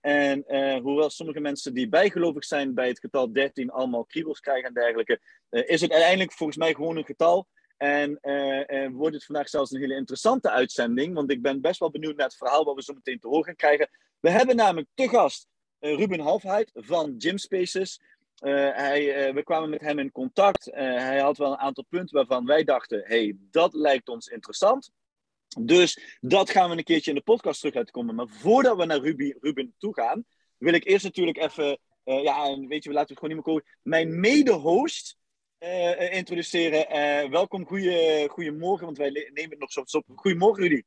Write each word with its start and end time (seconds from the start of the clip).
En 0.00 0.44
uh, 0.48 0.76
hoewel 0.80 1.10
sommige 1.10 1.40
mensen 1.40 1.74
die 1.74 1.88
bijgelovig 1.88 2.44
zijn 2.44 2.74
bij 2.74 2.88
het 2.88 2.98
getal 2.98 3.32
13 3.32 3.70
allemaal 3.70 4.04
kriebels 4.04 4.40
krijgen 4.40 4.68
en 4.68 4.74
dergelijke, 4.74 5.20
uh, 5.50 5.68
is 5.68 5.80
het 5.80 5.90
uiteindelijk 5.90 6.32
volgens 6.32 6.58
mij 6.58 6.74
gewoon 6.74 6.96
een 6.96 7.04
getal. 7.04 7.48
En 7.76 8.18
uh, 8.22 8.88
wordt 8.92 9.14
het 9.14 9.24
vandaag 9.24 9.48
zelfs 9.48 9.70
een 9.70 9.80
hele 9.80 9.94
interessante 9.94 10.50
uitzending, 10.50 11.14
want 11.14 11.30
ik 11.30 11.42
ben 11.42 11.60
best 11.60 11.80
wel 11.80 11.90
benieuwd 11.90 12.16
naar 12.16 12.26
het 12.26 12.36
verhaal 12.36 12.64
wat 12.64 12.74
we 12.74 12.82
zo 12.82 12.92
meteen 12.92 13.18
te 13.18 13.28
horen 13.28 13.44
gaan 13.44 13.56
krijgen. 13.56 13.88
We 14.20 14.30
hebben 14.30 14.56
namelijk 14.56 14.88
te 14.94 15.08
gast 15.08 15.46
Ruben 15.78 16.20
Halfheid 16.20 16.70
van 16.74 17.14
Gym 17.18 17.38
Spaces. 17.38 18.00
hij, 18.34 19.34
we 19.34 19.42
kwamen 19.42 19.70
met 19.70 19.80
hem 19.80 19.98
in 19.98 20.12
contact. 20.12 20.64
hij 20.72 21.20
had 21.20 21.38
wel 21.38 21.52
een 21.52 21.58
aantal 21.58 21.84
punten 21.88 22.16
waarvan 22.16 22.46
wij 22.46 22.64
dachten: 22.64 23.02
hey, 23.04 23.36
dat 23.38 23.74
lijkt 23.74 24.08
ons 24.08 24.26
interessant. 24.26 24.90
Dus 25.58 26.18
dat 26.20 26.50
gaan 26.50 26.70
we 26.70 26.76
een 26.76 26.84
keertje 26.84 27.10
in 27.10 27.16
de 27.16 27.22
podcast 27.22 27.60
terug 27.60 27.74
laten 27.74 27.92
komen. 27.92 28.14
Maar 28.14 28.28
voordat 28.28 28.76
we 28.76 28.84
naar 28.84 29.00
Ruby, 29.00 29.34
Ruben 29.40 29.74
toe 29.78 29.94
gaan, 29.94 30.24
wil 30.56 30.74
ik 30.74 30.84
eerst 30.84 31.04
natuurlijk 31.04 31.38
even, 31.38 31.78
uh, 32.04 32.22
ja, 32.22 32.58
weet 32.68 32.82
je, 32.82 32.88
we 32.88 32.94
laten 32.94 33.14
het 33.14 33.18
gewoon 33.18 33.36
niet 33.36 33.46
meer 33.46 33.54
komen, 33.54 33.64
mijn 33.82 34.20
mede-host 34.20 35.18
uh, 35.58 36.14
introduceren. 36.14 36.86
Uh, 36.90 37.30
welkom, 37.30 37.66
goeie, 37.66 38.28
goedemorgen, 38.28 38.84
want 38.84 38.98
wij 38.98 39.10
nemen 39.10 39.50
het 39.50 39.58
nog 39.58 39.88
zo 39.88 39.98
op. 39.98 40.04
Goedemorgen, 40.14 40.62
Rudy. 40.62 40.82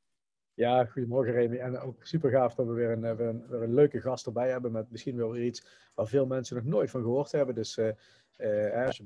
Ja, 0.53 0.85
goedemorgen 0.85 1.33
Remy. 1.33 1.57
En 1.57 1.79
ook 1.79 2.05
super 2.05 2.31
gaaf 2.31 2.55
dat 2.55 2.67
we 2.67 2.73
weer 2.73 2.89
een, 2.89 3.01
weer 3.01 3.27
een, 3.27 3.47
weer 3.47 3.61
een 3.61 3.73
leuke 3.73 4.01
gast 4.01 4.25
erbij 4.25 4.49
hebben 4.49 4.71
met 4.71 4.91
misschien 4.91 5.15
wel 5.15 5.31
weer 5.31 5.45
iets 5.45 5.65
waar 5.95 6.07
veel 6.07 6.25
mensen 6.25 6.55
nog 6.55 6.65
nooit 6.65 6.89
van 6.89 7.01
gehoord 7.01 7.31
hebben. 7.31 7.55
Dus 7.55 7.79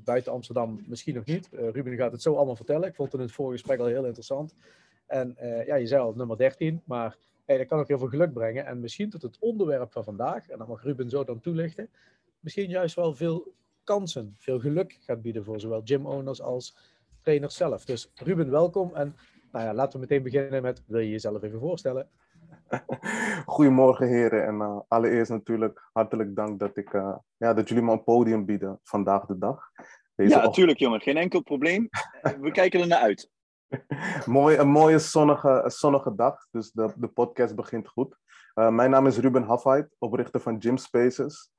buiten 0.04 0.32
Amsterdam 0.32 0.84
misschien 0.86 1.14
nog 1.14 1.24
niet. 1.24 1.48
Ruben 1.50 1.96
gaat 1.96 2.12
het 2.12 2.22
zo 2.22 2.34
allemaal 2.34 2.56
vertellen. 2.56 2.88
Ik 2.88 2.94
vond 2.94 3.12
het 3.12 3.20
in 3.20 3.26
het 3.26 3.36
vorige 3.36 3.58
gesprek 3.58 3.78
al 3.78 3.86
heel 3.86 4.04
interessant. 4.04 4.54
En 5.08 5.36
uh, 5.42 5.66
ja, 5.66 5.74
je 5.74 5.86
zei 5.86 6.02
al 6.02 6.12
nummer 6.16 6.36
13, 6.36 6.82
maar 6.84 7.16
hey, 7.44 7.58
dat 7.58 7.66
kan 7.66 7.78
ook 7.78 7.88
heel 7.88 7.98
veel 7.98 8.08
geluk 8.08 8.32
brengen. 8.32 8.66
En 8.66 8.80
misschien 8.80 9.10
tot 9.10 9.22
het 9.22 9.36
onderwerp 9.40 9.92
van 9.92 10.04
vandaag, 10.04 10.48
en 10.48 10.58
dat 10.58 10.68
mag 10.68 10.82
Ruben 10.82 11.10
zo 11.10 11.24
dan 11.24 11.40
toelichten, 11.40 11.88
misschien 12.40 12.68
juist 12.68 12.94
wel 12.94 13.14
veel 13.14 13.52
kansen, 13.84 14.34
veel 14.38 14.60
geluk 14.60 14.98
gaat 15.00 15.22
bieden 15.22 15.44
voor 15.44 15.60
zowel 15.60 15.80
gym-owners 15.84 16.42
als 16.42 16.76
trainers 17.22 17.56
zelf. 17.56 17.84
Dus 17.84 18.10
Ruben, 18.14 18.50
welkom. 18.50 18.94
En 18.94 19.16
nou 19.52 19.64
ja, 19.64 19.74
laten 19.74 19.92
we 19.92 19.98
meteen 19.98 20.22
beginnen 20.22 20.62
met, 20.62 20.82
wil 20.86 21.00
je 21.00 21.10
jezelf 21.10 21.42
even 21.42 21.60
voorstellen? 21.60 22.08
Goedemorgen 23.46 24.08
heren 24.08 24.46
en 24.46 24.54
uh, 24.54 24.80
allereerst 24.88 25.30
natuurlijk 25.30 25.88
hartelijk 25.92 26.36
dank 26.36 26.58
dat, 26.58 26.76
ik, 26.76 26.92
uh, 26.92 27.16
ja, 27.36 27.54
dat 27.54 27.68
jullie 27.68 27.84
me 27.84 27.92
een 27.92 28.04
podium 28.04 28.44
bieden 28.44 28.80
vandaag 28.82 29.26
de 29.26 29.38
dag. 29.38 29.70
Deze 30.14 30.34
ja, 30.34 30.42
natuurlijk 30.42 30.78
jongen, 30.78 31.00
geen 31.00 31.16
enkel 31.16 31.42
probleem. 31.42 31.88
We 32.40 32.50
kijken 32.50 32.80
er 32.80 32.86
naar 32.86 32.98
uit. 32.98 33.30
Mooi, 34.26 34.56
een 34.56 34.68
mooie 34.68 34.98
zonnige, 34.98 35.64
zonnige 35.66 36.14
dag, 36.14 36.46
dus 36.50 36.70
de, 36.72 36.92
de 36.96 37.08
podcast 37.08 37.54
begint 37.54 37.88
goed. 37.88 38.16
Uh, 38.54 38.68
mijn 38.68 38.90
naam 38.90 39.06
is 39.06 39.18
Ruben 39.18 39.42
Hafheid, 39.42 39.96
oprichter 39.98 40.40
van 40.40 40.62
Gym 40.62 40.76
Spaces. 40.76 41.50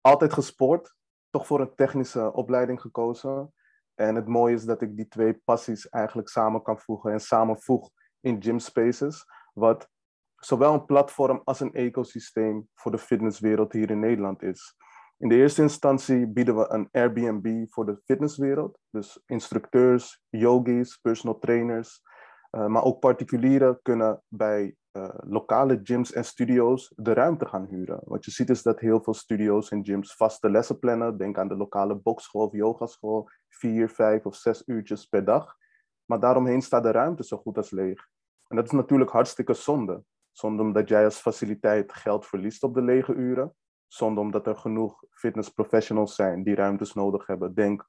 Altijd 0.00 0.32
gesport, 0.32 0.94
toch 1.30 1.46
voor 1.46 1.60
een 1.60 1.74
technische 1.74 2.32
opleiding 2.32 2.80
gekozen. 2.80 3.52
En 3.94 4.14
het 4.14 4.26
mooie 4.26 4.54
is 4.54 4.64
dat 4.64 4.82
ik 4.82 4.96
die 4.96 5.08
twee 5.08 5.34
passies 5.44 5.88
eigenlijk 5.88 6.28
samen 6.28 6.62
kan 6.62 6.78
voegen 6.78 7.12
en 7.12 7.20
samenvoeg 7.20 7.90
in 8.20 8.42
Gym 8.42 8.58
Spaces. 8.58 9.24
Wat 9.54 9.88
zowel 10.36 10.74
een 10.74 10.84
platform 10.84 11.40
als 11.44 11.60
een 11.60 11.72
ecosysteem 11.72 12.68
voor 12.74 12.90
de 12.90 12.98
fitnesswereld 12.98 13.72
hier 13.72 13.90
in 13.90 14.00
Nederland 14.00 14.42
is. 14.42 14.76
In 15.22 15.28
de 15.28 15.36
eerste 15.36 15.62
instantie 15.62 16.26
bieden 16.26 16.56
we 16.56 16.70
een 16.70 16.88
Airbnb 16.92 17.66
voor 17.68 17.86
de 17.86 18.00
fitnesswereld. 18.04 18.78
Dus 18.90 19.22
instructeurs, 19.26 20.22
yogis, 20.28 20.96
personal 20.96 21.38
trainers, 21.38 22.02
uh, 22.50 22.66
maar 22.66 22.84
ook 22.84 23.00
particulieren 23.00 23.78
kunnen 23.82 24.22
bij 24.28 24.76
uh, 24.92 25.08
lokale 25.20 25.80
gyms 25.82 26.12
en 26.12 26.24
studio's 26.24 26.92
de 26.96 27.12
ruimte 27.12 27.46
gaan 27.46 27.66
huren. 27.66 28.00
Wat 28.04 28.24
je 28.24 28.30
ziet 28.30 28.50
is 28.50 28.62
dat 28.62 28.80
heel 28.80 29.02
veel 29.02 29.14
studio's 29.14 29.70
en 29.70 29.84
gyms 29.84 30.14
vaste 30.14 30.50
lessen 30.50 30.78
plannen. 30.78 31.18
Denk 31.18 31.38
aan 31.38 31.48
de 31.48 31.56
lokale 31.56 31.94
bokschool 31.94 32.46
of 32.46 32.52
yogaschool, 32.52 33.28
vier, 33.48 33.88
vijf 33.88 34.26
of 34.26 34.34
zes 34.34 34.62
uurtjes 34.66 35.06
per 35.06 35.24
dag. 35.24 35.56
Maar 36.04 36.20
daaromheen 36.20 36.62
staat 36.62 36.82
de 36.82 36.90
ruimte 36.90 37.24
zo 37.24 37.36
goed 37.36 37.56
als 37.56 37.70
leeg. 37.70 38.08
En 38.46 38.56
dat 38.56 38.64
is 38.64 38.70
natuurlijk 38.70 39.10
hartstikke 39.10 39.54
zonde. 39.54 40.02
Zonde 40.30 40.62
omdat 40.62 40.88
jij 40.88 41.04
als 41.04 41.18
faciliteit 41.18 41.92
geld 41.92 42.26
verliest 42.26 42.62
op 42.62 42.74
de 42.74 42.82
lege 42.82 43.14
uren 43.14 43.54
zonder 43.92 44.22
omdat 44.22 44.46
er 44.46 44.56
genoeg 44.56 45.04
fitnessprofessionals 45.10 46.14
zijn 46.14 46.42
die 46.42 46.54
ruimtes 46.54 46.94
nodig 46.94 47.26
hebben. 47.26 47.54
Denk 47.54 47.88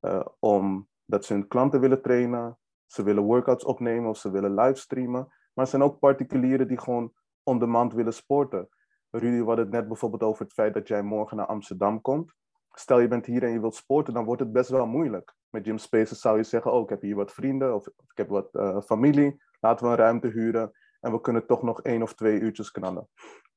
uh, 0.00 0.26
om 0.38 0.88
dat 1.04 1.24
ze 1.24 1.32
hun 1.32 1.48
klanten 1.48 1.80
willen 1.80 2.02
trainen, 2.02 2.58
ze 2.86 3.02
willen 3.02 3.22
workouts 3.22 3.64
opnemen 3.64 4.10
of 4.10 4.16
ze 4.16 4.30
willen 4.30 4.54
livestreamen. 4.54 5.32
Maar 5.52 5.64
er 5.64 5.70
zijn 5.70 5.82
ook 5.82 5.98
particulieren 5.98 6.68
die 6.68 6.78
gewoon 6.78 7.12
on 7.42 7.58
demand 7.58 7.92
willen 7.92 8.12
sporten. 8.14 8.68
Rudy, 9.10 9.44
hadden 9.44 9.64
het 9.64 9.74
net 9.74 9.88
bijvoorbeeld 9.88 10.22
over 10.22 10.44
het 10.44 10.52
feit 10.52 10.74
dat 10.74 10.88
jij 10.88 11.02
morgen 11.02 11.36
naar 11.36 11.46
Amsterdam 11.46 12.00
komt. 12.00 12.32
Stel 12.70 13.00
je 13.00 13.08
bent 13.08 13.26
hier 13.26 13.42
en 13.42 13.52
je 13.52 13.60
wilt 13.60 13.74
sporten, 13.74 14.14
dan 14.14 14.24
wordt 14.24 14.40
het 14.40 14.52
best 14.52 14.70
wel 14.70 14.86
moeilijk. 14.86 15.34
Met 15.50 15.64
gym 15.64 15.78
spaces 15.78 16.20
zou 16.20 16.36
je 16.36 16.42
zeggen, 16.42 16.72
oh 16.72 16.82
ik 16.82 16.88
heb 16.88 17.00
hier 17.00 17.16
wat 17.16 17.32
vrienden 17.32 17.74
of, 17.74 17.86
ik 17.86 17.94
heb 18.14 18.28
wat 18.28 18.48
uh, 18.52 18.80
familie. 18.80 19.42
Laten 19.60 19.86
we 19.86 19.92
een 19.92 19.98
ruimte 19.98 20.28
huren 20.28 20.72
en 21.00 21.12
we 21.12 21.20
kunnen 21.20 21.46
toch 21.46 21.62
nog 21.62 21.82
één 21.82 22.02
of 22.02 22.14
twee 22.14 22.40
uurtjes 22.40 22.70
knallen. 22.70 23.08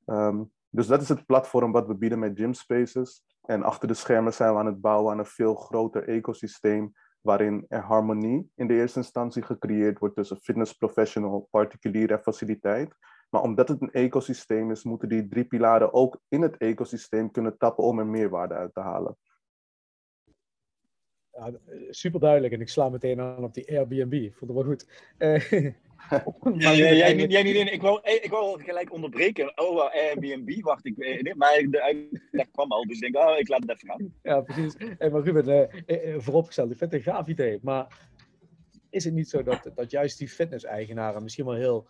Um, 0.05 0.53
dus 0.75 0.87
dat 0.87 1.01
is 1.01 1.09
het 1.09 1.25
platform 1.25 1.71
wat 1.71 1.87
we 1.87 1.95
bieden 1.95 2.19
met 2.19 2.37
Gym 2.39 2.53
Spaces. 2.53 3.23
En 3.41 3.63
achter 3.63 3.87
de 3.87 3.93
schermen 3.93 4.33
zijn 4.33 4.53
we 4.53 4.59
aan 4.59 4.65
het 4.65 4.81
bouwen 4.81 5.11
aan 5.11 5.19
een 5.19 5.25
veel 5.25 5.55
groter 5.55 6.07
ecosysteem 6.07 6.93
waarin 7.21 7.65
er 7.67 7.81
harmonie 7.81 8.51
in 8.55 8.67
de 8.67 8.73
eerste 8.73 8.99
instantie 8.99 9.41
gecreëerd 9.41 9.99
wordt 9.99 10.15
tussen 10.15 10.37
fitness 10.37 10.73
professional, 10.73 11.47
particulier 11.51 12.11
en 12.11 12.21
faciliteit. 12.21 12.95
Maar 13.29 13.41
omdat 13.41 13.67
het 13.67 13.81
een 13.81 13.91
ecosysteem 13.91 14.71
is, 14.71 14.83
moeten 14.83 15.09
die 15.09 15.27
drie 15.27 15.45
pilaren 15.45 15.93
ook 15.93 16.19
in 16.27 16.41
het 16.41 16.57
ecosysteem 16.57 17.31
kunnen 17.31 17.57
tappen 17.57 17.83
om 17.83 17.99
er 17.99 18.07
meerwaarde 18.07 18.53
uit 18.53 18.73
te 18.73 18.79
halen. 18.79 19.17
Ja, 21.31 21.51
super 21.89 22.19
duidelijk. 22.19 22.53
En 22.53 22.61
ik 22.61 22.69
sla 22.69 22.89
meteen 22.89 23.19
aan 23.19 23.43
op 23.43 23.53
die 23.53 23.77
Airbnb. 23.77 24.33
Vond 24.33 24.51
het 24.51 24.51
wel 24.51 24.63
goed. 24.63 25.13
Uh, 25.17 25.73
ja, 26.57 26.73
jij, 26.73 27.13
niet, 27.13 27.31
jij 27.31 27.43
niet 27.43 27.55
in. 27.55 27.73
Ik 27.73 27.81
wou, 27.81 27.99
ik 28.03 28.29
wou 28.29 28.63
gelijk 28.63 28.93
onderbreken. 28.93 29.59
Oh, 29.59 29.93
Airbnb, 29.93 30.61
wacht. 30.61 30.85
Ik, 30.85 30.97
eh, 30.97 31.21
nee, 31.21 31.35
maar 31.35 31.65
de 31.69 31.81
uitleg 31.81 32.51
kwam 32.51 32.71
al, 32.71 32.85
dus 32.85 32.99
ik 32.99 33.11
denk, 33.13 33.27
oh, 33.27 33.37
ik 33.37 33.47
laat 33.47 33.61
het 33.61 33.69
even 33.69 33.87
gaan. 33.87 34.13
Ja, 34.23 34.41
precies. 34.41 34.75
En 34.97 35.11
maar 35.11 35.21
Ruben, 35.21 35.47
eh, 35.47 36.13
eh, 36.13 36.19
vooropgesteld, 36.19 36.71
ik 36.71 36.77
vind 36.77 36.91
het 36.91 37.05
een 37.05 37.13
gaaf 37.13 37.27
idee. 37.27 37.59
Maar 37.61 38.07
is 38.89 39.03
het 39.03 39.13
niet 39.13 39.29
zo 39.29 39.43
dat, 39.43 39.71
dat 39.75 39.91
juist 39.91 40.17
die 40.17 40.29
fitness-eigenaren 40.29 41.23
misschien 41.23 41.45
wel 41.45 41.55
heel 41.55 41.87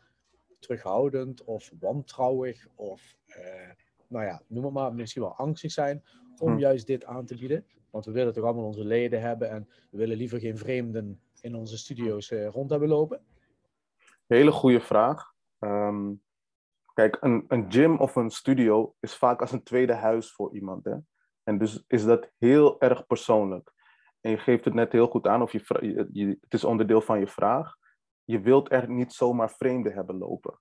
terughoudend 0.60 1.44
of 1.44 1.72
wantrouwig 1.80 2.68
of, 2.76 3.16
eh, 3.26 3.70
nou 4.08 4.26
ja, 4.26 4.42
noem 4.48 4.64
het 4.64 4.74
maar, 4.74 4.94
misschien 4.94 5.22
wel 5.22 5.36
angstig 5.36 5.72
zijn 5.72 6.04
om 6.38 6.52
hm. 6.52 6.60
juist 6.60 6.88
dit 6.88 7.06
aan 7.06 7.26
te 7.26 7.36
bieden? 7.36 7.66
Want 7.90 8.06
we 8.06 8.12
willen 8.12 8.34
toch 8.34 8.44
allemaal 8.44 8.66
onze 8.66 8.86
leden 8.86 9.22
hebben 9.22 9.50
en 9.50 9.68
we 9.92 9.98
willen 9.98 10.18
liever 10.18 10.40
geen 10.40 10.58
vreemden 10.58 11.20
in 11.42 11.56
onze 11.56 11.78
studio's 11.78 12.32
eh, 12.32 12.48
rond 12.48 12.70
hebben 12.70 12.90
lopen? 12.90 13.22
Hele 14.28 14.52
goede 14.52 14.82
vraag. 14.82 15.34
Ehm, 15.60 16.14
kijk, 16.94 17.18
een, 17.20 17.46
een 17.48 17.72
gym 17.72 17.98
of 17.98 18.16
een 18.16 18.30
studio 18.30 18.96
is 19.00 19.16
vaak 19.16 19.42
als 19.42 19.52
een 19.52 19.64
tweede 19.64 19.94
huis 19.94 20.34
voor 20.34 20.54
iemand. 20.54 20.86
Hè? 20.86 20.96
En 21.44 21.58
dus 21.58 21.84
is 21.88 22.06
dat 22.06 22.32
heel 22.38 22.80
erg 22.80 23.06
persoonlijk. 23.06 23.74
En 24.22 24.32
je 24.32 24.38
geeft 24.38 24.66
het 24.66 24.74
net 24.74 24.92
heel 24.92 25.08
goed 25.08 25.28
aan, 25.28 25.42
of 25.42 25.52
je, 25.52 26.38
het 26.42 26.54
is 26.54 26.64
onderdeel 26.64 27.02
van 27.02 27.20
je 27.20 27.28
vraag. 27.28 27.76
Je 28.24 28.40
wilt 28.40 28.72
er 28.72 28.90
niet 28.90 29.14
zomaar 29.14 29.52
vreemden 29.52 29.94
hebben 29.94 30.18
lopen. 30.18 30.60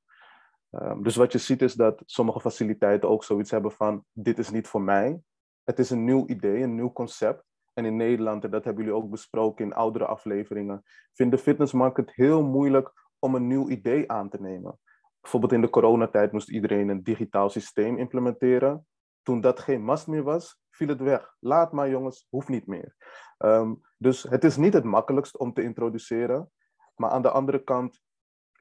Um, 0.70 1.02
dus 1.02 1.16
wat 1.16 1.32
je 1.32 1.38
ziet 1.38 1.62
is 1.62 1.74
dat 1.74 2.02
sommige 2.06 2.40
faciliteiten 2.40 3.08
ook 3.08 3.24
zoiets 3.24 3.50
hebben 3.50 3.72
van: 3.72 4.04
dit 4.12 4.38
is 4.38 4.50
niet 4.50 4.68
voor 4.68 4.82
mij. 4.82 5.20
Het 5.62 5.78
is 5.78 5.90
een 5.90 6.04
nieuw 6.04 6.26
idee, 6.26 6.62
een 6.62 6.74
nieuw 6.74 6.92
concept. 6.92 7.44
En 7.72 7.84
in 7.84 7.96
Nederland, 7.96 8.44
en 8.44 8.50
dat 8.50 8.64
hebben 8.64 8.84
jullie 8.84 8.98
ook 8.98 9.10
besproken 9.10 9.64
in 9.64 9.74
oudere 9.74 10.06
afleveringen, 10.06 10.82
vindt 11.12 11.36
de 11.36 11.42
fitnessmarkt 11.42 11.96
het 11.96 12.14
heel 12.14 12.42
moeilijk 12.42 12.92
om 13.24 13.34
een 13.34 13.46
nieuw 13.46 13.68
idee 13.68 14.10
aan 14.10 14.28
te 14.28 14.40
nemen. 14.40 14.78
Bijvoorbeeld 15.20 15.52
in 15.52 15.60
de 15.60 15.70
coronatijd 15.70 16.32
moest 16.32 16.50
iedereen 16.50 16.88
een 16.88 17.02
digitaal 17.02 17.50
systeem 17.50 17.98
implementeren. 17.98 18.86
Toen 19.22 19.40
dat 19.40 19.60
geen 19.60 19.84
must 19.84 20.06
meer 20.06 20.22
was, 20.22 20.60
viel 20.70 20.88
het 20.88 21.00
weg. 21.00 21.36
Laat 21.40 21.72
maar 21.72 21.88
jongens, 21.88 22.26
hoeft 22.28 22.48
niet 22.48 22.66
meer. 22.66 22.96
Um, 23.38 23.80
dus 23.98 24.22
het 24.22 24.44
is 24.44 24.56
niet 24.56 24.72
het 24.72 24.84
makkelijkst 24.84 25.38
om 25.38 25.52
te 25.52 25.62
introduceren. 25.62 26.50
Maar 26.96 27.10
aan 27.10 27.22
de 27.22 27.30
andere 27.30 27.64
kant 27.64 28.02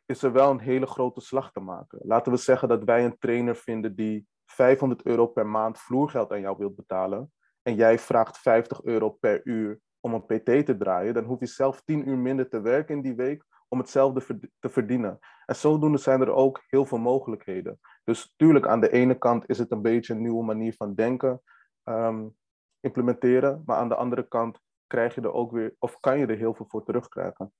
is 0.06 0.24
er 0.24 0.31
wel 0.31 0.50
een 0.50 0.60
hele 0.60 0.86
grote 0.86 1.21
slag 1.21 1.51
te 1.51 1.60
maken. 1.60 2.00
Laten 2.04 2.31
we 2.31 2.38
zeggen 2.38 2.68
dat 2.68 2.83
wij 2.83 3.06
een 3.06 3.18
trainer 3.18 3.56
vinden 3.56 3.95
die 3.95 4.27
500 4.45 5.06
euro 5.06 5.27
per 5.27 5.48
maand 5.48 5.80
vloergeld 5.80 6.31
aan 6.31 6.42
jou 6.42 6.57
wilt 6.57 6.75
betalen 6.75 7.31
en 7.62 7.75
jij 7.75 8.00
vraagt 8.00 8.38
50 8.38 8.83
euro 8.83 9.10
per 9.10 9.42
uur 9.44 9.80
om 10.00 10.13
een 10.13 10.25
PT 10.25 10.65
te 10.65 10.77
draaien, 10.77 11.13
dan 11.13 11.24
hoef 11.24 11.39
je 11.39 11.45
zelf 11.45 11.81
10 11.81 12.10
uur 12.10 12.18
minder 12.18 12.50
te 12.50 12.62
werken 12.62 12.95
in 12.95 13.01
die 13.01 13.15
week 13.15 13.45
om 13.74 13.80
hetzelfde 13.80 14.40
te 14.60 14.70
verdienen. 14.70 15.20
En 15.46 15.56
zodoende 15.56 15.98
zijn 15.98 16.22
er 16.22 16.31
ook 16.31 16.64
heel 16.68 16.86
veel 16.86 16.98
mogelijkheden. 16.98 17.80
Dus 18.04 18.34
tuurlijk, 18.36 18.68
aan 18.68 18.80
de 18.80 18.92
ene 18.92 19.18
kant 19.18 19.50
is 19.50 19.58
het 19.58 19.72
een 19.72 19.81
beetje 19.81 20.14
een 20.14 20.22
nieuwe 20.22 20.44
manier 20.44 20.74
van 20.74 20.96
denken 20.96 21.42
ehm, 21.84 22.28
implementeren, 22.80 23.64
maar 23.66 23.78
aan 23.78 23.90
de 23.90 23.96
andere 23.96 24.28
kant 24.28 24.60
krijg 24.88 25.16
je 25.16 25.22
er 25.22 25.34
ook 25.34 25.52
weer, 25.52 25.75
of 25.80 26.00
kan 26.00 26.20
je 26.20 26.25
er 26.25 26.38
heel 26.38 26.54
veel 26.54 26.66
voor 26.70 26.84
terugkrijgen. 26.84 27.54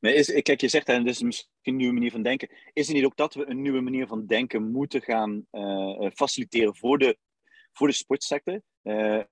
Nee, 0.00 0.14
is, 0.14 0.42
kijk, 0.42 0.60
je 0.60 0.68
zegt, 0.68 0.88
en 0.88 1.04
dit 1.04 1.14
is 1.14 1.22
misschien 1.22 1.50
een 1.62 1.76
nieuwe 1.76 1.92
manier 1.92 2.10
van 2.10 2.22
denken. 2.22 2.48
Is 2.72 2.86
het 2.86 2.96
niet 2.96 3.04
ook 3.04 3.16
dat 3.16 3.34
we 3.34 3.50
een 3.50 3.62
nieuwe 3.62 3.80
manier 3.80 4.06
van 4.06 4.26
denken 4.26 4.70
moeten 4.70 5.02
gaan 5.02 5.46
uh, 5.52 6.10
faciliteren 6.14 6.76
voor 6.76 6.98
de, 6.98 7.18
voor 7.72 7.86
de 7.86 7.94
sportsector? 7.94 8.60
Uh, 8.82 9.22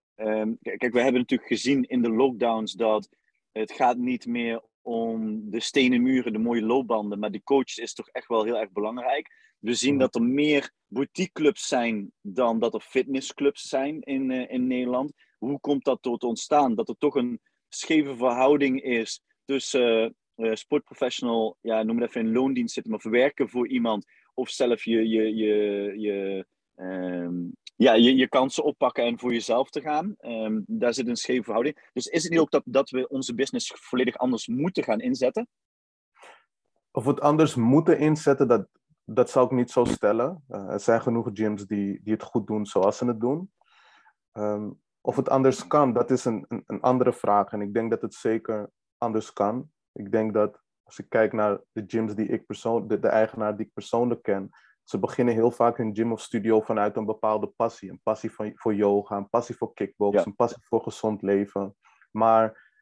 kijk, 0.61 0.93
we 0.93 1.00
hebben 1.00 1.20
natuurlijk 1.20 1.49
gezien 1.49 1.82
in 1.82 2.03
de 2.03 2.11
lockdowns 2.11 2.73
dat 2.73 3.08
het 3.53 3.73
gaat 3.73 3.97
niet 3.97 4.26
meer 4.26 4.62
om 4.87 5.50
de 5.50 5.61
stenen 5.61 6.03
muren, 6.03 6.33
de 6.33 6.38
mooie 6.38 6.62
loopbanden, 6.62 7.19
maar 7.19 7.31
die 7.31 7.43
coach 7.43 7.77
is 7.77 7.94
toch 7.94 8.09
echt 8.09 8.27
wel 8.27 8.44
heel 8.44 8.59
erg 8.59 8.73
belangrijk. 8.73 9.55
We 9.59 9.75
zien 9.75 9.99
dat 9.99 10.15
er 10.15 10.23
meer 10.23 10.71
boutiqueclubs 10.87 11.69
zijn 11.69 12.12
dan 12.21 12.59
dat 12.59 12.75
er 12.75 12.81
fitnessclubs 12.81 13.62
zijn 13.69 14.00
in, 14.00 14.31
uh, 14.31 14.50
in 14.50 14.67
Nederland. 14.67 15.12
Hoe 15.38 15.61
komt 15.61 15.85
dat 15.85 16.03
tot 16.03 16.25
ontstaan? 16.25 16.75
Dat 16.75 16.88
er 16.88 16.97
toch 16.99 17.15
een 17.15 17.41
scheve 17.69 18.17
verhouding 18.17 18.83
is 18.83 19.21
tussen 19.44 20.17
uh, 20.37 20.55
sportprofessional, 20.55 21.56
ja, 21.61 21.82
noem 21.82 22.00
het 22.00 22.09
even 22.09 22.21
in 22.21 22.32
loondienst 22.32 22.75
zitten, 22.75 22.93
maar 22.93 23.00
verwerken 23.00 23.49
voor 23.49 23.69
iemand, 23.69 24.06
of 24.35 24.50
zelf 24.50 24.85
je, 24.85 25.09
je, 25.09 25.35
je, 25.35 25.93
je, 25.97 26.47
um, 26.76 27.56
ja, 27.76 27.94
je, 27.94 28.17
je 28.17 28.28
kansen 28.28 28.64
oppakken 28.64 29.05
en 29.05 29.19
voor 29.19 29.32
jezelf 29.32 29.70
te 29.70 29.81
gaan. 29.81 30.14
Um, 30.20 30.64
daar 30.67 30.94
zit 30.94 31.08
een 31.08 31.17
scheve 31.17 31.43
verhouding. 31.43 31.88
Dus 31.93 32.06
is 32.06 32.23
het 32.23 32.32
niet 32.32 32.40
ook 32.40 32.50
dat, 32.50 32.62
dat 32.64 32.90
we 32.90 33.08
onze 33.08 33.34
business 33.34 33.73
volledig 33.75 34.17
anders 34.17 34.46
moeten 34.46 34.84
gaan 34.84 35.00
inzetten? 35.00 35.49
Of 36.90 37.05
we 37.05 37.11
het 37.11 37.20
anders 37.20 37.55
moeten 37.55 37.99
inzetten, 37.99 38.49
dat, 38.49 38.69
dat 39.05 39.31
zou 39.31 39.46
ik 39.46 39.52
niet 39.52 39.70
zo 39.70 39.84
stellen. 39.84 40.44
Uh, 40.49 40.69
er 40.69 40.81
zijn 40.81 41.02
genoeg 41.02 41.31
gyms 41.32 41.67
die, 41.67 42.00
die 42.02 42.12
het 42.12 42.23
goed 42.23 42.46
doen 42.46 42.67
zoals 42.67 42.96
ze 42.96 43.06
het 43.06 43.20
doen. 43.20 43.50
Um, 44.32 44.81
of 45.00 45.17
het 45.17 45.29
anders 45.29 45.67
kan, 45.67 45.93
dat 45.93 46.11
is 46.11 46.25
een, 46.25 46.44
een, 46.49 46.62
een, 46.67 46.81
andere 46.81 47.12
vraag. 47.12 47.52
En 47.52 47.61
ik 47.61 47.75
denk 47.75 47.90
dat 47.90 48.02
het 48.02 48.14
zeker 48.14 48.70
anders 48.99 49.32
kan. 49.32 49.70
Ik 49.93 50.12
denk 50.12 50.34
dat 50.34 50.61
als 50.82 50.99
ik 50.99 51.08
kijk 51.08 51.32
naar 51.32 51.61
de 51.72 51.84
gyms 51.87 52.14
die 52.14 52.26
ik 52.26 52.46
persoonlijk, 52.46 52.88
de, 52.88 52.99
de 52.99 53.08
eigenaar 53.08 53.56
die 53.56 53.67
ik 53.67 53.72
persoonlijk 53.72 54.22
ken, 54.22 54.50
ze 54.88 54.99
beginnen 54.99 55.35
heel 55.35 55.50
vaak 55.50 55.77
hun 55.77 55.94
gym 55.94 56.12
of 56.12 56.21
studio 56.21 56.61
vanuit 56.61 56.97
een 56.97 57.05
bepaalde 57.05 57.47
passie. 57.47 57.91
Een 57.91 58.00
passie 58.03 58.31
voor, 58.31 58.53
voor 58.55 58.75
yoga, 58.75 59.17
een 59.17 59.29
passie 59.29 59.56
voor 59.56 59.75
kickbox, 59.75 60.27
een 60.27 60.35
passie 60.35 60.62
voor 60.65 60.83
gezond 60.83 61.23
leven. 61.23 61.77
Maar 62.11 62.73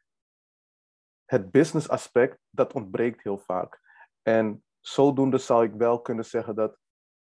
het 1.25 1.51
business 1.51 1.89
aspect, 1.89 2.39
dat 2.49 2.73
ontbreekt 2.73 3.23
heel 3.23 3.37
vaak. 3.37 3.79
En 4.21 4.63
zodoende 4.79 5.37
zou 5.37 5.65
ik 5.65 5.73
wel 5.73 6.01
kunnen 6.01 6.25
zeggen 6.25 6.55
dat 6.55 6.77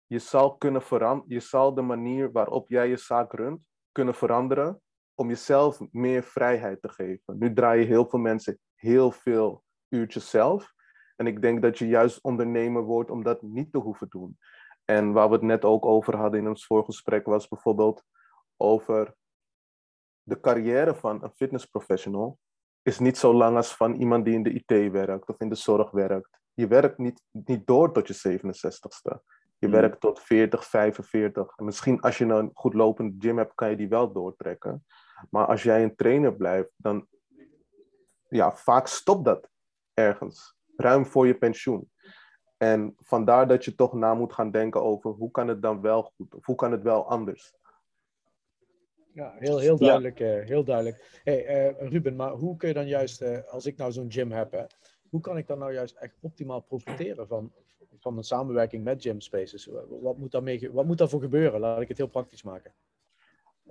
je 0.06 0.20
zal, 0.20 0.58
kunnen 0.58 0.82
veranderen, 0.82 1.34
je 1.34 1.40
zal 1.40 1.74
de 1.74 1.82
manier 1.82 2.32
waarop 2.32 2.70
jij 2.70 2.88
je 2.88 2.98
zaak 2.98 3.34
runt 3.34 3.62
kunnen 3.92 4.16
veranderen 4.16 4.82
om 5.16 5.28
jezelf 5.28 5.80
meer 5.92 6.24
vrijheid 6.24 6.82
te 6.82 6.90
geven. 6.90 7.38
Nu 7.38 7.54
draaien 7.54 7.88
heel 7.88 8.10
veel 8.10 8.20
mensen 8.20 8.60
heel 8.76 9.12
veel 9.12 9.64
uurtjes 9.90 10.30
zelf. 10.30 10.74
En 11.16 11.28
ik 11.28 11.42
denk 11.42 11.62
dat 11.62 11.78
je 11.78 11.88
juist 11.88 12.22
ondernemer 12.22 12.84
wordt 12.84 13.12
om 13.12 13.24
dat 13.24 13.42
niet 13.42 13.72
te 13.72 13.78
hoeven 13.78 14.08
doen. 14.10 14.38
En 14.90 15.12
waar 15.12 15.28
we 15.28 15.34
het 15.34 15.44
net 15.44 15.66
ook 15.66 15.86
over 15.86 16.16
hadden 16.16 16.40
in 16.40 16.48
ons 16.48 16.66
voorgesprek 16.66 17.26
was 17.26 17.48
bijvoorbeeld 17.48 18.04
over 18.58 19.16
de 20.24 20.40
carrière 20.40 20.96
van 20.96 21.24
een 21.24 21.32
fitnessprofessional 21.32 22.40
is 22.82 23.00
niet 23.00 23.18
zo 23.18 23.34
lang 23.34 23.56
als 23.56 23.76
van 23.76 23.94
iemand 23.94 24.26
die 24.26 24.34
in 24.34 24.44
de 24.44 24.54
IT 24.54 24.92
werkt 24.92 25.30
of 25.30 25.40
in 25.40 25.50
de 25.50 25.56
zorg 25.56 25.92
werkt. 25.92 26.40
Je 26.54 26.68
werkt 26.68 26.98
niet, 26.98 27.22
niet 27.32 27.68
door 27.68 27.94
tot 27.94 28.08
je 28.08 28.40
67ste. 28.40 29.18
Je 29.58 29.68
hmm. 29.68 29.72
werkt 29.72 30.00
tot 30.00 30.20
40, 30.20 30.66
45. 30.66 31.58
En 31.58 31.66
misschien 31.66 32.02
als 32.02 32.18
je 32.18 32.26
een 32.26 32.52
goed 32.54 32.74
lopende 32.74 33.16
gym 33.20 33.38
hebt, 33.38 33.56
kan 33.56 33.70
je 33.70 33.76
die 33.76 33.90
wel 33.90 34.12
doortrekken. 34.12 34.86
Maar 35.30 35.46
als 35.46 35.64
jij 35.64 35.84
een 35.84 35.96
trainer 35.96 36.36
blijft, 36.36 36.70
dan 36.76 37.08
ja, 38.30 38.56
vaak 38.56 38.88
stopt 38.88 39.26
dat 39.26 39.50
ergens. 39.94 40.58
Ruim 40.76 41.06
voor 41.06 41.28
je 41.28 41.38
pensioen. 41.38 41.90
En 42.60 42.96
vandaar 43.00 43.48
dat 43.48 43.66
je 43.66 43.76
toch 43.76 43.94
na 43.94 44.14
moet 44.14 44.34
gaan 44.34 44.52
denken 44.52 44.82
over 44.84 45.12
hoe 45.12 45.32
kan 45.32 45.48
het 45.48 45.62
dan 45.62 45.82
wel 45.82 46.02
goed 46.02 46.36
of 46.36 46.46
hoe 46.46 46.56
kan 46.56 46.72
het 46.72 46.84
wel 46.84 47.10
anders. 47.10 47.54
Ja, 49.14 49.34
heel, 49.38 49.58
heel 49.58 49.78
duidelijk. 49.78 50.18
Ja. 50.18 50.38
Eh, 50.38 50.48
heel 50.48 50.64
duidelijk. 50.64 51.22
Hey, 51.24 51.70
uh, 51.72 51.90
Ruben, 51.90 52.16
maar 52.16 52.32
hoe 52.32 52.58
kun 52.58 52.68
je 52.68 52.74
dan 52.74 52.88
juist, 52.88 53.22
uh, 53.22 53.38
als 53.48 53.66
ik 53.66 53.78
nou 53.78 53.92
zo'n 53.92 54.12
gym 54.12 54.32
heb, 54.32 54.52
hè, 54.52 54.64
hoe 55.10 55.22
kan 55.22 55.38
ik 55.38 55.48
dan 55.48 55.60
nou 55.60 55.74
juist 55.74 55.96
echt 55.96 56.18
optimaal 56.20 56.60
profiteren 56.60 57.28
van, 57.28 57.52
van 57.98 58.18
een 58.18 58.24
samenwerking 58.24 58.84
met 58.84 59.02
gym 59.02 59.22
spaces? 59.22 59.70
Wat 60.02 60.18
moet, 60.18 60.34
wat 60.72 60.86
moet 60.86 60.98
daarvoor 60.98 61.22
gebeuren? 61.22 61.60
Laat 61.60 61.82
ik 61.82 61.88
het 61.88 61.98
heel 61.98 62.08
praktisch 62.08 62.44
maken. 62.44 62.74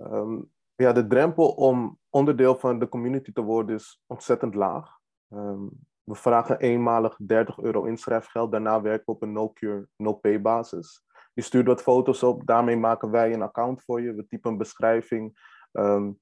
Um, 0.01 0.51
ja, 0.75 0.91
de 0.91 1.07
drempel 1.07 1.49
om 1.49 1.97
onderdeel 2.09 2.55
van 2.55 2.79
de 2.79 2.89
community 2.89 3.31
te 3.31 3.41
worden 3.41 3.75
is 3.75 4.01
ontzettend 4.07 4.55
laag. 4.55 4.99
Um, 5.29 5.87
we 6.09 6.15
vragen 6.15 6.59
eenmalig 6.59 7.17
30 7.17 7.59
euro 7.59 7.83
inschrijfgeld. 7.83 8.51
Daarna 8.51 8.81
werken 8.81 9.05
we 9.05 9.11
op 9.11 9.21
een 9.21 9.31
no-cure, 9.31 9.87
no-pay 9.95 10.41
basis. 10.41 11.05
Je 11.33 11.41
stuurt 11.41 11.67
wat 11.67 11.81
foto's 11.81 12.23
op. 12.23 12.45
Daarmee 12.45 12.77
maken 12.77 13.11
wij 13.11 13.33
een 13.33 13.41
account 13.41 13.83
voor 13.83 14.01
je. 14.01 14.13
We 14.13 14.27
typen 14.27 14.51
een 14.51 14.57
beschrijving. 14.57 15.39
Um, 15.71 16.19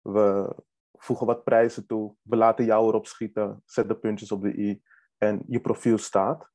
we 0.00 0.56
voegen 0.92 1.26
wat 1.26 1.44
prijzen 1.44 1.86
toe. 1.86 2.14
We 2.22 2.36
laten 2.36 2.64
jou 2.64 2.88
erop 2.88 3.06
schieten. 3.06 3.62
Zet 3.64 3.88
de 3.88 3.96
puntjes 3.96 4.32
op 4.32 4.42
de 4.42 4.58
i. 4.58 4.82
En 5.18 5.42
je 5.46 5.60
profiel 5.60 5.98
staat. 5.98 6.50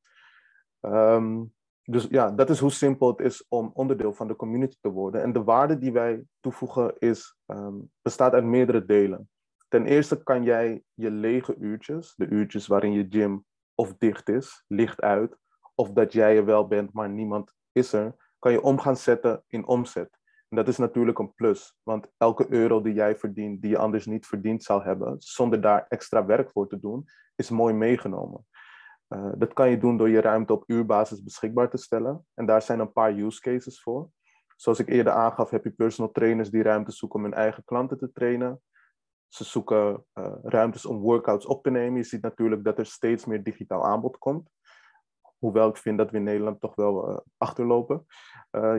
Um, 0.81 1.53
dus 1.83 2.07
ja, 2.09 2.31
dat 2.31 2.49
is 2.49 2.59
hoe 2.59 2.71
simpel 2.71 3.07
het 3.07 3.19
is 3.19 3.45
om 3.47 3.71
onderdeel 3.73 4.13
van 4.13 4.27
de 4.27 4.35
community 4.35 4.77
te 4.81 4.89
worden. 4.89 5.21
En 5.21 5.33
de 5.33 5.43
waarde 5.43 5.77
die 5.77 5.91
wij 5.91 6.23
toevoegen 6.39 6.95
is, 6.99 7.37
um, 7.45 7.91
bestaat 8.01 8.33
uit 8.33 8.43
meerdere 8.43 8.85
delen. 8.85 9.29
Ten 9.67 9.85
eerste 9.85 10.23
kan 10.23 10.43
jij 10.43 10.83
je 10.93 11.11
lege 11.11 11.55
uurtjes, 11.55 12.13
de 12.15 12.27
uurtjes 12.27 12.67
waarin 12.67 12.91
je 12.91 13.07
gym 13.09 13.45
of 13.75 13.93
dicht 13.97 14.29
is, 14.29 14.63
licht 14.67 15.01
uit, 15.01 15.37
of 15.75 15.91
dat 15.91 16.13
jij 16.13 16.37
er 16.37 16.45
wel 16.45 16.67
bent, 16.67 16.93
maar 16.93 17.09
niemand 17.09 17.53
is 17.71 17.93
er, 17.93 18.33
kan 18.39 18.51
je 18.51 18.61
om 18.61 18.79
gaan 18.79 18.97
zetten 18.97 19.43
in 19.47 19.67
omzet. 19.67 20.19
En 20.49 20.57
dat 20.57 20.67
is 20.67 20.77
natuurlijk 20.77 21.19
een 21.19 21.33
plus, 21.33 21.77
want 21.83 22.07
elke 22.17 22.45
euro 22.49 22.81
die 22.81 22.93
jij 22.93 23.17
verdient, 23.17 23.61
die 23.61 23.69
je 23.69 23.77
anders 23.77 24.05
niet 24.05 24.25
verdiend 24.25 24.63
zou 24.63 24.83
hebben, 24.83 25.15
zonder 25.19 25.61
daar 25.61 25.85
extra 25.89 26.25
werk 26.25 26.51
voor 26.51 26.67
te 26.67 26.79
doen, 26.79 27.05
is 27.35 27.49
mooi 27.49 27.73
meegenomen. 27.73 28.45
Uh, 29.09 29.31
dat 29.37 29.53
kan 29.53 29.69
je 29.69 29.77
doen 29.77 29.97
door 29.97 30.09
je 30.09 30.21
ruimte 30.21 30.53
op 30.53 30.63
uurbasis 30.67 31.23
beschikbaar 31.23 31.69
te 31.69 31.77
stellen. 31.77 32.25
En 32.33 32.45
daar 32.45 32.61
zijn 32.61 32.79
een 32.79 32.91
paar 32.91 33.13
use 33.13 33.41
cases 33.41 33.81
voor. 33.81 34.09
Zoals 34.55 34.79
ik 34.79 34.89
eerder 34.89 35.13
aangaf, 35.13 35.49
heb 35.49 35.63
je 35.63 35.71
personal 35.71 36.11
trainers 36.11 36.49
die 36.49 36.63
ruimte 36.63 36.91
zoeken 36.91 37.19
om 37.19 37.25
hun 37.25 37.33
eigen 37.33 37.63
klanten 37.63 37.97
te 37.97 38.11
trainen. 38.11 38.61
Ze 39.27 39.43
zoeken 39.43 40.05
uh, 40.13 40.33
ruimtes 40.43 40.85
om 40.85 40.99
workouts 40.99 41.45
op 41.45 41.63
te 41.63 41.69
nemen. 41.69 41.97
Je 41.97 42.03
ziet 42.03 42.21
natuurlijk 42.21 42.63
dat 42.63 42.77
er 42.77 42.85
steeds 42.85 43.25
meer 43.25 43.43
digitaal 43.43 43.85
aanbod 43.85 44.17
komt. 44.17 44.49
Hoewel 45.37 45.69
ik 45.69 45.77
vind 45.77 45.97
dat 45.97 46.11
we 46.11 46.17
in 46.17 46.23
Nederland 46.23 46.59
toch 46.59 46.75
wel 46.75 47.09
uh, 47.09 47.17
achterlopen. 47.37 48.05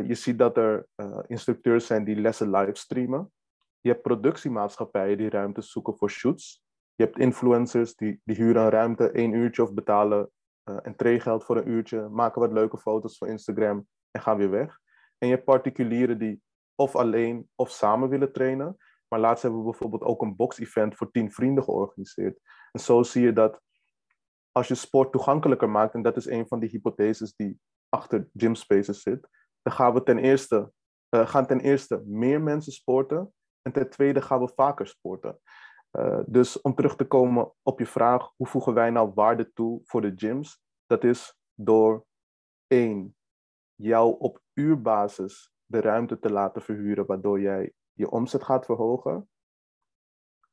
je 0.07 0.15
ziet 0.15 0.39
dat 0.39 0.57
er 0.57 0.87
instructeurs 1.27 1.87
zijn 1.87 2.05
die 2.05 2.17
lessen 2.17 2.51
livestreamen. 2.51 3.33
Je 3.81 3.91
hebt 3.91 4.03
productiemaatschappijen 4.03 5.19
die 5.19 5.31
ruimtes 5.31 5.71
zoeken 5.71 5.97
voor 5.97 6.11
shoots. 6.11 6.65
Je 6.95 7.05
hebt 7.05 7.19
influencers 7.19 7.95
die, 7.95 8.21
die 8.25 8.37
huren 8.37 8.63
een 8.63 8.71
ruimte, 8.71 9.11
één 9.11 9.33
uurtje 9.33 9.63
of 9.63 9.75
betalen 9.75 10.31
uh, 10.65 10.77
entreegeld 10.83 11.45
voor 11.45 11.57
een 11.57 11.69
uurtje, 11.69 12.09
maken 12.09 12.41
wat 12.41 12.53
leuke 12.53 12.79
foto's 12.79 13.19
voor 13.19 13.29
Instagram 13.29 13.87
en 14.11 14.21
gaan 14.21 14.37
weer 14.37 14.51
weg. 14.51 14.79
En 15.19 15.29
je 15.29 15.35
hebt 15.35 15.47
particulieren 15.47 16.19
die 16.19 16.43
of 16.75 16.97
alleen 16.97 17.49
of 17.55 17.71
samen 17.71 18.09
willen 18.09 18.33
trainen. 18.33 18.77
Maar 19.09 19.21
laatst 19.21 19.43
hebben 19.43 19.61
we 19.61 19.71
bijvoorbeeld 19.71 20.03
ook 20.03 20.23
een 20.23 20.37
box-event 20.37 20.95
voor 20.95 21.11
tien 21.11 21.33
vrienden 21.33 21.65
georganiseerd. 21.65 22.41
En 22.73 22.81
zo 22.81 23.03
zie 23.03 23.23
je 23.23 23.33
dat 23.33 23.61
als 24.53 24.69
je 24.69 24.75
sport 24.75 25.13
toegankelijker 25.13 25.71
maakt, 25.71 25.95
en 25.95 26.03
dat 26.03 26.17
is 26.17 26.27
een 26.27 26.49
van 26.49 26.61
die 26.61 26.69
hypotheses 26.69 27.35
die 27.37 27.61
achter 27.89 28.29
gym 28.33 28.55
spaces 28.55 29.03
zit, 29.03 29.29
dan 29.63 29.73
gaan 29.73 29.95
we 29.95 30.03
ten 30.03 30.19
eerste, 30.19 30.73
uh, 31.11 31.29
gaan 31.29 31.47
ten 31.47 31.61
eerste 31.61 32.03
meer 32.07 32.43
mensen 32.43 32.73
sporten. 32.73 33.33
En 33.63 33.73
ten 33.73 33.91
tweede 33.91 34.23
gaan 34.23 34.41
we 34.41 34.53
vaker 34.55 34.87
sporten. 34.87 35.41
Uh, 35.93 36.21
dus 36.27 36.61
om 36.61 36.75
terug 36.75 36.97
te 36.97 37.05
komen 37.05 37.53
op 37.63 37.79
je 37.79 37.87
vraag, 37.87 38.33
hoe 38.37 38.47
voegen 38.47 38.75
wij 38.75 38.91
nou 38.91 39.13
waarde 39.15 39.53
toe 39.53 39.81
voor 39.85 40.01
de 40.01 40.13
gyms? 40.17 40.63
Dat 40.87 41.05
is 41.05 41.39
door 41.55 42.07
één, 42.67 43.17
jou 43.75 44.19
op 44.19 44.43
uurbasis 44.55 45.53
de 45.65 45.81
ruimte 45.81 46.19
te 46.19 46.31
laten 46.31 46.63
verhuren, 46.63 47.07
waardoor 47.07 47.41
jij 47.41 47.73
je 47.99 48.11
omzet 48.11 48.43
gaat 48.43 48.65
verhogen. 48.65 49.29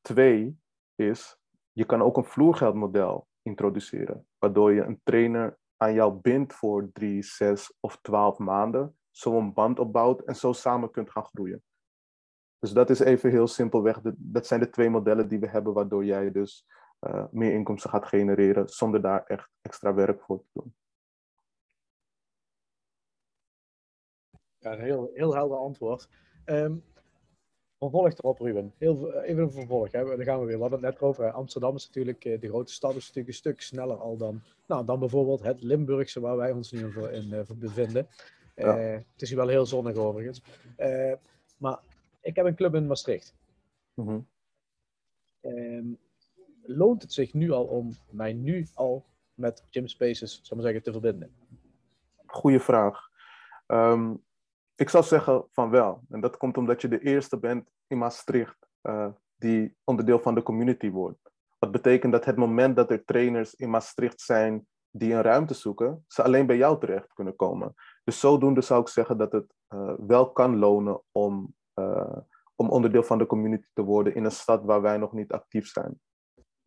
Twee 0.00 0.60
is, 0.94 1.38
je 1.72 1.84
kan 1.84 2.02
ook 2.02 2.16
een 2.16 2.24
vloergeldmodel 2.24 3.28
introduceren, 3.42 4.28
waardoor 4.38 4.72
je 4.72 4.82
een 4.82 5.00
trainer 5.02 5.58
aan 5.76 5.94
jou 5.94 6.14
bindt 6.14 6.54
voor 6.54 6.90
drie, 6.92 7.22
zes 7.22 7.76
of 7.80 7.98
twaalf 8.00 8.38
maanden, 8.38 8.98
zo 9.10 9.38
een 9.38 9.52
band 9.52 9.78
opbouwt 9.78 10.20
en 10.20 10.36
zo 10.36 10.52
samen 10.52 10.90
kunt 10.90 11.10
gaan 11.10 11.24
groeien. 11.24 11.62
Dus 12.58 12.72
dat 12.72 12.90
is 12.90 12.98
even 12.98 13.30
heel 13.30 13.46
simpelweg. 13.46 14.00
Dat 14.16 14.46
zijn 14.46 14.60
de 14.60 14.70
twee 14.70 14.90
modellen 14.90 15.28
die 15.28 15.38
we 15.38 15.48
hebben, 15.48 15.72
waardoor 15.72 16.04
jij 16.04 16.30
dus 16.30 16.66
uh, 17.00 17.26
meer 17.30 17.52
inkomsten 17.52 17.90
gaat 17.90 18.06
genereren 18.06 18.68
zonder 18.68 19.02
daar 19.02 19.24
echt 19.24 19.50
extra 19.60 19.94
werk 19.94 20.22
voor 20.22 20.38
te 20.38 20.48
doen. 20.52 20.76
Ja, 24.58 24.72
een 24.72 24.80
heel, 24.80 25.10
heel 25.12 25.34
helder 25.34 25.58
antwoord. 25.58 26.08
Um, 26.44 26.84
vervolg 27.78 28.18
erop, 28.18 28.38
Ruben. 28.38 28.72
Heel, 28.78 29.12
even 29.22 29.42
een 29.42 29.52
vervolg. 29.52 29.92
Hè. 29.92 30.04
Dan 30.04 30.24
gaan 30.24 30.40
we 30.40 30.46
weer. 30.46 30.54
We 30.54 30.60
hadden 30.60 30.84
het 30.84 30.90
net 30.90 31.00
over. 31.00 31.30
Amsterdam 31.30 31.74
is 31.74 31.86
natuurlijk, 31.86 32.24
eh, 32.24 32.40
de 32.40 32.48
grote 32.48 32.72
stad 32.72 32.94
is 32.94 33.06
natuurlijk 33.06 33.28
een 33.28 33.34
stuk 33.34 33.60
sneller 33.60 33.96
al 33.96 34.16
dan, 34.16 34.42
nou, 34.66 34.84
dan 34.84 34.98
bijvoorbeeld 34.98 35.42
het 35.42 35.62
Limburgse, 35.62 36.20
waar 36.20 36.36
wij 36.36 36.52
ons 36.52 36.72
nu 36.72 36.78
in, 36.78 37.12
in 37.12 37.32
uh, 37.32 37.40
bevinden. 37.54 38.08
Ja. 38.54 38.78
Uh, 38.78 38.92
het 38.92 39.22
is 39.22 39.28
hier 39.28 39.38
wel 39.38 39.48
heel 39.48 39.66
zonnig 39.66 39.96
overigens. 39.96 40.42
Uh, 40.78 41.12
maar 41.58 41.78
ik 42.20 42.36
heb 42.36 42.46
een 42.46 42.54
club 42.54 42.74
in 42.74 42.86
Maastricht. 42.86 43.34
Mm 43.94 44.06
-hmm. 44.06 44.26
um, 45.40 45.98
loont 46.62 47.02
het 47.02 47.12
zich 47.12 47.34
nu 47.34 47.50
al 47.50 47.64
om 47.64 47.96
mij 48.10 48.32
nu 48.32 48.66
al 48.74 49.04
met 49.34 49.64
Gym 49.70 49.86
Spaces, 49.86 50.40
zal 50.42 50.56
maar 50.56 50.66
zeggen, 50.66 50.82
te 50.82 50.92
verbinden? 50.92 51.30
Goeie 52.26 52.60
vraag. 52.60 53.10
Um, 53.66 54.22
ik 54.76 54.88
zou 54.88 55.04
zeggen 55.04 55.44
van 55.52 55.70
wel. 55.70 56.02
En 56.08 56.20
dat 56.20 56.36
komt 56.36 56.56
omdat 56.56 56.80
je 56.80 56.88
de 56.88 57.00
eerste 57.00 57.38
bent 57.38 57.70
in 57.86 57.98
Maastricht 57.98 58.66
uh, 58.82 59.08
die 59.36 59.76
onderdeel 59.84 60.18
van 60.18 60.34
de 60.34 60.42
community 60.42 60.90
wordt. 60.90 61.30
Wat 61.58 61.70
betekent 61.72 62.12
dat 62.12 62.24
het 62.24 62.36
moment 62.36 62.76
dat 62.76 62.90
er 62.90 63.04
trainers 63.04 63.54
in 63.54 63.70
Maastricht 63.70 64.20
zijn 64.20 64.66
die 64.90 65.12
een 65.12 65.22
ruimte 65.22 65.54
zoeken, 65.54 66.04
ze 66.08 66.22
alleen 66.22 66.46
bij 66.46 66.56
jou 66.56 66.80
terecht 66.80 67.12
kunnen 67.12 67.36
komen. 67.36 67.74
Dus 68.04 68.20
zodoende 68.20 68.60
zou 68.60 68.80
ik 68.80 68.88
zeggen 68.88 69.18
dat 69.18 69.32
het 69.32 69.54
uh, 69.74 69.94
wel 69.98 70.32
kan 70.32 70.58
lonen 70.58 71.02
om, 71.12 71.54
uh, 71.74 72.16
om 72.54 72.68
onderdeel 72.68 73.02
van 73.02 73.18
de 73.18 73.26
community 73.26 73.66
te 73.72 73.82
worden 73.82 74.14
in 74.14 74.24
een 74.24 74.30
stad 74.30 74.64
waar 74.64 74.82
wij 74.82 74.96
nog 74.96 75.12
niet 75.12 75.32
actief 75.32 75.66
zijn. 75.66 76.00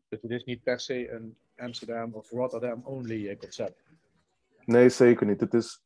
Dus 0.07 0.21
het 0.21 0.31
is 0.31 0.43
niet 0.43 0.63
per 0.63 0.79
se 0.79 1.11
een 1.11 1.37
Amsterdam 1.55 2.13
of 2.13 2.29
Rotterdam 2.29 2.81
only 2.83 3.37
concept? 3.37 3.83
Nee, 4.65 4.89
zeker 4.89 5.25
niet. 5.25 5.39
Het 5.39 5.53
is 5.53 5.83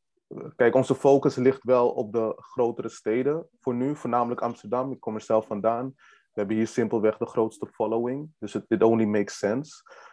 kijk, 0.55 0.75
onze 0.75 0.95
focus 0.95 1.35
ligt 1.35 1.63
wel 1.63 1.89
op 1.89 2.13
de 2.13 2.33
grotere 2.37 2.89
steden 2.89 3.47
voor 3.59 3.75
nu, 3.75 3.95
voornamelijk 3.95 4.41
Amsterdam. 4.41 4.91
Ik 4.91 4.99
kom 4.99 5.15
er 5.15 5.21
zelf 5.21 5.45
vandaan. 5.45 5.93
We 6.33 6.39
hebben 6.39 6.55
hier 6.55 6.67
simpelweg 6.67 7.17
de 7.17 7.25
grootste 7.25 7.67
following, 7.67 8.29
dus 8.39 8.55
it, 8.55 8.65
it 8.67 8.83
only 8.83 9.05
makes 9.05 9.37
sense. 9.37 9.71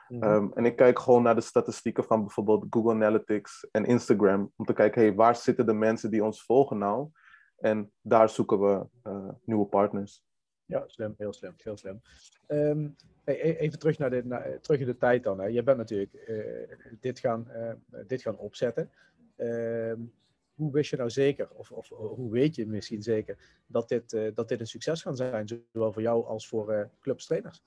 Mhm. 0.08 0.22
Ehm, 0.22 0.48
en 0.54 0.64
ik 0.64 0.76
kijk 0.76 0.98
gewoon 0.98 1.22
naar 1.22 1.34
de 1.34 1.40
statistieken 1.40 2.04
van 2.04 2.20
bijvoorbeeld 2.20 2.66
Google 2.70 2.92
Analytics 2.92 3.68
en 3.70 3.84
Instagram, 3.84 4.52
om 4.56 4.64
te 4.64 4.72
kijken, 4.72 5.00
hey, 5.00 5.14
waar 5.14 5.36
zitten 5.36 5.66
de 5.66 5.72
mensen 5.72 6.10
die 6.10 6.24
ons 6.24 6.44
volgen 6.44 6.78
nou? 6.78 7.08
En 7.56 7.92
daar 8.00 8.28
zoeken 8.28 8.60
we 8.60 8.86
uh, 9.04 9.28
nieuwe 9.44 9.66
partners. 9.66 10.24
Ja, 10.64 10.82
slim, 10.86 11.14
heel 11.16 11.32
slim, 11.32 11.54
heel 11.56 11.76
slim. 11.76 12.00
Um, 12.46 12.96
even 13.24 13.78
terug, 13.78 13.98
naar 13.98 14.10
de, 14.10 14.22
naar, 14.24 14.60
terug 14.60 14.80
in 14.80 14.86
de 14.86 14.96
tijd 14.96 15.22
dan. 15.22 15.40
Hè. 15.40 15.46
Je 15.46 15.62
bent 15.62 15.76
natuurlijk 15.76 16.12
uh, 16.28 16.76
dit, 17.00 17.18
gaan, 17.18 17.46
uh, 17.50 18.00
dit 18.06 18.22
gaan 18.22 18.36
opzetten. 18.36 18.90
Ehm, 19.40 20.00
hoe 20.54 20.72
wist 20.72 20.90
je 20.90 20.96
nou 20.96 21.10
zeker, 21.10 21.50
of, 21.50 21.72
of, 21.72 21.88
hoe 21.88 22.30
weet 22.30 22.54
je 22.54 22.66
misschien 22.66 23.02
zeker, 23.02 23.38
dat 23.66 23.88
dit, 23.88 24.12
uh, 24.12 24.30
dat 24.34 24.48
dit 24.48 24.60
een 24.60 24.66
succes 24.66 25.02
kan 25.02 25.16
zijn, 25.16 25.48
zowel 25.72 25.92
voor 25.92 26.02
jou 26.02 26.26
als 26.26 26.48
voor 26.48 26.72
uh, 26.72 26.84
clubstrainers? 27.00 27.62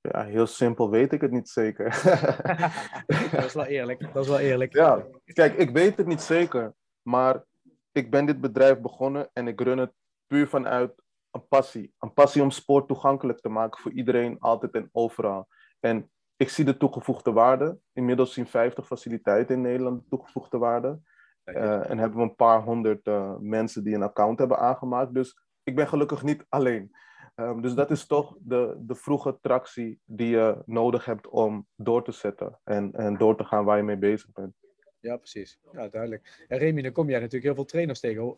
Ja, 0.00 0.24
heel 0.24 0.46
simpel 0.46 0.90
weet 0.90 1.12
ik 1.12 1.20
het 1.20 1.30
niet 1.30 1.48
zeker. 1.48 1.84
dat 3.32 3.44
is 3.44 3.54
wel 3.54 3.64
eerlijk. 3.64 4.12
Dat 4.12 4.24
is 4.24 4.30
wel 4.30 4.38
eerlijk. 4.38 4.72
Ja, 4.72 5.06
kijk, 5.24 5.56
ik 5.56 5.70
weet 5.70 5.96
het 5.96 6.06
niet 6.06 6.20
zeker, 6.20 6.74
maar 7.02 7.44
ik 7.92 8.10
ben 8.10 8.26
dit 8.26 8.40
bedrijf 8.40 8.80
begonnen 8.80 9.30
en 9.32 9.48
ik 9.48 9.60
run 9.60 9.78
het 9.78 9.92
puur 10.26 10.48
vanuit 10.48 11.02
een 11.30 11.48
passie. 11.48 11.94
Een 11.98 12.12
passie 12.12 12.42
om 12.42 12.50
sport 12.50 12.88
toegankelijk 12.88 13.40
te 13.40 13.48
maken 13.48 13.80
voor 13.80 13.92
iedereen, 13.92 14.38
altijd 14.40 14.72
en 14.72 14.88
overal. 14.92 15.48
En 15.80 16.10
ik 16.36 16.48
zie 16.48 16.64
de 16.64 16.76
toegevoegde 16.76 17.32
waarde. 17.32 17.78
Inmiddels 17.92 18.32
zien 18.32 18.46
50 18.46 18.86
faciliteiten 18.86 19.54
in 19.54 19.60
Nederland 19.60 20.02
de 20.02 20.08
toegevoegde 20.08 20.58
waarde. 20.58 21.00
Uh, 21.44 21.90
en 21.90 21.98
hebben 21.98 22.18
we 22.18 22.24
een 22.24 22.34
paar 22.34 22.62
honderd 22.62 23.06
uh, 23.06 23.36
mensen 23.38 23.84
die 23.84 23.94
een 23.94 24.02
account 24.02 24.38
hebben 24.38 24.58
aangemaakt. 24.58 25.14
Dus 25.14 25.38
ik 25.62 25.74
ben 25.74 25.88
gelukkig 25.88 26.22
niet 26.22 26.44
alleen. 26.58 26.96
Um, 27.36 27.62
dus 27.62 27.74
dat 27.74 27.90
is 27.90 28.06
toch 28.06 28.36
de, 28.40 28.74
de 28.78 28.94
vroege 28.94 29.38
tractie 29.40 30.00
die 30.04 30.28
je 30.28 30.62
nodig 30.66 31.04
hebt 31.04 31.28
om 31.28 31.66
door 31.76 32.04
te 32.04 32.12
zetten 32.12 32.60
en, 32.64 32.92
en 32.92 33.16
door 33.16 33.36
te 33.36 33.44
gaan 33.44 33.64
waar 33.64 33.76
je 33.76 33.82
mee 33.82 33.96
bezig 33.96 34.32
bent. 34.32 34.54
Ja, 35.00 35.16
precies. 35.16 35.58
Ja, 35.72 35.88
duidelijk. 35.88 36.44
En 36.48 36.58
Remy, 36.58 36.82
dan 36.82 36.92
kom 36.92 37.08
jij 37.08 37.18
natuurlijk 37.18 37.44
heel 37.44 37.54
veel 37.54 37.64
trainers 37.64 38.00
tegen. 38.00 38.36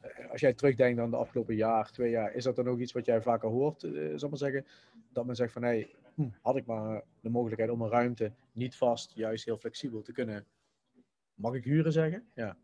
Eh, 0.00 0.30
als 0.30 0.40
jij 0.40 0.52
terugdenkt 0.52 1.00
aan 1.00 1.10
de 1.10 1.16
afgelopen 1.16 1.54
jaar, 1.54 1.90
twee 1.90 2.10
jaar, 2.10 2.34
is 2.34 2.44
dat 2.44 2.56
dan 2.56 2.68
ook 2.68 2.78
iets 2.78 2.92
wat 2.92 3.06
jij 3.06 3.22
vaker 3.22 3.48
hoort, 3.48 3.82
uh, 3.82 4.12
zal 4.16 4.28
maar 4.28 4.38
zeggen? 4.38 4.66
Dat 5.12 5.26
men 5.26 5.36
zegt 5.36 5.52
van, 5.52 5.62
hé, 5.62 5.68
hey, 5.68 5.90
had 6.42 6.56
ik 6.56 6.66
maar 6.66 7.02
de 7.20 7.30
mogelijkheid 7.30 7.70
om 7.70 7.82
een 7.82 7.90
ruimte 7.90 8.32
niet 8.52 8.76
vast, 8.76 9.12
juist 9.14 9.44
heel 9.44 9.58
flexibel 9.58 10.02
te 10.02 10.12
kunnen, 10.12 10.46
mag 11.34 11.54
ik 11.54 11.64
huren 11.64 11.92
zeggen? 11.92 12.28
Ja. 12.34 12.56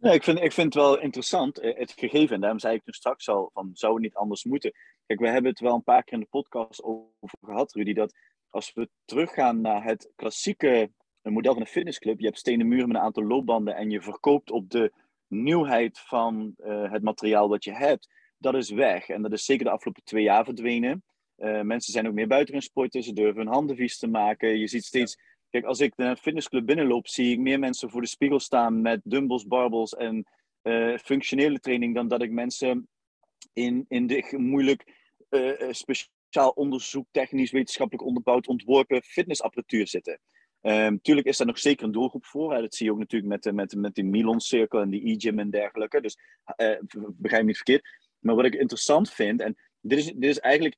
Nee, 0.00 0.14
ik 0.14 0.22
vind, 0.22 0.40
ik 0.40 0.52
vind 0.52 0.74
het 0.74 0.82
wel 0.82 1.00
interessant, 1.00 1.58
eh, 1.58 1.78
het 1.78 1.92
gegeven. 1.92 2.34
En 2.34 2.40
daarom 2.40 2.58
zei 2.58 2.74
ik 2.74 2.84
toen 2.84 2.94
straks 2.94 3.28
al, 3.28 3.50
van, 3.52 3.70
zou 3.72 3.92
het 3.92 4.02
niet 4.02 4.14
anders 4.14 4.44
moeten? 4.44 4.72
Kijk, 5.06 5.20
we 5.20 5.28
hebben 5.28 5.50
het 5.50 5.60
wel 5.60 5.74
een 5.74 5.82
paar 5.82 6.02
keer 6.02 6.12
in 6.12 6.20
de 6.20 6.26
podcast 6.30 6.82
over 6.82 7.38
gehad, 7.40 7.72
Rudy, 7.72 7.92
dat 7.92 8.14
als 8.50 8.72
we 8.72 8.88
teruggaan 9.04 9.60
naar 9.60 9.84
het 9.84 10.12
klassieke 10.16 10.90
model 11.22 11.52
van 11.52 11.62
een 11.62 11.68
fitnessclub, 11.68 12.18
je 12.18 12.26
hebt 12.26 12.38
stenen 12.38 12.68
muren 12.68 12.88
met 12.88 12.96
een 12.96 13.02
aantal 13.02 13.24
loopbanden 13.24 13.76
en 13.76 13.90
je 13.90 14.00
verkoopt 14.00 14.50
op 14.50 14.70
de 14.70 14.92
nieuwheid 15.26 15.98
van 15.98 16.54
uh, 16.58 16.92
het 16.92 17.02
materiaal 17.02 17.48
wat 17.48 17.64
je 17.64 17.72
hebt, 17.72 18.10
dat 18.38 18.54
is 18.54 18.70
weg. 18.70 19.08
En 19.08 19.22
dat 19.22 19.32
is 19.32 19.44
zeker 19.44 19.64
de 19.64 19.70
afgelopen 19.70 20.04
twee 20.04 20.22
jaar 20.22 20.44
verdwenen. 20.44 21.02
Uh, 21.42 21.60
mensen 21.60 21.92
zijn 21.92 22.06
ook 22.06 22.14
meer 22.14 22.26
buiten 22.26 22.54
hun 22.54 22.62
sporten, 22.62 23.02
ze 23.02 23.12
durven 23.12 23.36
hun 23.36 23.52
handen 23.52 23.76
vies 23.76 23.98
te 23.98 24.06
maken. 24.06 24.58
Je 24.58 24.66
ziet 24.66 24.84
steeds, 24.84 25.18
kijk, 25.50 25.64
als 25.64 25.80
ik 25.80 25.92
de 25.96 26.16
fitnessclub 26.16 26.66
binnenloop, 26.66 27.08
zie 27.08 27.32
ik 27.32 27.38
meer 27.38 27.58
mensen 27.58 27.90
voor 27.90 28.00
de 28.00 28.06
spiegel 28.06 28.40
staan 28.40 28.80
met 28.80 29.00
dumbbells, 29.04 29.46
barbells 29.46 29.94
en 29.94 30.26
uh, 30.62 30.98
functionele 30.98 31.58
training 31.58 31.94
dan 31.94 32.08
dat 32.08 32.22
ik 32.22 32.30
mensen 32.30 32.88
in, 33.52 33.84
in 33.88 34.06
de 34.06 34.34
moeilijk 34.36 35.00
speciaal 35.70 36.50
onderzoek, 36.54 37.06
technisch, 37.10 37.50
wetenschappelijk 37.50 38.06
onderbouwd, 38.06 38.46
ontworpen 38.46 39.02
fitnessapparatuur 39.02 39.88
zitten. 39.88 40.20
Um, 40.62 41.00
tuurlijk 41.00 41.26
is 41.26 41.36
daar 41.36 41.46
nog 41.46 41.58
zeker 41.58 41.84
een 41.86 41.92
doelgroep 41.92 42.26
voor. 42.26 42.60
Dat 42.60 42.74
zie 42.74 42.86
je 42.86 42.92
ook 42.92 42.98
natuurlijk 42.98 43.44
met, 43.44 43.54
met, 43.54 43.74
met 43.74 43.94
die 43.94 44.04
Milon-cirkel 44.04 44.80
en 44.80 44.90
die 44.90 45.10
e-gym 45.10 45.38
en 45.38 45.50
dergelijke. 45.50 46.00
Dus 46.00 46.18
begrijp 46.96 47.42
me 47.42 47.48
niet 47.48 47.56
verkeerd. 47.56 47.88
Maar 48.18 48.34
wat 48.34 48.44
ik 48.44 48.54
interessant 48.54 49.10
vind, 49.10 49.40
en 49.40 49.56
dit 49.80 49.98
is, 49.98 50.04
dit 50.04 50.30
is 50.30 50.38
eigenlijk, 50.38 50.76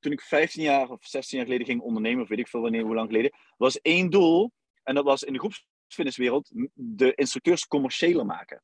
toen 0.00 0.12
ik 0.12 0.20
15 0.20 0.62
jaar 0.62 0.90
of 0.90 1.04
16 1.04 1.38
jaar 1.38 1.46
geleden 1.46 1.66
ging 1.66 1.80
ondernemen, 1.80 2.22
of 2.22 2.28
weet 2.28 2.38
ik 2.38 2.48
veel 2.48 2.60
wanneer, 2.60 2.82
hoe 2.82 2.94
lang 2.94 3.08
geleden, 3.08 3.32
was 3.56 3.80
één 3.80 4.10
doel. 4.10 4.52
En 4.82 4.94
dat 4.94 5.04
was 5.04 5.22
in 5.22 5.32
de 5.32 5.38
groepsfitnesswereld 5.38 6.50
de 6.74 7.14
instructeurs 7.14 7.66
commerciëler 7.66 8.26
maken. 8.26 8.62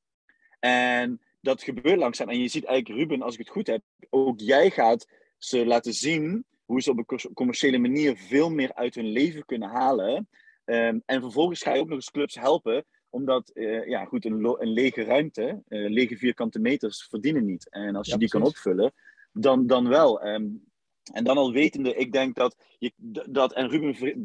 En 0.59 1.21
dat 1.41 1.63
gebeurt 1.63 1.99
langzaam. 1.99 2.29
En 2.29 2.41
je 2.41 2.49
ziet 2.49 2.65
eigenlijk, 2.65 2.99
Ruben, 2.99 3.23
als 3.23 3.33
ik 3.33 3.39
het 3.39 3.49
goed 3.49 3.67
heb, 3.67 3.83
ook 4.11 4.41
jij 4.41 4.71
gaat 4.71 5.07
ze 5.39 5.67
laten 5.67 5.93
zien 5.93 6.45
hoe 6.65 6.83
ze 6.83 6.91
op 6.91 6.99
een 6.99 7.35
commerciële 7.35 7.79
manier 7.79 8.17
veel 8.17 8.51
meer 8.51 8.75
uit 8.75 8.95
hun 8.95 9.09
leven 9.09 9.45
kunnen 9.45 9.69
halen. 9.69 10.29
Um, 10.65 11.03
en 11.07 11.21
vervolgens 11.21 11.63
ga 11.63 11.75
je 11.75 11.81
ook 11.81 11.89
nog 11.89 11.97
eens 11.97 12.11
clubs 12.11 12.35
helpen, 12.35 12.85
omdat 13.11 13.51
uh, 13.55 13.89
ja, 13.89 14.05
goed, 14.05 14.25
een, 14.25 14.45
een 14.45 14.73
lege 14.73 15.05
ruimte, 15.05 15.63
uh, 15.69 15.91
lege 15.91 16.17
vierkante 16.17 16.59
meters 16.59 17.07
verdienen 17.11 17.45
niet. 17.45 17.71
En 17.71 17.97
als 17.97 18.09
je 18.09 18.19
die 18.19 18.29
kan 18.29 18.43
opvullen, 18.43 18.93
dan, 19.33 19.67
dan 19.67 19.89
wel. 19.89 20.27
Um, 20.27 20.65
en 21.13 21.25
dan 21.25 21.37
al 21.37 21.53
wetende, 21.53 21.95
ik 21.95 22.13
denk 22.13 22.35
dat, 22.35 22.57
je, 22.79 22.93
dat 23.29 23.53
en 23.53 23.69
Ruben, 23.69 24.19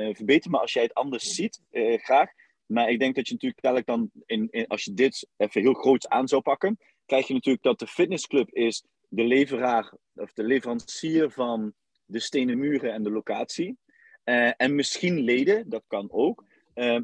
uh, 0.00 0.14
verbeter 0.14 0.50
me 0.50 0.58
als 0.58 0.72
jij 0.72 0.82
het 0.82 0.94
anders 0.94 1.34
ziet, 1.34 1.60
graag. 1.96 2.30
Maar 2.66 2.90
ik 2.90 2.98
denk 2.98 3.14
dat 3.14 3.28
je 3.28 3.32
natuurlijk 3.32 3.64
eigenlijk 3.64 3.96
dan, 3.96 4.22
in, 4.26 4.48
in, 4.50 4.66
als 4.66 4.84
je 4.84 4.94
dit 4.94 5.28
even 5.36 5.60
heel 5.60 5.72
groot 5.72 6.08
aan 6.08 6.28
zou 6.28 6.42
pakken, 6.42 6.78
krijg 7.06 7.26
je 7.26 7.34
natuurlijk 7.34 7.64
dat 7.64 7.78
de 7.78 7.86
fitnessclub 7.86 8.50
is 8.50 8.84
de 9.08 9.24
leveraar 9.24 9.92
of 10.14 10.32
de 10.32 10.44
leverancier 10.44 11.30
van 11.30 11.72
de 12.04 12.20
stenen 12.20 12.58
muren 12.58 12.92
en 12.92 13.02
de 13.02 13.10
locatie. 13.10 13.78
Uh, 14.24 14.50
en 14.56 14.74
misschien 14.74 15.20
leden, 15.20 15.68
dat 15.68 15.84
kan 15.86 16.08
ook. 16.10 16.44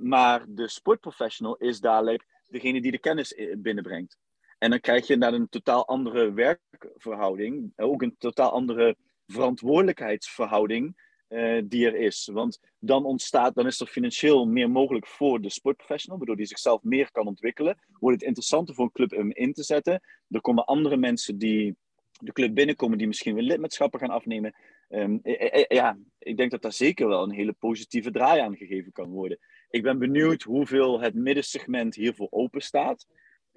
Maar 0.00 0.44
de 0.48 0.68
sportprofessional 0.68 1.56
is 1.56 1.80
dadelijk 1.80 2.24
degene 2.48 2.80
die 2.80 2.90
de 2.90 2.98
kennis 2.98 3.34
binnenbrengt. 3.58 4.18
En 4.64 4.70
dan 4.70 4.80
krijg 4.80 5.06
je 5.06 5.16
naar 5.16 5.32
een 5.32 5.48
totaal 5.48 5.86
andere 5.86 6.32
werkverhouding, 6.32 7.72
ook 7.76 8.02
een 8.02 8.14
totaal 8.18 8.50
andere 8.50 8.96
verantwoordelijkheidsverhouding 9.26 10.96
uh, 11.28 11.62
die 11.64 11.86
er 11.86 11.94
is. 11.94 12.30
Want 12.32 12.60
dan 12.78 13.04
ontstaat, 13.04 13.54
dan 13.54 13.66
is 13.66 13.80
er 13.80 13.86
financieel 13.86 14.46
meer 14.46 14.70
mogelijk 14.70 15.06
voor 15.06 15.40
de 15.40 15.50
sportprofessional, 15.50 16.18
waardoor 16.18 16.36
die 16.36 16.46
zichzelf 16.46 16.82
meer 16.82 17.10
kan 17.12 17.26
ontwikkelen. 17.26 17.78
Wordt 17.98 18.16
het 18.16 18.26
interessanter 18.26 18.74
voor 18.74 18.84
een 18.84 18.92
club 18.92 19.12
om 19.12 19.32
in 19.32 19.52
te 19.52 19.62
zetten. 19.62 20.00
Er 20.30 20.40
komen 20.40 20.64
andere 20.64 20.96
mensen 20.96 21.38
die 21.38 21.76
de 22.20 22.32
club 22.32 22.54
binnenkomen 22.54 22.98
die 22.98 23.06
misschien 23.06 23.34
weer 23.34 23.44
lidmaatschappen 23.44 24.00
gaan 24.00 24.10
afnemen. 24.10 24.54
Um, 24.88 25.20
ja, 25.68 25.98
ik 26.18 26.36
denk 26.36 26.50
dat 26.50 26.62
daar 26.62 26.72
zeker 26.72 27.08
wel 27.08 27.22
een 27.22 27.34
hele 27.34 27.52
positieve 27.52 28.10
draai 28.10 28.40
aan 28.40 28.56
gegeven 28.56 28.92
kan 28.92 29.08
worden. 29.08 29.38
ik 29.70 29.82
ben 29.82 29.98
benieuwd 29.98 30.42
hoeveel 30.42 31.00
het 31.00 31.14
middensegment 31.14 31.94
hiervoor 31.94 32.28
open 32.30 32.60
staat. 32.60 33.06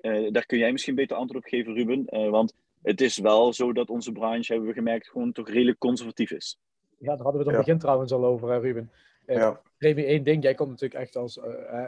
Uh, 0.08 0.32
daar 0.32 0.46
kun 0.46 0.58
jij 0.58 0.72
misschien 0.72 0.96
beter 0.96 1.18
antwoord 1.18 1.44
op 1.44 1.50
geven, 1.50 1.74
Ruben. 1.74 2.06
Uh, 2.10 2.30
want 2.30 2.54
het 2.82 3.02
is 3.02 3.18
wel 3.18 3.54
zo 3.54 3.74
dat 3.74 3.90
onze 3.90 4.12
branche, 4.12 4.52
hebben 4.52 4.70
we 4.70 4.76
gemerkt, 4.76 5.08
gewoon 5.08 5.32
toch 5.32 5.50
redelijk 5.50 5.80
conservatief 5.80 6.32
is. 6.32 6.60
Ja, 6.98 7.16
daar 7.16 7.24
hadden 7.24 7.44
we 7.44 7.48
het 7.48 7.58
ja. 7.58 7.58
begin 7.58 7.80
trouwens 7.80 8.12
al 8.12 8.26
over, 8.26 8.60
Ruben. 8.60 8.92
Uh, 9.28 9.36
ja. 9.36 9.62
Remy, 9.78 10.06
één 10.06 10.24
ding. 10.24 10.44
Jij 10.44 10.54
komt 10.54 10.70
natuurlijk 10.70 11.02
echt 11.02 11.16
als... 11.16 11.34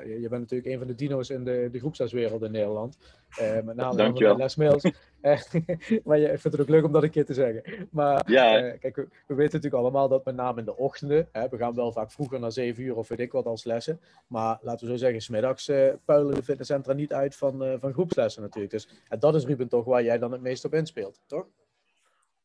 je 0.05 0.27
bent 0.29 0.41
natuurlijk 0.41 0.69
een 0.69 0.77
van 0.77 0.87
de 0.87 0.95
dino's 0.95 1.29
in 1.29 1.43
de, 1.43 1.69
de 1.71 1.79
groepsleswereld 1.79 2.41
in 2.41 2.51
Nederland. 2.51 2.97
met 3.63 3.75
name 3.75 3.95
Dankjewel. 3.95 4.37
Les 4.37 4.55
Mails. 4.55 4.83
maar 6.03 6.17
je, 6.17 6.31
ik 6.31 6.39
vind 6.39 6.53
het 6.53 6.61
ook 6.61 6.69
leuk 6.69 6.83
om 6.83 6.91
dat 6.91 7.03
een 7.03 7.09
keer 7.09 7.25
te 7.25 7.33
zeggen. 7.33 7.87
Maar 7.91 8.31
ja. 8.31 8.71
kijk, 8.71 8.95
we, 8.95 9.07
we, 9.27 9.35
weten 9.35 9.55
natuurlijk 9.55 9.83
allemaal 9.83 10.07
dat 10.07 10.25
met 10.25 10.35
name 10.35 10.59
in 10.59 10.65
de 10.65 10.77
ochtenden... 10.77 11.29
we 11.49 11.57
gaan 11.57 11.75
wel 11.75 11.91
vaak 11.91 12.11
vroeger 12.11 12.39
naar 12.39 12.51
zeven 12.51 12.83
uur 12.83 12.95
of 12.95 13.07
weet 13.07 13.19
ik 13.19 13.31
wat 13.31 13.45
als 13.45 13.63
lessen. 13.63 13.99
Maar 14.27 14.59
laten 14.61 14.85
we 14.85 14.91
zo 14.91 14.97
zeggen, 14.97 15.21
smiddags 15.21 15.71
puilen 16.05 16.35
de 16.35 16.43
fitnesscentra 16.43 16.93
niet 16.93 17.13
uit 17.13 17.35
van, 17.35 17.77
van 17.79 17.93
groepslessen 17.93 18.41
natuurlijk. 18.41 18.71
Dus 18.71 18.89
en 19.07 19.19
dat 19.19 19.35
is 19.35 19.45
Ruben 19.45 19.67
toch 19.67 19.85
waar 19.85 20.03
jij 20.03 20.17
dan 20.17 20.31
het 20.31 20.41
meest 20.41 20.65
op 20.65 20.73
inspeelt, 20.73 21.21
toch? 21.25 21.45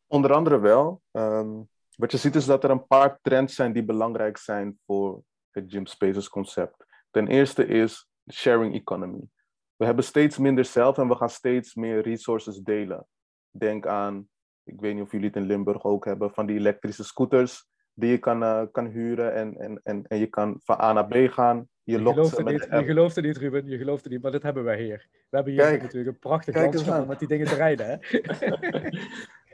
Onder 0.07 0.33
andere 0.33 0.59
wel. 0.59 1.01
Um... 1.13 1.69
Wat 1.97 2.13
je 2.13 2.19
ziet 2.19 2.35
is 2.35 2.45
dat 2.45 2.65
er 2.65 2.71
een 2.71 2.87
paar 2.87 3.19
trends 3.23 3.55
zijn 3.55 3.73
die 3.73 3.85
belangrijk 3.85 4.37
zijn 4.37 4.79
voor 4.87 5.23
het 5.51 5.65
Gym 5.73 5.87
Spaces 5.87 6.29
concept. 6.29 6.85
Ten 7.11 7.29
eerste 7.29 7.67
is 7.67 8.09
sharing 8.33 8.75
economy. 8.75 9.29
We 9.77 9.85
hebben 9.85 10.05
steeds 10.05 10.39
minder 10.39 10.65
zelf 10.65 10.99
en 10.99 11.09
we 11.09 11.15
gaan 11.15 11.31
steeds 11.31 11.75
meer 11.75 12.01
resources 12.01 12.59
delen. 12.59 13.07
Denk 13.51 13.87
aan, 13.87 14.29
ik 14.65 14.81
weet 14.81 14.95
niet 14.95 15.03
of 15.03 15.11
jullie 15.13 15.27
het 15.27 15.37
in 15.37 15.47
Limburg 15.47 15.85
ook 15.85 16.05
hebben, 16.05 16.31
van 16.31 16.47
die 16.47 16.57
elektrische 16.57 17.05
scooters 17.05 17.67
die 17.95 18.11
je 18.11 18.19
kan, 18.19 18.43
uh, 18.43 18.63
kan 18.73 18.87
huren 18.87 19.35
en, 19.35 19.57
en, 19.57 19.81
en, 19.83 20.05
en 20.07 20.19
je 20.19 20.27
kan 20.27 20.61
van 20.65 20.81
A 20.81 20.93
naar 20.93 21.07
B 21.07 21.33
gaan. 21.33 21.69
Je, 21.83 21.93
je, 21.93 21.99
gelooft 21.99 22.37
het 22.37 22.47
niet, 22.47 22.67
je 22.71 23.23
niet, 23.23 23.37
Ruben. 23.37 23.69
Je 23.69 23.79
gelooft 23.79 24.05
het 24.05 24.13
niet, 24.13 24.23
maar 24.23 24.33
dat 24.33 24.43
hebben 24.43 24.65
wij 24.65 24.83
hier. 24.83 25.09
We 25.11 25.37
hebben 25.37 25.53
hier 25.53 25.63
kijk, 25.63 25.83
natuurlijk 25.83 26.11
een 26.11 26.19
prachtig 26.19 26.55
landschap 26.55 27.03
om 27.03 27.09
met 27.09 27.19
die 27.19 27.29
dingen 27.29 27.47
te 27.47 27.55
rijden. 27.55 27.87
Hè? 27.87 27.97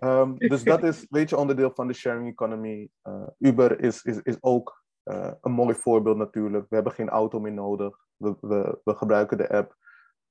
Um, 0.01 0.39
dus 0.53 0.65
dat 0.65 0.83
is, 0.83 1.07
weet 1.11 1.31
je, 1.31 1.37
onderdeel 1.37 1.71
van 1.75 1.87
de 1.87 1.93
sharing 1.93 2.29
economy. 2.29 2.91
Uh, 3.03 3.27
Uber 3.39 3.81
is, 3.81 4.03
is, 4.03 4.23
is 4.23 4.37
ook 4.41 4.85
uh, 5.05 5.33
een 5.41 5.53
mooi 5.53 5.75
voorbeeld 5.75 6.17
natuurlijk. 6.17 6.67
We 6.69 6.75
hebben 6.75 6.93
geen 6.93 7.09
auto 7.09 7.41
meer 7.41 7.53
nodig. 7.53 7.99
We, 8.17 8.37
we, 8.41 8.81
we 8.85 8.95
gebruiken 8.95 9.37
de 9.37 9.49
app. 9.49 9.77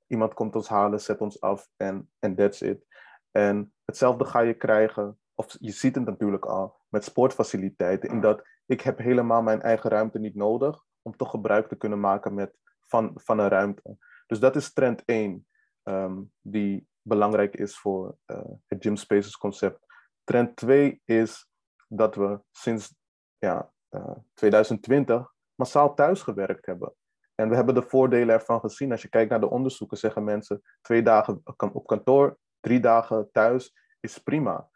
Iemand 0.08 0.34
komt 0.34 0.56
ons 0.56 0.68
halen, 0.68 1.02
zet 1.02 1.20
ons 1.20 1.42
af 1.42 1.70
en 1.78 2.10
en 2.20 2.36
that's 2.36 2.62
it. 2.62 2.86
En 3.32 3.74
hetzelfde 3.86 4.26
ga 4.26 4.40
je 4.40 4.54
krijgen, 4.54 5.20
of 5.36 5.56
je 5.60 5.72
ziet 5.72 5.96
het 5.96 6.06
natuurlijk 6.06 6.46
al, 6.46 6.78
met 6.88 7.04
sportfaciliteiten. 7.04 8.10
In 8.10 8.22
dat 8.22 8.48
ik 8.66 8.82
heb 8.82 8.98
helemaal 8.98 9.42
mijn 9.42 9.62
eigen 9.62 9.90
ruimte 9.90 10.20
niet 10.20 10.36
nodig 10.36 10.84
om 11.02 11.16
toch 11.16 11.30
gebruik 11.30 11.68
te 11.68 11.76
kunnen 11.76 12.00
maken 12.00 12.34
met, 12.34 12.58
van, 12.80 13.12
van 13.16 13.40
een 13.40 13.48
ruimte. 13.48 13.98
Dus 14.28 14.40
dat 14.40 14.56
is 14.56 14.74
trend 14.74 15.06
1, 15.06 15.48
um, 15.84 16.32
die, 16.42 16.88
belangrijk 17.10 17.56
is 17.56 17.78
voor 17.78 18.18
uh, 18.25 18.38
het 18.68 18.84
Gym 18.84 18.96
Spaces 18.96 19.38
concept. 19.38 19.86
Trend 20.24 20.56
2 20.56 21.01
is 21.06 21.50
dat 21.88 22.16
we 22.16 22.39
sinds 22.51 22.96
ja, 23.38 23.72
uh, 23.89 24.01
eh, 24.01 24.18
2020 24.34 25.34
massaal 25.56 25.94
thuisgewerkt 25.94 26.66
hebben. 26.66 26.94
En 27.36 27.50
we 27.50 27.56
hebben 27.56 27.75
de 27.75 27.82
voordelen 27.82 28.36
ervan 28.36 28.60
gezien. 28.60 28.92
Als 28.92 29.01
je 29.01 29.10
kijkt 29.10 29.30
naar 29.30 29.39
de 29.39 29.50
onderzoeken, 29.50 29.98
zeggen 29.98 30.24
mensen 30.24 30.62
twee 30.82 31.04
dagen 31.04 31.42
op 31.74 31.88
kantoor, 31.88 32.38
drie 32.60 32.80
dagen 32.80 33.30
thuis 33.32 33.74
is 34.00 34.18
prima. 34.18 34.70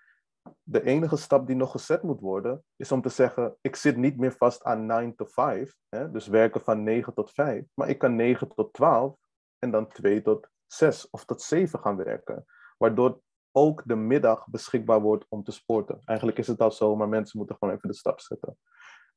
De 0.64 0.84
enige 0.84 1.18
stap 1.18 1.48
die 1.48 1.56
nog 1.56 1.72
gezet 1.72 2.04
moet 2.04 2.20
worden, 2.20 2.64
is 2.76 2.92
om 2.92 3.02
te 3.02 3.10
zeggen: 3.10 3.58
ik 3.62 3.76
zit 3.76 3.98
niet 3.98 4.18
meer 4.18 4.32
vast 4.32 4.64
aan 4.64 4.86
9 4.86 5.16
to 5.16 5.26
5, 5.26 5.76
hè, 5.90 6.12
dus 6.12 6.28
werken 6.28 6.62
van 6.62 6.84
9 6.84 7.14
tot 7.14 7.32
5, 7.32 7.66
maar 7.74 7.90
ik 7.90 7.98
kan 7.98 8.16
9 8.16 8.54
tot 8.56 8.74
12 8.74 9.18
en 9.60 9.72
dan 9.72 9.88
2 9.88 10.22
tot 10.22 10.50
zes 10.74 11.10
of 11.10 11.26
tot 11.26 11.42
zeven 11.42 11.80
gaan 11.80 11.96
werken. 11.96 12.46
Waardoor 12.78 13.22
ook 13.52 13.82
de 13.86 13.96
middag 13.96 14.48
beschikbaar 14.48 15.02
wordt 15.02 15.26
om 15.30 15.44
te 15.44 15.52
sporten. 15.52 16.02
Eigenlijk 16.06 16.38
is 16.38 16.48
het 16.48 16.62
al 16.62 16.72
zo, 16.72 16.96
maar 16.96 17.10
mensen 17.10 17.38
moeten 17.38 17.56
gewoon 17.60 17.74
even 17.74 17.90
de 17.90 17.96
stap 17.96 18.20
zetten. 18.20 18.58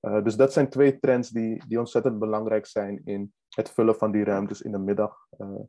Uh, 0.01 0.25
dus 0.25 0.37
dat 0.37 0.53
zijn 0.53 0.69
twee 0.69 0.99
trends 0.99 1.31
die, 1.31 1.67
die 1.69 1.79
ontzettend 1.79 2.19
belangrijk 2.19 2.67
zijn 2.67 3.01
in 3.05 3.33
het 3.49 3.71
vullen 3.71 3.97
van 3.97 4.11
die 4.11 4.25
ruimtes 4.25 4.63
in 4.63 4.73
de 4.73 4.79
middag. 4.79 5.27
Uh, 5.39 5.61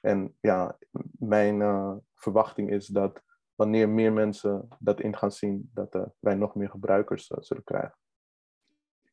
en 0.00 0.36
ja, 0.40 0.78
mijn 1.18 1.60
uh, 1.60 1.94
verwachting 2.14 2.70
is 2.70 2.86
dat 2.86 3.22
wanneer 3.54 3.88
meer 3.88 4.12
mensen 4.12 4.68
dat 4.78 5.00
in 5.00 5.16
gaan 5.16 5.32
zien, 5.32 5.70
dat 5.74 6.08
wij 6.18 6.34
nog 6.34 6.54
meer 6.54 6.70
gebruikers 6.70 7.26
zullen 7.26 7.64
krijgen. 7.64 7.98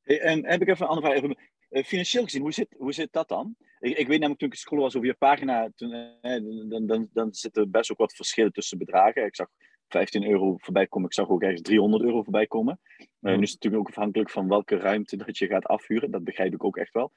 Hey, 0.01 0.21
en 0.21 0.45
heb 0.45 0.61
ik 0.61 0.67
even 0.67 0.85
een 0.85 0.91
andere 0.91 1.19
vraag. 1.19 1.35
Uh, 1.71 1.83
financieel 1.83 2.23
gezien, 2.23 2.41
hoe 2.41 2.53
zit, 2.53 2.75
hoe 2.77 2.93
zit 2.93 3.11
dat 3.11 3.27
dan? 3.27 3.55
Ik, 3.79 3.97
ik 3.97 4.07
weet 4.07 4.17
namelijk 4.17 4.39
toen 4.39 4.49
ik 4.49 4.55
school 4.55 4.79
was 4.79 4.95
over 4.95 5.07
je 5.07 5.13
pagina, 5.13 5.69
toen, 5.75 5.91
eh, 6.21 6.41
dan, 6.69 6.85
dan, 6.85 7.09
dan 7.13 7.33
zitten 7.33 7.71
best 7.71 7.91
ook 7.91 7.97
wat 7.97 8.15
verschillen 8.15 8.51
tussen 8.51 8.77
bedragen. 8.77 9.25
Ik 9.25 9.35
zag 9.35 9.47
15 9.87 10.29
euro 10.29 10.55
voorbij 10.57 10.87
komen, 10.87 11.07
ik 11.07 11.13
zag 11.13 11.29
ook 11.29 11.41
ergens 11.41 11.61
300 11.61 12.03
euro 12.03 12.23
voorbij 12.23 12.47
komen. 12.47 12.79
Uh, 12.97 13.35
nu 13.35 13.41
is 13.41 13.51
het 13.51 13.63
natuurlijk 13.63 13.81
ook 13.81 13.95
afhankelijk 13.95 14.29
van 14.29 14.47
welke 14.47 14.77
ruimte 14.77 15.17
dat 15.17 15.37
je 15.37 15.47
gaat 15.47 15.65
afhuren, 15.65 16.11
dat 16.11 16.23
begrijp 16.23 16.53
ik 16.53 16.63
ook 16.63 16.77
echt 16.77 16.93
wel. 16.93 17.11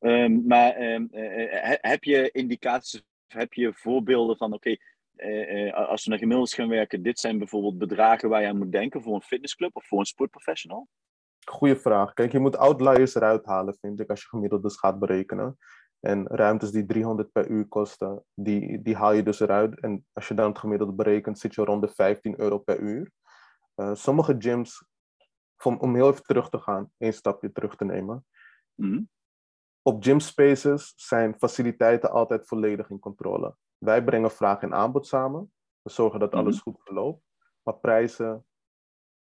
Um, 0.00 0.46
maar 0.46 0.82
um, 0.82 1.08
uh, 1.12 1.74
heb 1.80 2.04
je 2.04 2.30
indicaties, 2.30 3.02
heb 3.26 3.52
je 3.52 3.72
voorbeelden 3.74 4.36
van, 4.36 4.52
oké, 4.52 4.76
okay, 5.16 5.70
als 5.70 6.04
we 6.04 6.10
naar 6.10 6.18
gemiddelds 6.18 6.54
gaan 6.54 6.68
werken, 6.68 7.02
dit 7.02 7.18
zijn 7.18 7.38
bijvoorbeeld 7.38 7.78
bedragen 7.78 8.28
waar 8.28 8.40
je 8.40 8.48
aan 8.48 8.58
moet 8.58 8.72
denken 8.72 9.02
voor 9.02 9.14
een 9.14 9.22
fitnessclub 9.22 9.76
of 9.76 9.86
voor 9.86 9.98
een 9.98 10.04
sportprofessional? 10.04 10.88
Goeie 11.44 11.76
vraag. 11.76 12.12
Kijk, 12.12 12.32
je 12.32 12.38
moet 12.38 12.56
outliers 12.56 13.14
eruit 13.14 13.44
halen, 13.46 13.76
vind 13.80 14.00
ik, 14.00 14.10
als 14.10 14.20
je 14.20 14.28
gemiddeldes 14.28 14.78
gaat 14.78 14.98
berekenen. 14.98 15.58
En 16.00 16.26
ruimtes 16.26 16.70
die 16.70 16.86
300 16.86 17.32
per 17.32 17.48
uur 17.48 17.68
kosten, 17.68 18.24
die, 18.34 18.82
die 18.82 18.96
haal 18.96 19.12
je 19.12 19.22
dus 19.22 19.40
eruit. 19.40 19.80
En 19.80 20.06
als 20.12 20.28
je 20.28 20.34
dan 20.34 20.48
het 20.48 20.58
gemiddelde 20.58 20.92
berekent, 20.92 21.38
zit 21.38 21.54
je 21.54 21.64
rond 21.64 21.82
de 21.82 21.88
15 21.88 22.40
euro 22.40 22.58
per 22.58 22.78
uur. 22.78 23.10
Uh, 23.76 23.94
sommige 23.94 24.34
gyms, 24.38 24.84
om, 25.64 25.76
om 25.78 25.94
heel 25.94 26.10
even 26.10 26.22
terug 26.22 26.48
te 26.48 26.58
gaan, 26.58 26.90
één 26.96 27.12
stapje 27.12 27.52
terug 27.52 27.76
te 27.76 27.84
nemen. 27.84 28.26
Mm. 28.74 29.08
Op 29.82 30.02
gym 30.02 30.20
spaces 30.20 30.92
zijn 30.96 31.34
faciliteiten 31.38 32.10
altijd 32.10 32.46
volledig 32.46 32.90
in 32.90 32.98
controle. 32.98 33.56
Wij 33.78 34.04
brengen 34.04 34.30
vraag 34.30 34.62
en 34.62 34.74
aanbod 34.74 35.06
samen. 35.06 35.52
We 35.82 35.90
zorgen 35.90 36.20
dat 36.20 36.34
alles 36.34 36.60
goed 36.60 36.80
verloopt. 36.84 37.22
Maar 37.62 37.74
prijzen, 37.74 38.46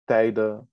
tijden, 0.05 0.70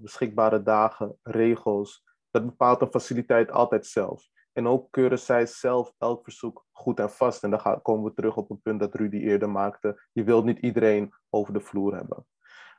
beschikbare 0.00 0.62
dagen, 0.62 1.18
regels, 1.22 2.04
dat 2.30 2.46
bepaalt 2.46 2.82
een 2.82 2.90
faciliteit 2.90 3.50
altijd 3.50 3.86
zelf. 3.86 4.28
En 4.52 4.66
ook 4.66 4.90
keuren 4.90 5.18
zij 5.18 5.46
zelf 5.46 5.92
elk 5.98 6.24
verzoek 6.24 6.66
goed 6.72 6.98
en 6.98 7.10
vast. 7.10 7.42
En 7.42 7.50
dan 7.50 7.60
gaan, 7.60 7.82
komen 7.82 8.04
we 8.04 8.14
terug 8.14 8.36
op 8.36 8.50
een 8.50 8.60
punt 8.60 8.80
dat 8.80 8.94
Rudy 8.94 9.16
eerder 9.16 9.50
maakte. 9.50 10.02
Je 10.12 10.24
wilt 10.24 10.44
niet 10.44 10.58
iedereen 10.58 11.12
over 11.30 11.52
de 11.52 11.60
vloer 11.60 11.94
hebben. 11.94 12.26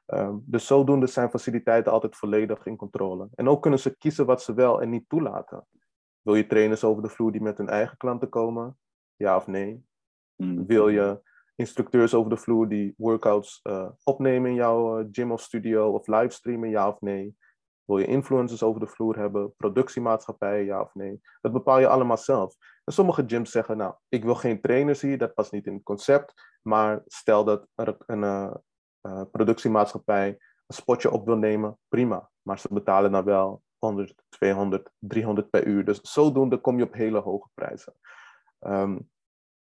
Um, 0.05 0.43
dus 0.45 0.67
zodoende 0.67 1.07
zijn 1.07 1.29
faciliteiten 1.29 1.91
altijd 1.91 2.15
volledig 2.15 2.65
in 2.65 2.75
controle. 2.75 3.29
En 3.35 3.47
ook 3.47 3.61
kunnen 3.61 3.79
ze 3.79 3.97
kiezen 3.97 4.25
wat 4.25 4.41
ze 4.41 4.53
wel 4.53 4.81
en 4.81 4.89
niet 4.89 5.09
toelaten. 5.09 5.67
Wil 6.21 6.35
je 6.35 6.47
trainers 6.47 6.83
over 6.83 7.03
de 7.03 7.09
vloer 7.09 7.31
die 7.31 7.41
met 7.41 7.57
hun 7.57 7.69
eigen 7.69 7.97
klanten 7.97 8.29
komen? 8.29 8.77
Ja 9.15 9.35
of 9.35 9.47
nee? 9.47 9.85
Mm. 10.35 10.65
Wil 10.65 10.89
je 10.89 11.21
instructeurs 11.61 12.13
over 12.13 12.29
de 12.29 12.37
vloer 12.37 12.67
die 12.67 12.93
workouts 12.97 13.59
uh, 13.63 13.89
opnemen 14.03 14.49
in 14.49 14.55
jouw 14.55 14.99
uh, 14.99 15.07
gym 15.11 15.31
of 15.31 15.41
studio 15.41 15.91
of 15.91 16.07
livestreamen? 16.07 16.69
Ja 16.69 16.87
of 16.87 17.01
nee? 17.01 17.35
Wil 17.85 17.97
je 17.97 18.05
influencers 18.05 18.63
over 18.63 18.79
de 18.79 18.87
vloer 18.87 19.17
hebben? 19.17 19.55
Productiemaatschappijen, 19.55 20.65
ja 20.65 20.81
of 20.81 20.93
nee? 20.93 21.21
Dat 21.41 21.51
bepaal 21.51 21.79
je 21.79 21.87
allemaal 21.87 22.17
zelf. 22.17 22.55
En 22.83 22.93
sommige 22.93 23.23
gyms 23.27 23.51
zeggen, 23.51 23.77
nou, 23.77 23.93
ik 24.09 24.23
wil 24.23 24.35
geen 24.35 24.61
trainers 24.61 25.01
hier, 25.01 25.17
dat 25.17 25.33
past 25.33 25.51
niet 25.51 25.65
in 25.65 25.73
het 25.73 25.83
concept. 25.83 26.33
Maar 26.61 27.01
stel 27.05 27.43
dat 27.43 27.67
er 27.75 27.97
een 28.05 28.21
uh, 28.21 28.53
uh, 29.01 29.21
productiemaatschappij 29.31 30.27
een 30.71 30.77
spotje 30.77 31.11
op 31.11 31.25
wil 31.25 31.37
nemen, 31.37 31.77
prima. 31.87 32.29
Maar 32.41 32.59
ze 32.59 32.73
betalen 32.73 33.11
dan 33.11 33.23
wel 33.23 33.61
100, 33.77 34.23
200, 34.29 34.91
300 34.99 35.49
per 35.49 35.65
uur. 35.65 35.85
Dus 35.85 35.99
zodoende 36.01 36.57
kom 36.57 36.77
je 36.77 36.83
op 36.83 36.93
hele 36.93 37.19
hoge 37.19 37.49
prijzen. 37.53 37.93
Um, 38.59 39.10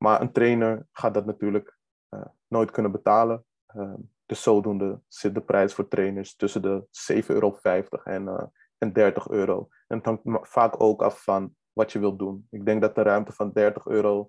maar 0.05 0.21
een 0.21 0.33
trainer 0.33 0.87
gaat 0.93 1.15
dat 1.15 1.27
natuurlijk 1.27 1.79
uh, 2.11 2.25
nooit 2.49 2.71
kunnen 2.71 2.93
betalen. 2.93 3.45
Um, 3.77 4.13
dus 4.27 4.43
zodoende 4.43 5.01
zit 5.09 5.35
de 5.35 5.41
prijs 5.41 5.75
voor 5.75 5.89
trainers 5.89 6.37
tussen 6.37 6.63
de 6.63 6.87
7,50 7.23 7.27
euro 7.27 7.59
en, 8.05 8.23
uh, 8.23 8.43
en 8.79 8.93
30 8.93 9.29
euro. 9.29 9.69
En 9.87 9.97
het 9.97 10.07
hangt 10.07 10.49
vaak 10.49 10.83
ook 10.83 11.03
af 11.03 11.23
van 11.23 11.55
wat 11.73 11.93
je 11.93 11.99
wilt 11.99 12.19
doen. 12.19 12.47
Ik 12.51 12.67
denk 12.67 12.81
dat 12.81 12.95
de 12.95 13.03
ruimte 13.03 13.33
van 13.33 13.53
30 13.53 13.87
euro 13.87 14.29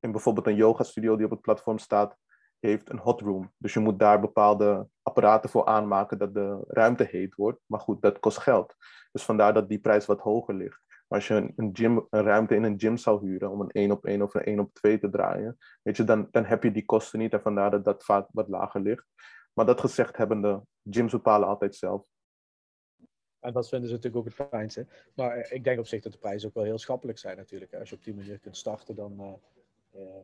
in 0.00 0.12
bijvoorbeeld 0.12 0.46
een 0.46 0.54
yoga 0.54 0.82
studio 0.82 1.16
die 1.16 1.24
op 1.24 1.30
het 1.30 1.40
platform 1.40 1.78
staat, 1.78 2.16
heeft 2.58 2.90
een 2.90 2.98
hot 2.98 3.20
room. 3.20 3.52
Dus 3.56 3.74
je 3.74 3.80
moet 3.80 3.98
daar 3.98 4.20
bepaalde 4.20 4.88
apparaten 5.02 5.50
voor 5.50 5.66
aanmaken 5.66 6.18
dat 6.18 6.34
de 6.34 6.64
ruimte 6.66 7.04
heet 7.10 7.34
wordt. 7.34 7.60
Maar 7.66 7.80
goed, 7.80 8.02
dat 8.02 8.18
kost 8.18 8.38
geld. 8.38 8.74
Dus 9.12 9.24
vandaar 9.24 9.54
dat 9.54 9.68
die 9.68 9.80
prijs 9.80 10.06
wat 10.06 10.20
hoger 10.20 10.54
ligt. 10.54 10.80
Als 11.12 11.26
je 11.26 11.52
een, 11.56 11.70
gym, 11.72 12.06
een 12.10 12.22
ruimte 12.22 12.54
in 12.54 12.62
een 12.62 12.80
gym 12.80 12.96
zou 12.96 13.26
huren 13.26 13.50
om 13.50 13.60
een 13.60 13.70
1 13.70 13.90
op 13.90 14.04
1 14.04 14.22
of 14.22 14.34
een 14.34 14.44
1 14.44 14.58
op 14.58 14.74
2 14.74 14.98
te 14.98 15.10
draaien, 15.10 15.58
weet 15.82 15.96
je, 15.96 16.04
dan, 16.04 16.28
dan 16.30 16.44
heb 16.44 16.62
je 16.62 16.70
die 16.70 16.84
kosten 16.84 17.18
niet 17.18 17.32
en 17.32 17.42
vandaar 17.42 17.70
dat 17.70 17.84
dat 17.84 18.04
vaak 18.04 18.28
wat 18.30 18.48
lager 18.48 18.80
ligt. 18.80 19.04
Maar 19.52 19.66
dat 19.66 19.80
gezegd 19.80 20.16
hebbende, 20.16 20.62
gyms 20.90 21.12
bepalen 21.12 21.48
altijd 21.48 21.74
zelf. 21.74 22.04
En 23.40 23.52
dat 23.52 23.68
vinden 23.68 23.88
ze 23.88 23.94
natuurlijk 23.94 24.26
ook 24.26 24.36
het 24.36 24.48
fijnste. 24.48 24.86
Maar 25.14 25.36
eh, 25.36 25.56
ik 25.56 25.64
denk 25.64 25.78
op 25.78 25.86
zich 25.86 26.02
dat 26.02 26.12
de 26.12 26.18
prijzen 26.18 26.48
ook 26.48 26.54
wel 26.54 26.64
heel 26.64 26.78
schappelijk 26.78 27.18
zijn 27.18 27.36
natuurlijk. 27.36 27.74
Als 27.74 27.88
je 27.88 27.94
op 27.94 28.04
die 28.04 28.14
manier 28.14 28.38
kunt 28.38 28.56
starten, 28.56 28.94
dan... 28.94 29.20
Uh, 29.20 29.32
uh, 30.02 30.16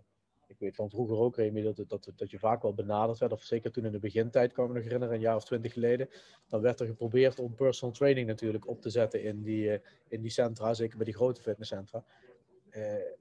ik 0.48 0.58
weet 0.58 0.74
van 0.74 0.90
vroeger 0.90 1.16
ook, 1.16 1.36
Remy, 1.36 1.62
dat, 1.62 1.84
dat, 1.88 2.12
dat 2.16 2.30
je 2.30 2.38
vaak 2.38 2.62
wel 2.62 2.74
benaderd 2.74 3.18
werd. 3.18 3.32
Of 3.32 3.42
zeker 3.42 3.72
toen 3.72 3.84
in 3.84 3.92
de 3.92 3.98
begintijd, 3.98 4.52
kan 4.52 4.64
ik 4.64 4.70
me 4.70 4.76
nog 4.76 4.84
herinneren, 4.84 5.14
een 5.14 5.20
jaar 5.20 5.36
of 5.36 5.44
twintig 5.44 5.72
geleden. 5.72 6.08
Dan 6.48 6.60
werd 6.60 6.80
er 6.80 6.86
geprobeerd 6.86 7.38
om 7.38 7.54
personal 7.54 7.94
training 7.94 8.26
natuurlijk 8.26 8.68
op 8.68 8.80
te 8.80 8.90
zetten 8.90 9.22
in 9.22 9.42
die, 9.42 9.64
uh, 9.64 9.78
in 10.08 10.20
die 10.20 10.30
centra. 10.30 10.74
Zeker 10.74 10.96
bij 10.96 11.04
die 11.04 11.14
grote 11.14 11.42
fitnesscentra. 11.42 12.04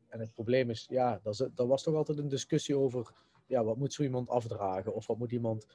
en 0.08 0.20
het 0.20 0.34
probleem 0.34 0.70
is, 0.70 0.86
ja, 0.90 1.22
daar 1.56 1.68
was 1.68 1.84
toch 1.84 1.96
altijd 1.96 2.18
een 2.18 2.28
discussie 2.28 2.78
over... 2.78 3.14
Ja, 3.46 3.64
wat 3.64 3.78
moet 3.78 3.94
zo 3.94 4.04
iemand 4.04 4.30
afdragen? 4.30 4.94
Of 4.94 5.08
wat 5.08 5.18
moet 5.18 5.32
iemand 5.32 5.68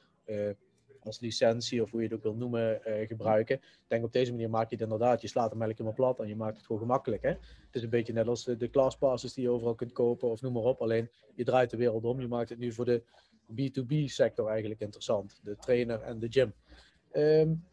als 1.05 1.19
licentie 1.19 1.81
of 1.81 1.91
hoe 1.91 2.01
je 2.01 2.07
het 2.07 2.15
ook 2.15 2.23
wil 2.23 2.35
noemen 2.35 2.81
uh, 2.87 3.07
gebruiken. 3.07 3.55
Ik 3.55 3.85
denk 3.87 4.03
op 4.03 4.13
deze 4.13 4.31
manier 4.31 4.49
maak 4.49 4.69
je 4.69 4.75
het 4.75 4.83
inderdaad, 4.83 5.21
je 5.21 5.27
slaat 5.27 5.51
hem 5.51 5.61
eigenlijk 5.61 5.79
helemaal 5.79 6.13
plat 6.13 6.25
en 6.25 6.27
je 6.27 6.35
maakt 6.35 6.57
het 6.57 6.65
gewoon 6.65 6.81
gemakkelijk. 6.81 7.21
Hè? 7.21 7.29
Het 7.29 7.71
is 7.71 7.83
een 7.83 7.89
beetje 7.89 8.13
net 8.13 8.27
als 8.27 8.43
de, 8.43 8.57
de 8.57 8.69
classpasses 8.69 9.33
die 9.33 9.43
je 9.43 9.49
overal 9.49 9.75
kunt 9.75 9.91
kopen 9.91 10.29
of 10.29 10.41
noem 10.41 10.53
maar 10.53 10.63
op. 10.63 10.81
Alleen 10.81 11.09
je 11.35 11.43
draait 11.43 11.69
de 11.69 11.77
wereld 11.77 12.03
om. 12.03 12.21
Je 12.21 12.27
maakt 12.27 12.49
het 12.49 12.59
nu 12.59 12.71
voor 12.71 12.85
de 12.85 13.03
B2B 13.51 14.03
sector 14.05 14.49
eigenlijk 14.49 14.79
interessant. 14.81 15.39
De 15.43 15.55
trainer 15.55 16.01
en 16.01 16.19
de 16.19 16.27
gym. 16.29 16.53
Um, 17.13 17.63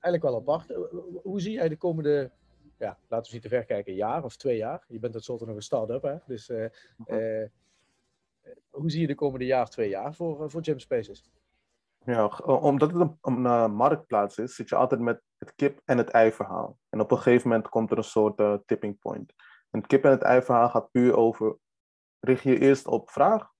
eigenlijk 0.00 0.22
wel 0.22 0.36
apart. 0.36 0.70
Eh, 0.70 0.78
hoe 1.22 1.40
zie 1.40 1.52
jij 1.52 1.68
de 1.68 1.76
komende, 1.76 2.30
ja, 2.78 2.98
laten 3.08 3.26
we 3.26 3.32
niet 3.32 3.42
te 3.42 3.48
ver 3.48 3.64
kijken, 3.64 3.94
jaar 3.94 4.24
of 4.24 4.36
twee 4.36 4.56
jaar? 4.56 4.84
Je 4.88 4.98
bent 4.98 5.12
tenslotte 5.12 5.46
nog 5.46 5.56
een 5.56 5.62
start-up, 5.62 6.02
hè? 6.02 6.16
Dus 6.26 6.48
uh, 6.48 6.64
uh, 7.06 7.46
hoe 8.70 8.90
zie 8.90 9.00
je 9.00 9.06
de 9.06 9.14
komende 9.14 9.46
jaar, 9.46 9.68
twee 9.68 9.88
jaar 9.88 10.14
voor, 10.14 10.50
voor 10.50 10.64
Gym 10.64 10.78
Spaces? 10.78 11.24
Ja, 12.04 12.26
omdat 12.44 12.92
het 12.92 13.16
een, 13.20 13.44
uh, 13.44 13.68
marktplaats 13.68 14.38
is, 14.38 14.54
zit 14.54 14.68
je 14.68 14.76
altijd 14.76 15.00
met 15.00 15.22
het 15.36 15.54
kip- 15.54 15.80
en 15.84 15.98
het 15.98 16.08
ei-verhaal. 16.10 16.78
En 16.88 17.00
op 17.00 17.10
een 17.10 17.16
gegeven 17.16 17.48
moment 17.48 17.68
komt 17.68 17.90
er 17.90 17.96
een 17.96 18.04
soort 18.04 18.40
uh, 18.40 18.54
tipping 18.66 18.98
point. 18.98 19.34
En 19.70 19.78
het 19.78 19.86
kip- 19.86 20.04
en 20.04 20.10
het 20.10 20.22
ei-verhaal 20.22 20.68
gaat 20.68 20.90
puur 20.90 21.16
over: 21.16 21.56
richt 22.20 22.42
je 22.42 22.58
eerst 22.58 22.86
op 22.86 23.10
vraag 23.10 23.52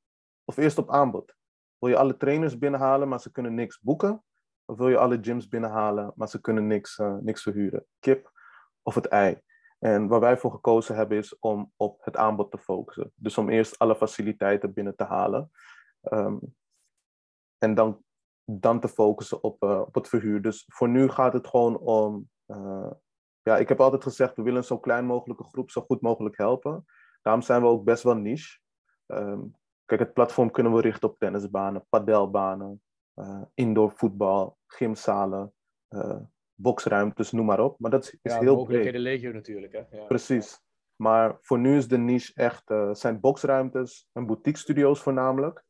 of 0.44 0.56
eerst 0.56 0.78
op 0.78 0.90
aanbod? 0.90 1.36
Wil 1.78 1.88
je 1.88 1.96
alle 1.96 2.16
trainers 2.16 2.58
binnenhalen, 2.58 3.08
maar 3.08 3.20
ze 3.20 3.30
kunnen 3.30 3.54
niks 3.54 3.80
boeken? 3.80 4.24
Of 4.64 4.76
wil 4.76 4.88
je 4.88 4.98
alle 4.98 5.18
gyms 5.20 5.48
binnenhalen, 5.48 6.12
maar 6.14 6.28
ze 6.28 6.40
kunnen 6.40 6.66
niks, 6.66 6.98
uh, 6.98 7.16
niks 7.16 7.42
verhuren? 7.42 7.86
Kip 7.98 8.32
of 8.82 8.94
het 8.94 9.06
ei? 9.06 9.40
En 9.78 10.08
waar 10.08 10.20
wij 10.20 10.38
voor 10.38 10.50
gekozen 10.50 10.96
hebben 10.96 11.18
is 11.18 11.38
om 11.38 11.72
op 11.76 12.04
het 12.04 12.16
aanbod 12.16 12.50
te 12.50 12.58
focussen. 12.58 13.12
Dus 13.14 13.38
om 13.38 13.48
eerst 13.48 13.78
alle 13.78 13.96
faciliteiten 13.96 14.72
binnen 14.72 14.96
te 14.96 15.04
halen. 15.04 15.50
Um, 16.00 16.56
en 17.58 17.74
dan 17.74 18.04
dan 18.50 18.80
te 18.80 18.88
focussen 18.88 19.42
op, 19.42 19.62
uh, 19.62 19.80
op 19.80 19.94
het 19.94 20.08
verhuur. 20.08 20.42
Dus 20.42 20.64
voor 20.68 20.88
nu 20.88 21.08
gaat 21.08 21.32
het 21.32 21.46
gewoon 21.46 21.78
om. 21.78 22.28
Uh, 22.46 22.90
ja, 23.42 23.56
ik 23.56 23.68
heb 23.68 23.80
altijd 23.80 24.02
gezegd, 24.02 24.36
we 24.36 24.42
willen 24.42 24.58
een 24.58 24.64
zo 24.64 24.78
klein 24.78 25.04
mogelijke 25.04 25.44
groep 25.44 25.70
zo 25.70 25.80
goed 25.80 26.00
mogelijk 26.00 26.36
helpen. 26.36 26.84
Daarom 27.22 27.42
zijn 27.42 27.60
we 27.60 27.66
ook 27.66 27.84
best 27.84 28.02
wel 28.02 28.16
niche. 28.16 28.58
Um, 29.06 29.54
kijk, 29.84 30.00
het 30.00 30.12
platform 30.12 30.50
kunnen 30.50 30.74
we 30.74 30.80
richten 30.80 31.08
op 31.08 31.18
tennisbanen, 31.18 31.86
padelbanen, 31.88 32.82
uh, 33.14 33.42
indoor 33.54 33.90
voetbal, 33.90 34.58
gymzalen, 34.66 35.54
boxruimtes, 36.54 37.32
noem 37.32 37.46
maar 37.46 37.60
op. 37.60 37.78
Maar 37.78 37.90
dat 37.90 38.02
is, 38.02 38.18
is 38.22 38.32
ja, 38.32 38.40
heel 38.40 38.64
breed. 38.64 38.92
de 38.92 38.98
legio 38.98 39.32
natuurlijk. 39.32 39.72
Hè? 39.72 39.96
Ja. 39.96 40.04
Precies. 40.04 40.60
Maar 40.96 41.38
voor 41.40 41.58
nu 41.58 41.76
is 41.76 41.88
de 41.88 41.98
niche 41.98 42.32
echt, 42.34 42.72
zijn 42.92 43.20
boxruimtes 43.20 44.08
en 44.12 44.26
boutique 44.26 44.60
studio's 44.60 45.00
voornamelijk. 45.00 45.64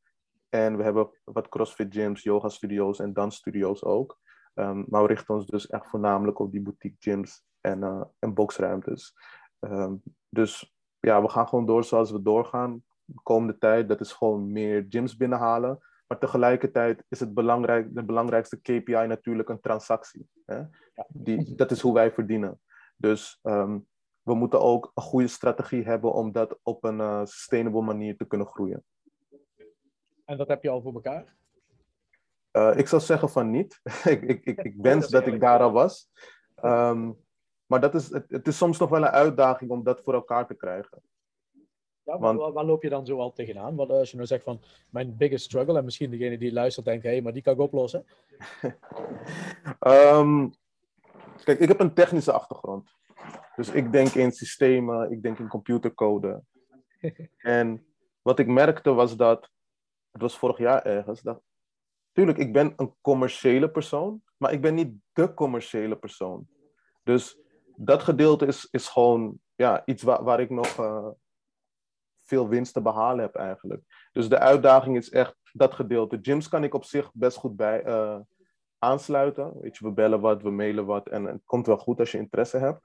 En 0.48 0.76
we 0.76 0.82
hebben 0.82 1.10
wat 1.24 1.48
CrossFit 1.48 1.94
gyms, 1.94 2.22
yoga 2.22 2.48
studio's 2.48 2.98
en 2.98 3.12
dansstudio's 3.12 3.84
ook. 3.84 4.18
Um, 4.54 4.84
maar 4.88 5.02
we 5.02 5.08
richten 5.08 5.34
ons 5.34 5.46
dus 5.46 5.66
echt 5.66 5.88
voornamelijk 5.88 6.38
op 6.38 6.52
die 6.52 6.60
boutique 6.60 6.96
gyms 6.98 7.44
en, 7.60 7.78
uh, 7.78 8.02
en 8.18 8.34
boxruimtes. 8.34 9.14
Um, 9.60 10.02
dus 10.28 10.74
ja, 11.00 11.22
we 11.22 11.28
gaan 11.28 11.48
gewoon 11.48 11.66
door 11.66 11.84
zoals 11.84 12.10
we 12.10 12.22
doorgaan. 12.22 12.82
De 13.04 13.20
komende 13.22 13.58
tijd, 13.58 13.88
dat 13.88 14.00
is 14.00 14.12
gewoon 14.12 14.52
meer 14.52 14.86
gyms 14.88 15.16
binnenhalen. 15.16 15.78
Maar 16.06 16.18
tegelijkertijd 16.18 17.04
is 17.08 17.20
het 17.20 17.34
belangrijk, 17.34 17.94
de 17.94 18.04
belangrijkste 18.04 18.60
KPI 18.60 19.06
natuurlijk 19.06 19.48
een 19.48 19.60
transactie. 19.60 20.28
Hè? 20.44 20.62
Die, 21.08 21.54
dat 21.54 21.70
is 21.70 21.80
hoe 21.80 21.94
wij 21.94 22.12
verdienen. 22.12 22.60
Dus 22.96 23.38
um, 23.42 23.86
we 24.22 24.34
moeten 24.34 24.60
ook 24.60 24.90
een 24.94 25.02
goede 25.02 25.26
strategie 25.26 25.84
hebben 25.84 26.12
om 26.12 26.32
dat 26.32 26.58
op 26.62 26.84
een 26.84 26.98
uh, 26.98 27.20
sustainable 27.24 27.82
manier 27.82 28.16
te 28.16 28.26
kunnen 28.26 28.46
groeien. 28.46 28.84
En 30.28 30.36
dat 30.36 30.48
heb 30.48 30.62
je 30.62 30.68
al 30.68 30.80
voor 30.80 30.94
elkaar? 30.94 31.36
Uh, 32.52 32.72
ik 32.76 32.88
zou 32.88 33.02
zeggen 33.02 33.28
van 33.28 33.50
niet. 33.50 33.80
ik, 34.04 34.22
ik, 34.22 34.44
ik, 34.44 34.62
ik 34.62 34.74
wens 34.88 35.08
dat, 35.08 35.24
dat 35.24 35.34
ik 35.34 35.40
daar 35.40 35.60
al 35.60 35.72
was. 35.72 36.10
Um, 36.64 37.16
maar 37.66 37.80
dat 37.80 37.94
is, 37.94 38.10
het, 38.10 38.30
het, 38.30 38.46
is 38.46 38.56
soms 38.56 38.78
nog 38.78 38.88
wel 38.88 39.02
een 39.02 39.08
uitdaging 39.08 39.70
om 39.70 39.82
dat 39.82 40.00
voor 40.00 40.14
elkaar 40.14 40.46
te 40.46 40.54
krijgen. 40.54 41.02
Ja, 42.02 42.18
Want, 42.18 42.40
waar, 42.40 42.52
waar, 42.52 42.64
loop 42.64 42.82
je 42.82 42.88
dan 42.88 43.06
zo 43.06 43.18
al 43.18 43.32
tegenaan? 43.32 43.76
Want 43.76 43.90
als 43.90 44.10
je 44.10 44.16
nou 44.16 44.28
zegt 44.28 44.42
van 44.42 44.60
mijn 44.90 45.16
biggest 45.16 45.44
struggle, 45.44 45.78
en 45.78 45.84
misschien 45.84 46.10
degene 46.10 46.38
die 46.38 46.52
luistert 46.52 46.86
denkt, 46.86 47.04
hé, 47.04 47.10
hey, 47.10 47.22
maar 47.22 47.32
die 47.32 47.42
kan 47.42 47.52
ik 47.52 47.60
oplossen. 47.60 48.04
um, 49.80 50.52
kijk, 51.44 51.58
ik 51.58 51.68
heb 51.68 51.80
een 51.80 51.94
technische 51.94 52.32
achtergrond. 52.32 52.90
Dus 53.56 53.68
ik 53.70 53.92
denk 53.92 54.08
in 54.08 54.32
systemen, 54.32 55.10
ik 55.10 55.22
denk 55.22 55.38
in 55.38 55.48
computercode. 55.48 56.42
en 57.36 57.86
wat 58.22 58.38
ik 58.38 58.46
merkte 58.46 58.92
was 58.92 59.16
dat 59.16 59.50
het 60.18 60.30
was 60.30 60.38
vorig 60.38 60.58
jaar 60.58 60.82
ergens, 60.82 61.22
dat, 61.22 61.42
tuurlijk, 62.12 62.38
ik 62.38 62.52
ben 62.52 62.72
een 62.76 62.94
commerciële 63.00 63.70
persoon, 63.70 64.22
maar 64.36 64.52
ik 64.52 64.60
ben 64.60 64.74
niet 64.74 64.94
de 65.12 65.34
commerciële 65.34 65.96
persoon. 65.96 66.48
Dus 67.02 67.38
dat 67.76 68.02
gedeelte 68.02 68.46
is, 68.46 68.68
is 68.70 68.88
gewoon 68.88 69.40
ja, 69.54 69.82
iets 69.84 70.02
waar, 70.02 70.24
waar 70.24 70.40
ik 70.40 70.50
nog 70.50 70.76
uh, 70.78 71.08
veel 72.22 72.48
winst 72.48 72.72
te 72.72 72.82
behalen 72.82 73.20
heb 73.20 73.34
eigenlijk. 73.34 74.08
Dus 74.12 74.28
de 74.28 74.38
uitdaging 74.38 74.96
is 74.96 75.10
echt 75.10 75.36
dat 75.52 75.74
gedeelte. 75.74 76.18
Gyms 76.22 76.48
kan 76.48 76.64
ik 76.64 76.74
op 76.74 76.84
zich 76.84 77.10
best 77.12 77.36
goed 77.36 77.56
bij 77.56 77.86
uh, 77.86 78.18
aansluiten. 78.78 79.60
Weet 79.60 79.76
je, 79.76 79.84
we 79.84 79.92
bellen 79.92 80.20
wat, 80.20 80.42
we 80.42 80.50
mailen 80.50 80.86
wat 80.86 81.08
en 81.08 81.24
het 81.24 81.42
komt 81.44 81.66
wel 81.66 81.78
goed 81.78 82.00
als 82.00 82.10
je 82.12 82.18
interesse 82.18 82.58
hebt. 82.58 82.82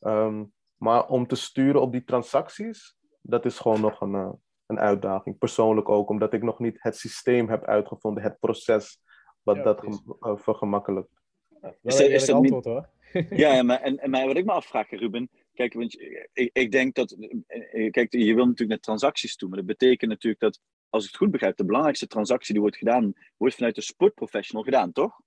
Um, 0.00 0.52
maar 0.76 1.06
om 1.06 1.26
te 1.26 1.36
sturen 1.36 1.80
op 1.80 1.92
die 1.92 2.04
transacties, 2.04 2.96
dat 3.20 3.44
is 3.44 3.58
gewoon 3.58 3.80
nog 3.80 4.00
een, 4.00 4.14
uh, 4.14 4.30
een 4.68 4.78
uitdaging. 4.78 5.38
Persoonlijk 5.38 5.88
ook, 5.88 6.08
omdat 6.08 6.32
ik 6.32 6.42
nog 6.42 6.58
niet 6.58 6.76
het 6.78 6.96
systeem 6.96 7.48
heb 7.48 7.64
uitgevonden, 7.64 8.22
het 8.22 8.38
proces 8.38 9.00
wat 9.42 9.56
ja, 9.56 9.62
dat 9.62 9.84
uh, 9.84 10.36
vergemakkelijkt. 10.36 11.20
Ja, 11.60 11.74
is, 11.82 12.00
is 12.00 12.26
dat 12.26 12.36
antwoord, 12.36 12.64
niet... 12.64 12.74
hoor. 12.74 12.88
ja, 13.44 13.62
maar, 13.62 13.80
en, 13.80 13.98
en 13.98 14.10
wat 14.10 14.36
ik 14.36 14.44
me 14.44 14.52
afvraag, 14.52 14.90
Ruben, 14.90 15.30
kijk, 15.54 15.72
want 15.72 16.00
ik, 16.32 16.50
ik 16.52 16.70
denk 16.70 16.94
dat, 16.94 17.12
eh, 17.46 17.90
kijk, 17.90 18.12
je 18.12 18.34
wil 18.34 18.44
natuurlijk 18.44 18.68
naar 18.68 18.78
transacties 18.78 19.36
toe, 19.36 19.48
maar 19.48 19.58
dat 19.58 19.66
betekent 19.66 20.10
natuurlijk 20.10 20.42
dat, 20.42 20.60
als 20.88 21.04
ik 21.04 21.10
het 21.10 21.18
goed 21.18 21.30
begrijp, 21.30 21.56
de 21.56 21.64
belangrijkste 21.64 22.06
transactie 22.06 22.52
die 22.52 22.62
wordt 22.62 22.76
gedaan, 22.76 23.12
wordt 23.36 23.54
vanuit 23.54 23.74
de 23.74 23.80
sportprofessional 23.80 24.64
gedaan, 24.64 24.92
toch? 24.92 25.20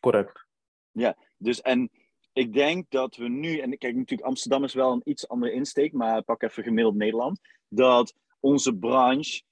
Correct. 0.00 0.46
Ja, 0.90 1.16
dus 1.36 1.60
en 1.60 1.90
ik 2.38 2.52
denk 2.52 2.90
dat 2.90 3.16
we 3.16 3.28
nu, 3.28 3.58
en 3.58 3.78
kijk 3.78 3.96
natuurlijk 3.96 4.28
Amsterdam 4.28 4.64
is 4.64 4.74
wel 4.74 4.92
een 4.92 5.02
iets 5.04 5.28
andere 5.28 5.52
insteek, 5.52 5.92
maar 5.92 6.22
pak 6.22 6.42
even 6.42 6.62
gemiddeld 6.62 6.94
Nederland, 6.94 7.40
dat 7.68 8.14
onze 8.40 8.76
branche 8.76 9.42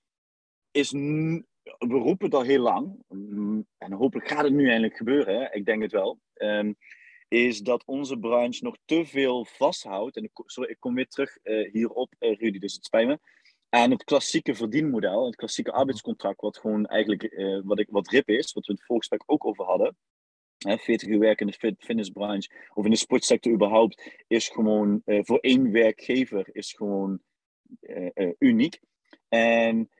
is, 0.70 0.90
we 0.90 1.44
roepen 1.88 2.26
het 2.26 2.34
al 2.34 2.42
heel 2.42 2.62
lang, 2.62 3.02
mm, 3.08 3.66
en 3.78 3.92
hopelijk 3.92 4.28
gaat 4.28 4.44
het 4.44 4.52
nu 4.52 4.68
eindelijk 4.68 4.96
gebeuren, 4.96 5.34
hè? 5.34 5.52
ik 5.52 5.64
denk 5.64 5.82
het 5.82 5.92
wel, 5.92 6.18
um, 6.34 6.76
is 7.28 7.60
dat 7.60 7.84
onze 7.86 8.18
branche 8.18 8.64
nog 8.64 8.76
te 8.84 9.04
veel 9.04 9.44
vasthoudt, 9.44 10.16
en 10.16 10.24
ik, 10.24 10.30
sorry, 10.34 10.70
ik 10.70 10.80
kom 10.80 10.94
weer 10.94 11.08
terug 11.08 11.38
uh, 11.42 11.72
hierop, 11.72 12.14
uh, 12.18 12.38
Rudy, 12.38 12.58
dus 12.58 12.74
het 12.74 12.84
spijt 12.84 13.06
me, 13.06 13.18
aan 13.68 13.90
het 13.90 14.04
klassieke 14.04 14.54
verdienmodel, 14.54 15.26
het 15.26 15.36
klassieke 15.36 15.72
arbeidscontract, 15.72 16.40
wat 16.40 16.58
gewoon 16.58 16.86
eigenlijk 16.86 17.22
uh, 17.22 17.60
wat, 17.64 17.78
ik, 17.78 17.86
wat 17.90 18.08
RIP 18.08 18.28
is, 18.28 18.52
wat 18.52 18.66
we 18.66 18.72
het 18.72 18.84
voorgesprek 18.84 19.22
ook 19.26 19.46
over 19.46 19.64
hadden. 19.64 19.96
40 20.66 21.08
uur 21.08 21.18
werken 21.18 21.46
in 21.46 21.52
de 21.58 21.74
fitnessbranche 21.78 22.50
of 22.74 22.84
in 22.84 22.90
de 22.90 22.96
sportsector 22.96 23.52
überhaupt 23.52 24.24
is 24.26 24.48
gewoon 24.48 25.02
uh, 25.04 25.20
voor 25.22 25.38
één 25.38 25.72
werkgever 25.72 26.48
is 26.52 26.72
gewoon 26.72 27.20
uh, 27.80 28.08
uh, 28.14 28.32
uniek. 28.38 28.80
En, 29.28 29.90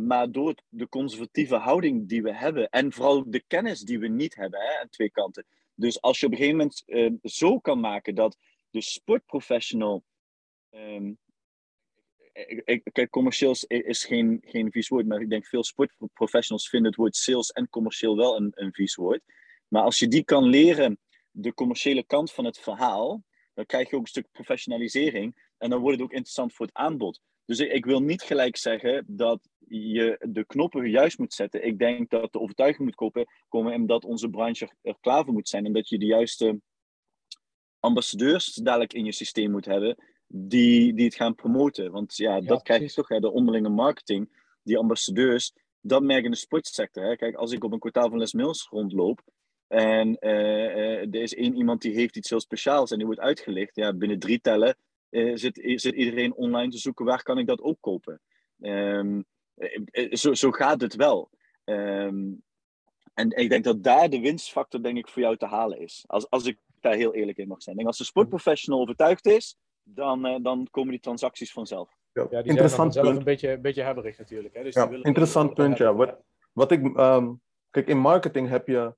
maar 0.00 0.30
door 0.30 0.54
de 0.68 0.88
conservatieve 0.88 1.56
houding 1.56 2.08
die 2.08 2.22
we 2.22 2.34
hebben 2.34 2.68
en 2.68 2.92
vooral 2.92 3.24
de 3.26 3.42
kennis 3.46 3.80
die 3.80 3.98
we 3.98 4.08
niet 4.08 4.34
hebben 4.34 4.60
hè, 4.60 4.80
aan 4.80 4.88
twee 4.88 5.10
kanten. 5.10 5.46
Dus 5.74 6.00
als 6.00 6.20
je 6.20 6.26
op 6.26 6.32
een 6.32 6.38
gegeven 6.38 6.58
moment 6.58 6.84
zo 7.22 7.58
kan 7.58 7.80
maken 7.80 8.14
dat 8.14 8.36
de 8.70 8.80
sportprofessional. 8.80 10.04
Um, 10.70 11.18
kijk, 12.92 13.10
commercieel 13.10 13.54
is 13.66 14.04
geen, 14.04 14.42
geen 14.44 14.72
vies 14.72 14.88
woord, 14.88 15.06
maar 15.06 15.20
ik 15.20 15.30
denk 15.30 15.46
veel 15.46 15.64
sportprofessionals 15.64 16.68
vinden 16.68 16.90
het 16.90 17.00
woord 17.00 17.16
sales 17.16 17.50
en 17.50 17.68
commercieel 17.68 18.16
wel 18.16 18.36
een, 18.36 18.52
een 18.54 18.72
vies 18.72 18.94
woord. 18.94 19.22
Maar 19.72 19.82
als 19.82 19.98
je 19.98 20.08
die 20.08 20.24
kan 20.24 20.44
leren, 20.44 20.98
de 21.30 21.54
commerciële 21.54 22.04
kant 22.04 22.32
van 22.32 22.44
het 22.44 22.58
verhaal, 22.58 23.24
dan 23.54 23.66
krijg 23.66 23.90
je 23.90 23.96
ook 23.96 24.02
een 24.02 24.08
stuk 24.08 24.30
professionalisering. 24.32 25.50
En 25.58 25.70
dan 25.70 25.80
wordt 25.80 25.96
het 25.96 26.04
ook 26.04 26.12
interessant 26.12 26.54
voor 26.54 26.66
het 26.66 26.74
aanbod. 26.74 27.20
Dus 27.44 27.58
ik, 27.58 27.72
ik, 27.72 27.84
wil 27.84 28.00
niet 28.00 28.22
gelijk 28.22 28.56
zeggen 28.56 29.04
dat 29.06 29.48
je 29.68 30.26
de 30.28 30.46
knoppen 30.46 30.90
juist 30.90 31.18
moet 31.18 31.34
zetten. 31.34 31.66
Ik 31.66 31.78
denk 31.78 32.10
dat 32.10 32.32
de 32.32 32.40
overtuiging 32.40 32.84
moet 32.84 32.94
kopen, 32.94 33.26
komen 33.48 33.72
en 33.72 33.86
dat 33.86 34.04
onze 34.04 34.28
branche 34.28 34.72
er, 34.82 34.96
klaar 35.00 35.24
voor 35.24 35.32
moet 35.32 35.48
zijn. 35.48 35.64
En 35.64 35.72
dat 35.72 35.88
je 35.88 35.98
de 35.98 36.06
juiste 36.06 36.60
ambassadeurs 37.80 38.54
dadelijk 38.54 38.92
in 38.92 39.04
je 39.04 39.12
systeem 39.12 39.50
moet 39.50 39.64
hebben 39.64 39.96
die, 40.26 40.94
die 40.94 41.04
het 41.04 41.14
gaan 41.14 41.34
promoten. 41.34 41.90
Want 41.90 42.16
ja, 42.16 42.40
dat 42.40 42.62
krijg 42.62 42.82
je 42.82 42.92
toch, 42.92 43.08
hè, 43.08 43.20
de 43.20 43.32
onderlinge 43.32 43.68
marketing, 43.68 44.28
die 44.62 44.78
ambassadeurs, 44.78 45.52
dat 45.80 46.02
merk 46.02 46.24
in 46.24 46.30
de 46.30 46.36
sportsector. 46.36 47.04
Hè. 47.04 47.16
Kijk, 47.16 47.34
als 47.34 47.52
ik 47.52 47.64
op 47.64 47.72
een 47.72 47.78
kwartaal 47.78 48.08
van 48.08 48.18
Les 48.18 48.32
Mills 48.32 48.68
rondloop 48.70 49.22
en 49.72 50.16
uh, 50.20 50.30
uh, 50.30 51.00
er 51.00 51.22
is 51.22 51.34
één 51.34 51.56
iemand 51.56 51.82
die 51.82 51.94
heeft 51.94 52.16
iets 52.16 52.30
heel 52.30 52.40
speciaals 52.40 52.90
en 52.90 52.96
die 52.96 53.06
wordt 53.06 53.20
uitgelicht, 53.20 53.76
ja, 53.76 53.92
binnen 53.92 54.18
drie 54.18 54.40
tellen 54.40 54.76
uh, 55.10 55.36
zit, 55.36 55.60
zit 55.74 55.94
iedereen 55.94 56.34
online 56.34 56.70
te 56.70 56.78
zoeken 56.78 57.04
waar 57.04 57.22
kan 57.22 57.38
ik 57.38 57.46
dat 57.46 57.60
ook 57.60 57.76
kopen. 57.80 58.20
Um, 58.60 59.24
zo, 60.10 60.34
zo 60.34 60.50
gaat 60.50 60.80
het 60.80 60.94
wel. 60.94 61.30
Um, 61.64 62.42
en 63.14 63.30
ik 63.30 63.48
denk 63.48 63.64
dat 63.64 63.82
daar 63.82 64.10
de 64.10 64.20
winstfactor 64.20 64.82
denk 64.82 64.96
ik 64.96 65.08
voor 65.08 65.22
jou 65.22 65.36
te 65.36 65.46
halen 65.46 65.80
is. 65.80 66.04
Als, 66.06 66.30
als 66.30 66.46
ik 66.46 66.58
daar 66.80 66.94
heel 66.94 67.14
eerlijk 67.14 67.38
in 67.38 67.48
mag 67.48 67.62
zijn. 67.62 67.86
Als 67.86 67.98
de 67.98 68.04
sportprofessional 68.04 68.80
overtuigd 68.80 69.26
is, 69.26 69.56
dan, 69.82 70.26
uh, 70.26 70.36
dan 70.42 70.68
komen 70.70 70.90
die 70.90 71.00
transacties 71.00 71.52
vanzelf. 71.52 71.90
Ja, 72.12 72.24
die 72.24 72.42
interessant 72.42 72.92
zijn 72.92 73.04
zelf 73.04 73.18
een 73.18 73.24
beetje, 73.24 73.50
een 73.50 73.60
beetje 73.60 73.82
hebberig 73.82 74.18
natuurlijk. 74.18 74.54
Hè? 74.54 74.62
Dus 74.62 74.74
ja, 74.74 74.90
interessant 74.90 75.54
punt, 75.54 75.78
ja. 75.78 75.94
Wat, 75.94 76.16
wat 76.52 76.72
ik, 76.72 76.98
um, 76.98 77.40
kijk, 77.70 77.88
in 77.88 77.98
marketing 77.98 78.48
heb 78.48 78.66
je, 78.66 78.94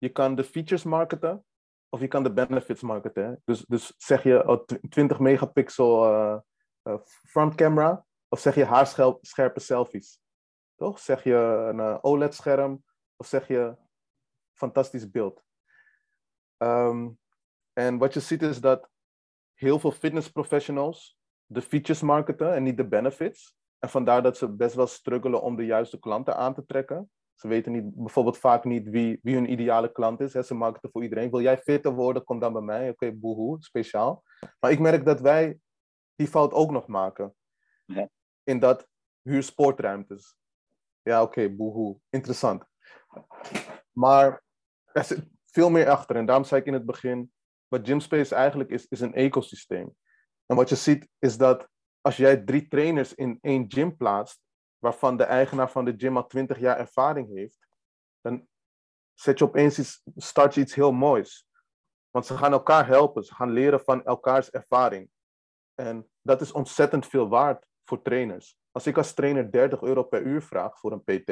je 0.00 0.08
kan 0.08 0.34
de 0.34 0.44
features 0.44 0.82
marketen 0.82 1.44
of 1.88 2.00
je 2.00 2.08
kan 2.08 2.22
de 2.22 2.32
benefits 2.32 2.82
marketen. 2.82 3.42
Dus, 3.44 3.64
dus 3.66 3.94
zeg 3.96 4.22
je 4.22 4.48
oh, 4.48 4.64
20 4.88 5.18
megapixel 5.18 6.12
uh, 6.84 6.98
front 7.04 7.54
camera 7.54 8.06
of 8.28 8.40
zeg 8.40 8.54
je 8.54 8.64
haarscherpe 8.64 9.60
selfies. 9.60 10.20
Toch? 10.74 10.98
Zeg 10.98 11.24
je 11.24 11.34
een 11.74 12.02
OLED-scherm 12.02 12.84
of 13.16 13.26
zeg 13.26 13.48
je 13.48 13.76
fantastisch 14.52 15.10
beeld. 15.10 15.44
Um, 16.58 17.18
en 17.72 17.98
wat 17.98 18.14
je 18.14 18.20
ziet 18.20 18.42
is 18.42 18.60
dat 18.60 18.88
heel 19.54 19.78
veel 19.78 19.90
fitnessprofessionals 19.90 21.18
de 21.46 21.62
features 21.62 22.00
marketen 22.00 22.54
en 22.54 22.62
niet 22.62 22.76
de 22.76 22.88
benefits. 22.88 23.56
En 23.78 23.88
vandaar 23.88 24.22
dat 24.22 24.36
ze 24.36 24.48
best 24.48 24.74
wel 24.74 24.86
struggelen 24.86 25.42
om 25.42 25.56
de 25.56 25.64
juiste 25.64 25.98
klanten 25.98 26.36
aan 26.36 26.54
te 26.54 26.64
trekken. 26.66 27.10
Ze 27.40 27.48
weten 27.48 27.72
niet, 27.72 27.94
bijvoorbeeld 27.94 28.38
vaak 28.38 28.64
niet 28.64 28.88
wie, 28.88 29.18
wie 29.22 29.34
hun 29.34 29.52
ideale 29.52 29.92
klant 29.92 30.20
is. 30.20 30.32
Hè. 30.32 30.42
Ze 30.42 30.54
marketen 30.54 30.90
voor 30.90 31.02
iedereen. 31.02 31.30
Wil 31.30 31.40
jij 31.40 31.58
fitter 31.58 31.92
worden, 31.92 32.24
kom 32.24 32.38
dan 32.38 32.52
bij 32.52 32.62
mij. 32.62 32.80
Oké, 32.82 32.90
okay, 32.90 33.18
boehoe, 33.18 33.56
speciaal. 33.62 34.22
Maar 34.60 34.70
ik 34.70 34.78
merk 34.78 35.04
dat 35.04 35.20
wij 35.20 35.58
die 36.14 36.26
fout 36.26 36.52
ook 36.52 36.70
nog 36.70 36.86
maken. 36.86 37.34
Ja. 37.84 38.08
In 38.42 38.58
dat 38.58 38.88
huur 39.22 39.42
sportruimtes. 39.42 40.36
Ja, 41.02 41.22
oké, 41.22 41.40
okay, 41.40 41.56
boehoe. 41.56 41.98
Interessant. 42.10 42.64
Maar 43.92 44.42
er 44.92 45.04
zit 45.04 45.28
veel 45.46 45.70
meer 45.70 45.88
achter. 45.88 46.16
En 46.16 46.26
daarom 46.26 46.44
zei 46.44 46.60
ik 46.60 46.66
in 46.66 46.72
het 46.72 46.86
begin, 46.86 47.32
wat 47.68 47.86
Gymspace 47.86 48.34
eigenlijk 48.34 48.70
is, 48.70 48.86
is 48.88 49.00
een 49.00 49.14
ecosysteem. 49.14 49.94
En 50.46 50.56
wat 50.56 50.68
je 50.68 50.76
ziet 50.76 51.08
is 51.18 51.36
dat 51.36 51.68
als 52.00 52.16
jij 52.16 52.36
drie 52.36 52.68
trainers 52.68 53.14
in 53.14 53.38
één 53.40 53.64
gym 53.68 53.96
plaatst, 53.96 54.40
waarvan 54.80 55.16
de 55.16 55.24
eigenaar 55.24 55.70
van 55.70 55.84
de 55.84 55.94
gym 55.96 56.16
al 56.16 56.26
twintig 56.26 56.58
jaar 56.58 56.78
ervaring 56.78 57.28
heeft, 57.28 57.66
dan 58.20 58.48
zet 59.14 59.38
je 59.38 59.44
opeens 59.44 59.78
iets, 59.78 60.02
start 60.16 60.54
je 60.54 60.60
iets 60.60 60.74
heel 60.74 60.92
moois. 60.92 61.46
Want 62.10 62.26
ze 62.26 62.36
gaan 62.36 62.52
elkaar 62.52 62.86
helpen, 62.86 63.24
ze 63.24 63.34
gaan 63.34 63.50
leren 63.50 63.80
van 63.80 64.04
elkaars 64.04 64.50
ervaring. 64.50 65.10
En 65.74 66.10
dat 66.20 66.40
is 66.40 66.52
ontzettend 66.52 67.06
veel 67.06 67.28
waard 67.28 67.66
voor 67.84 68.02
trainers. 68.02 68.58
Als 68.70 68.86
ik 68.86 68.96
als 68.96 69.14
trainer 69.14 69.50
30 69.50 69.82
euro 69.82 70.02
per 70.02 70.22
uur 70.22 70.42
vraag 70.42 70.78
voor 70.78 70.92
een 70.92 71.04
PT 71.04 71.30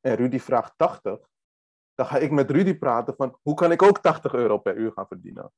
en 0.00 0.14
Rudy 0.14 0.38
vraagt 0.38 0.72
80, 0.76 1.28
dan 1.94 2.06
ga 2.06 2.16
ik 2.16 2.30
met 2.30 2.50
Rudy 2.50 2.74
praten 2.74 3.14
van 3.16 3.38
hoe 3.42 3.54
kan 3.54 3.72
ik 3.72 3.82
ook 3.82 3.98
80 3.98 4.34
euro 4.34 4.58
per 4.58 4.76
uur 4.76 4.92
gaan 4.92 5.06
verdienen. 5.06 5.52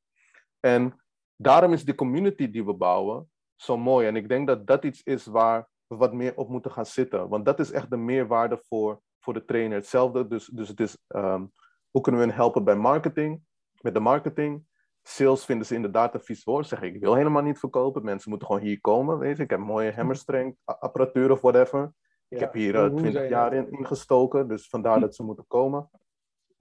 En 0.61 1.05
daarom 1.37 1.73
is 1.73 1.85
de 1.85 1.95
community 1.95 2.51
die 2.51 2.65
we 2.65 2.75
bouwen 2.75 3.31
zo 3.57 3.77
mooi. 3.77 4.07
En 4.07 4.17
ik 4.17 4.29
denk 4.29 4.47
dat 4.47 4.67
dat 4.67 4.85
iets 4.85 5.03
is 5.03 5.27
waar 5.27 5.69
we 5.87 5.97
wat 5.97 6.13
meer 6.13 6.37
op 6.37 6.49
moeten 6.49 6.71
gaan 6.71 6.87
zitten. 6.87 7.29
Want 7.29 7.45
dat 7.45 7.61
is 7.61 7.71
echt 7.71 7.91
de 7.91 7.97
meerwaarde 7.97 8.63
voor, 8.69 9.01
voor 9.19 9.35
de 9.35 9.45
trainer. 9.45 9.77
Hetzelfde, 9.77 10.27
dus, 10.27 10.47
dus 10.47 10.69
het 10.69 10.81
is 10.81 10.97
um, 11.09 11.53
hoe 11.91 12.03
kunnen 12.03 12.21
we 12.21 12.27
hen 12.27 12.37
helpen 12.37 12.65
bij 12.65 12.77
marketing, 12.77 13.43
met 13.81 13.95
de 13.95 14.01
marketing. 14.01 14.65
Sales 15.03 15.45
vinden 15.45 15.67
ze 15.67 15.75
inderdaad 15.75 16.15
een 16.15 16.21
vies 16.21 16.45
woord. 16.45 16.67
Zeg 16.67 16.83
ik, 16.83 16.95
ik 16.95 17.01
wil 17.01 17.15
helemaal 17.15 17.43
niet 17.43 17.59
verkopen. 17.59 18.05
Mensen 18.05 18.31
moeten 18.31 18.49
gewoon 18.49 18.63
hier 18.63 18.81
komen. 18.81 19.19
Weet 19.19 19.37
je. 19.37 19.43
Ik 19.43 19.51
heb 19.51 19.59
mooie 19.59 19.93
hammerstrength 19.93 20.59
apparatuur 20.65 21.31
of 21.31 21.41
whatever. 21.41 21.81
Ja. 21.81 22.37
Ik 22.37 22.41
heb 22.41 22.53
hier 22.53 22.75
uh, 22.75 22.95
20 22.95 23.29
jaar 23.29 23.53
in, 23.53 23.71
in 23.71 23.87
gestoken, 23.87 24.49
dus 24.49 24.69
vandaar 24.69 25.01
dat 25.01 25.15
ze 25.15 25.23
moeten 25.23 25.47
komen. 25.47 25.91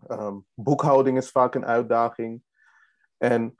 Um, 0.07 0.45
boekhouding 0.53 1.17
is 1.17 1.29
vaak 1.29 1.55
een 1.55 1.65
uitdaging. 1.65 2.43
En 3.17 3.55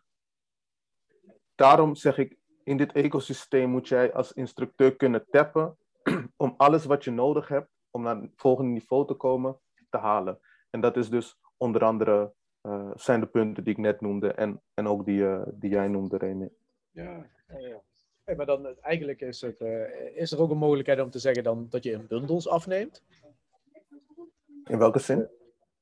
daarom 1.55 1.95
zeg 1.95 2.17
ik, 2.17 2.37
in 2.65 2.77
dit 2.77 2.91
ecosysteem 2.91 3.69
moet 3.69 3.87
jij 3.87 4.13
als 4.13 4.33
instructeur 4.33 4.95
kunnen 4.95 5.25
tappen 5.29 5.77
om 6.37 6.53
alles 6.57 6.85
wat 6.85 7.03
je 7.03 7.11
nodig 7.11 7.47
hebt 7.47 7.69
om 7.91 8.01
naar 8.01 8.21
het 8.21 8.31
volgende 8.35 8.71
niveau 8.71 9.07
te 9.07 9.13
komen, 9.13 9.59
te 9.89 9.97
halen. 9.97 10.39
En 10.69 10.81
dat 10.81 10.97
is 10.97 11.09
dus 11.09 11.37
onder 11.57 11.83
andere 11.83 12.33
uh, 12.61 12.91
zijn 12.95 13.19
de 13.19 13.25
punten 13.25 13.63
die 13.63 13.73
ik 13.73 13.79
net 13.79 14.01
noemde 14.01 14.31
en, 14.31 14.61
en 14.73 14.87
ook 14.87 15.05
die, 15.05 15.19
uh, 15.19 15.41
die 15.53 15.69
jij 15.69 15.87
noemde, 15.87 16.17
Remy. 16.17 16.49
Ja, 16.91 17.29
ja. 17.47 17.81
Hey, 18.23 18.35
maar 18.35 18.45
dan 18.45 18.79
eigenlijk 18.81 19.21
is, 19.21 19.41
het, 19.41 19.61
uh, 19.61 20.17
is 20.17 20.31
er 20.31 20.41
ook 20.41 20.51
een 20.51 20.57
mogelijkheid 20.57 21.01
om 21.01 21.09
te 21.09 21.19
zeggen 21.19 21.43
dan 21.43 21.67
dat 21.69 21.83
je 21.83 21.91
in 21.91 22.07
bundels 22.07 22.47
afneemt? 22.47 23.03
In 24.63 24.77
welke 24.77 24.99
zin? 24.99 25.29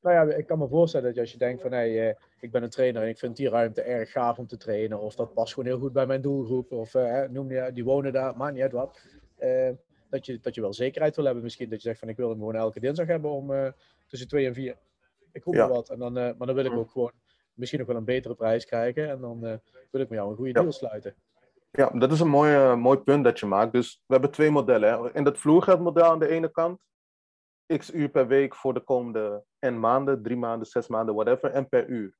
Nou 0.03 0.15
ja, 0.15 0.35
ik 0.35 0.45
kan 0.45 0.59
me 0.59 0.67
voorstellen 0.67 1.09
dat 1.09 1.19
als 1.19 1.31
je 1.31 1.37
denkt 1.37 1.61
van 1.61 1.71
hey, 1.71 2.09
uh, 2.09 2.15
ik 2.39 2.51
ben 2.51 2.63
een 2.63 2.69
trainer 2.69 3.01
en 3.01 3.07
ik 3.07 3.17
vind 3.17 3.35
die 3.35 3.49
ruimte 3.49 3.81
erg 3.81 4.11
gaaf 4.11 4.37
om 4.37 4.47
te 4.47 4.57
trainen, 4.57 4.99
of 4.99 5.15
dat 5.15 5.33
past 5.33 5.53
gewoon 5.53 5.69
heel 5.69 5.79
goed 5.79 5.93
bij 5.93 6.05
mijn 6.05 6.21
doelgroep, 6.21 6.71
of 6.71 6.93
uh, 6.93 7.21
noem 7.29 7.51
je, 7.51 7.71
die 7.73 7.83
wonen 7.83 8.13
daar, 8.13 8.37
maakt 8.37 8.53
niet 8.53 8.61
uit 8.61 8.71
wat. 8.71 9.01
Uh, 9.39 9.69
dat, 10.09 10.25
je, 10.25 10.39
dat 10.39 10.55
je 10.55 10.61
wel 10.61 10.73
zekerheid 10.73 11.15
wil 11.15 11.25
hebben, 11.25 11.43
misschien 11.43 11.69
dat 11.69 11.81
je 11.81 11.87
zegt 11.87 11.99
van 11.99 12.09
ik 12.09 12.17
wil 12.17 12.29
hem 12.29 12.37
gewoon 12.37 12.55
elke 12.55 12.79
dinsdag 12.79 13.07
hebben 13.07 13.31
om 13.31 13.73
tussen 14.07 14.27
twee 14.27 14.45
en 14.45 14.53
vier. 14.53 14.75
Ik 15.31 15.43
roep 15.43 15.53
ja. 15.53 15.67
wat, 15.67 15.89
en 15.89 15.99
dan, 15.99 16.13
maar 16.13 16.47
dan 16.47 16.53
wil 16.53 16.65
ik 16.65 16.73
ook 16.73 16.91
gewoon 16.91 17.11
misschien 17.53 17.79
nog 17.79 17.87
wel 17.87 17.97
een 17.97 18.05
betere 18.05 18.35
prijs 18.35 18.65
krijgen 18.65 19.09
en 19.09 19.19
dan 19.19 19.39
wil 19.91 20.01
ik 20.01 20.09
met 20.09 20.19
jou 20.19 20.29
een 20.29 20.35
goede 20.35 20.51
ja. 20.51 20.59
deal 20.59 20.71
sluiten. 20.71 21.15
Ja, 21.71 21.89
dat 21.89 22.11
is 22.11 22.19
een 22.19 22.29
mooi, 22.29 22.75
mooi 22.75 22.97
punt 22.97 23.23
dat 23.23 23.39
je 23.39 23.45
maakt. 23.45 23.71
Dus 23.71 24.01
we 24.05 24.13
hebben 24.13 24.31
twee 24.31 24.51
modellen. 24.51 24.89
Hè. 24.89 25.13
In 25.13 25.23
dat 25.23 25.37
vloergeldmodel 25.37 26.03
aan 26.03 26.19
de 26.19 26.27
ene 26.27 26.51
kant 26.51 26.79
x 27.67 27.93
uur 27.93 28.09
per 28.09 28.27
week 28.27 28.55
voor 28.55 28.73
de 28.73 28.83
komende 28.83 29.43
n 29.65 29.79
maanden, 29.79 30.23
drie 30.23 30.37
maanden, 30.37 30.67
zes 30.67 30.87
maanden, 30.87 31.15
whatever, 31.15 31.51
en 31.51 31.69
per 31.69 31.87
uur. 31.87 32.17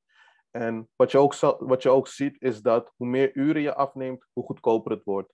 En 0.50 0.88
wat 0.96 1.10
je, 1.10 1.18
ook, 1.18 1.34
wat 1.58 1.82
je 1.82 1.88
ook 1.88 2.08
ziet 2.08 2.42
is 2.42 2.62
dat 2.62 2.92
hoe 2.96 3.06
meer 3.06 3.36
uren 3.36 3.62
je 3.62 3.74
afneemt, 3.74 4.26
hoe 4.32 4.44
goedkoper 4.44 4.92
het 4.92 5.04
wordt. 5.04 5.32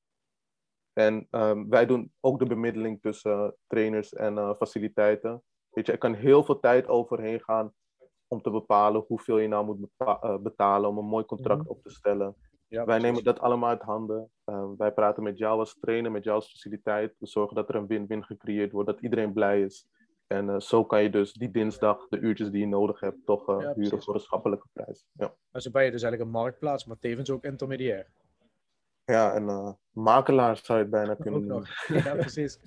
En 0.92 1.26
um, 1.30 1.68
wij 1.68 1.86
doen 1.86 2.12
ook 2.20 2.38
de 2.38 2.46
bemiddeling 2.46 3.00
tussen 3.00 3.32
uh, 3.32 3.48
trainers 3.66 4.12
en 4.12 4.34
uh, 4.34 4.54
faciliteiten. 4.54 5.42
Weet 5.70 5.86
je, 5.86 5.92
er 5.92 5.98
kan 5.98 6.14
heel 6.14 6.44
veel 6.44 6.60
tijd 6.60 6.88
overheen 6.88 7.40
gaan 7.40 7.72
om 8.26 8.42
te 8.42 8.50
bepalen 8.50 9.04
hoeveel 9.06 9.38
je 9.38 9.48
nou 9.48 9.64
moet 9.64 9.88
uh, 9.98 10.36
betalen 10.36 10.88
om 10.88 10.98
een 10.98 11.04
mooi 11.04 11.24
contract 11.24 11.60
mm-hmm. 11.60 11.76
op 11.76 11.82
te 11.82 11.90
stellen. 11.90 12.36
Ja, 12.66 12.84
wij 12.84 12.98
nemen 12.98 13.24
dat 13.24 13.40
allemaal 13.40 13.68
uit 13.68 13.82
handen. 13.82 14.30
wij 14.76 14.92
praten 14.92 15.22
met 15.22 15.38
jou 15.38 15.58
als 15.58 15.78
trainer, 15.78 16.10
met 16.10 16.24
jou 16.24 16.36
als 16.36 16.50
faciliteit. 16.50 17.14
We 17.18 17.26
zorgen 17.26 17.56
dat 17.56 17.68
er 17.68 17.74
een 17.74 17.86
win-win 17.86 18.24
gecreëerd 18.24 18.72
wordt, 18.72 18.88
dat 18.88 19.00
iedereen 19.00 19.32
blij 19.32 19.62
is. 19.62 19.88
En 20.32 20.48
uh, 20.48 20.60
zo 20.60 20.84
kan 20.84 21.02
je 21.02 21.10
dus 21.10 21.32
die 21.32 21.50
dinsdag 21.50 22.08
de 22.08 22.18
uurtjes 22.18 22.50
die 22.50 22.60
je 22.60 22.66
nodig 22.66 23.00
hebt 23.00 23.26
toch 23.26 23.48
uh, 23.48 23.60
ja, 23.60 23.74
huren 23.74 24.02
voor 24.02 24.14
een 24.14 24.20
schappelijke 24.20 24.66
prijs. 24.72 25.06
Ja. 25.12 25.34
Maar 25.50 25.62
zo 25.62 25.70
ben 25.70 25.84
je 25.84 25.90
dus 25.90 26.02
eigenlijk 26.02 26.32
een 26.32 26.40
marktplaats, 26.40 26.84
maar 26.84 26.98
tevens 26.98 27.30
ook 27.30 27.44
intermediair. 27.44 28.06
Ja, 29.10 29.36
een 29.36 29.48
uh, 29.48 29.70
makelaar 29.92 30.60
zou 30.62 30.78
je 30.78 30.84
het 30.84 30.92
bijna 30.92 31.14
kunnen 31.14 31.46
noemen. 31.46 31.68
Ja, 31.86 32.14
precies. 32.14 32.58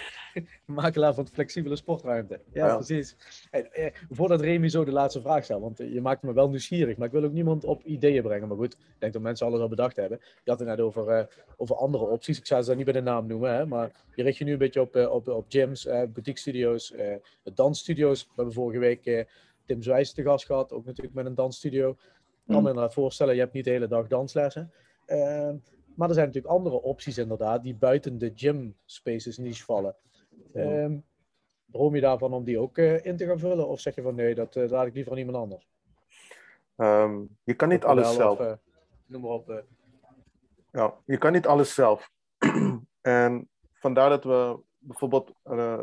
makelaar 0.64 1.14
van 1.14 1.26
flexibele 1.26 1.76
sportruimte. 1.76 2.40
Ja, 2.52 2.66
ja. 2.66 2.74
precies. 2.74 3.16
Hey, 3.50 3.70
eh, 3.70 3.92
voordat 4.10 4.40
Remy 4.40 4.68
zo 4.68 4.84
de 4.84 4.92
laatste 4.92 5.20
vraag 5.20 5.44
stelt, 5.44 5.60
want 5.62 5.78
je 5.78 6.00
maakt 6.00 6.22
me 6.22 6.32
wel 6.32 6.48
nieuwsgierig, 6.48 6.96
maar 6.96 7.06
ik 7.06 7.12
wil 7.12 7.24
ook 7.24 7.32
niemand 7.32 7.64
op 7.64 7.82
ideeën 7.82 8.22
brengen. 8.22 8.48
Maar 8.48 8.56
goed, 8.56 8.72
ik 8.72 8.96
denk 8.98 9.12
dat 9.12 9.22
mensen 9.22 9.46
alles 9.46 9.60
al 9.60 9.68
bedacht 9.68 9.96
hebben. 9.96 10.18
Je 10.44 10.50
had 10.50 10.58
het 10.58 10.68
net 10.68 10.80
over, 10.80 11.18
uh, 11.18 11.24
over 11.56 11.76
andere 11.76 12.04
opties. 12.04 12.38
Ik 12.38 12.46
zou 12.46 12.62
ze 12.62 12.74
niet 12.74 12.84
bij 12.84 12.94
de 12.94 13.00
naam 13.00 13.26
noemen, 13.26 13.54
hè, 13.54 13.66
maar 13.66 13.90
je 14.14 14.22
richt 14.22 14.38
je 14.38 14.44
nu 14.44 14.52
een 14.52 14.58
beetje 14.58 14.80
op, 14.80 14.96
uh, 14.96 15.10
op, 15.10 15.28
op 15.28 15.44
gyms, 15.48 15.84
boutique 15.84 16.38
studio's, 16.38 16.94
dansstudio's. 17.54 18.22
We 18.24 18.30
hebben 18.34 18.54
vorige 18.54 18.78
week 18.78 19.26
Tim 19.66 19.82
Zwijs 19.82 20.12
te 20.12 20.22
gast 20.22 20.46
gehad, 20.46 20.72
ook 20.72 20.84
natuurlijk 20.84 21.14
met 21.14 21.26
een 21.26 21.34
dansstudio. 21.34 21.90
Ik 21.90 21.96
kan 22.46 22.54
me 22.54 22.60
mm. 22.60 22.66
inderdaad 22.66 22.94
voorstellen, 22.94 23.34
je 23.34 23.40
hebt 23.40 23.52
niet 23.52 23.64
de 23.64 23.70
hele 23.70 23.88
dag 23.88 24.06
danslessen. 24.06 24.72
Uh, 25.10 25.50
maar 25.94 26.08
er 26.08 26.14
zijn 26.14 26.26
natuurlijk 26.26 26.54
andere 26.54 26.82
opties 26.82 27.18
inderdaad 27.18 27.62
die 27.62 27.74
buiten 27.74 28.18
de 28.18 28.32
gym 28.34 28.76
spaces 28.84 29.38
niche 29.38 29.64
vallen. 29.64 29.96
Uh, 30.54 30.90
droom 31.66 31.94
je 31.94 32.00
daarvan 32.00 32.32
om 32.32 32.44
die 32.44 32.58
ook 32.58 32.78
uh, 32.78 33.04
in 33.04 33.16
te 33.16 33.26
gaan 33.26 33.38
vullen? 33.38 33.68
Of 33.68 33.80
zeg 33.80 33.94
je 33.94 34.02
van 34.02 34.14
nee, 34.14 34.34
dat 34.34 34.56
uh, 34.56 34.68
laat 34.68 34.86
ik 34.86 34.94
liever 34.94 35.12
aan 35.12 35.18
iemand 35.18 35.36
anders? 35.36 35.68
Um, 36.76 37.36
je 37.44 37.54
kan 37.54 37.68
niet 37.68 37.84
alles 37.84 38.14
zelf. 38.14 38.38
Of, 38.38 38.58
noem 39.06 39.20
maar 39.20 39.30
op. 39.30 39.64
Ja, 40.72 40.94
je 41.04 41.18
kan 41.18 41.32
niet 41.32 41.46
alles 41.46 41.74
zelf. 41.74 42.10
En 43.00 43.48
vandaar 43.72 44.08
dat 44.08 44.24
we 44.24 44.60
bijvoorbeeld 44.78 45.32
uh, 45.44 45.82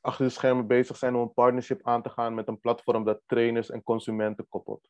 achter 0.00 0.24
de 0.24 0.30
schermen 0.30 0.66
bezig 0.66 0.96
zijn 0.96 1.14
om 1.14 1.20
een 1.20 1.32
partnership 1.32 1.86
aan 1.86 2.02
te 2.02 2.08
gaan 2.08 2.34
met 2.34 2.48
een 2.48 2.60
platform 2.60 3.04
dat 3.04 3.20
trainers 3.26 3.70
en 3.70 3.82
consumenten 3.82 4.48
koppelt. 4.48 4.88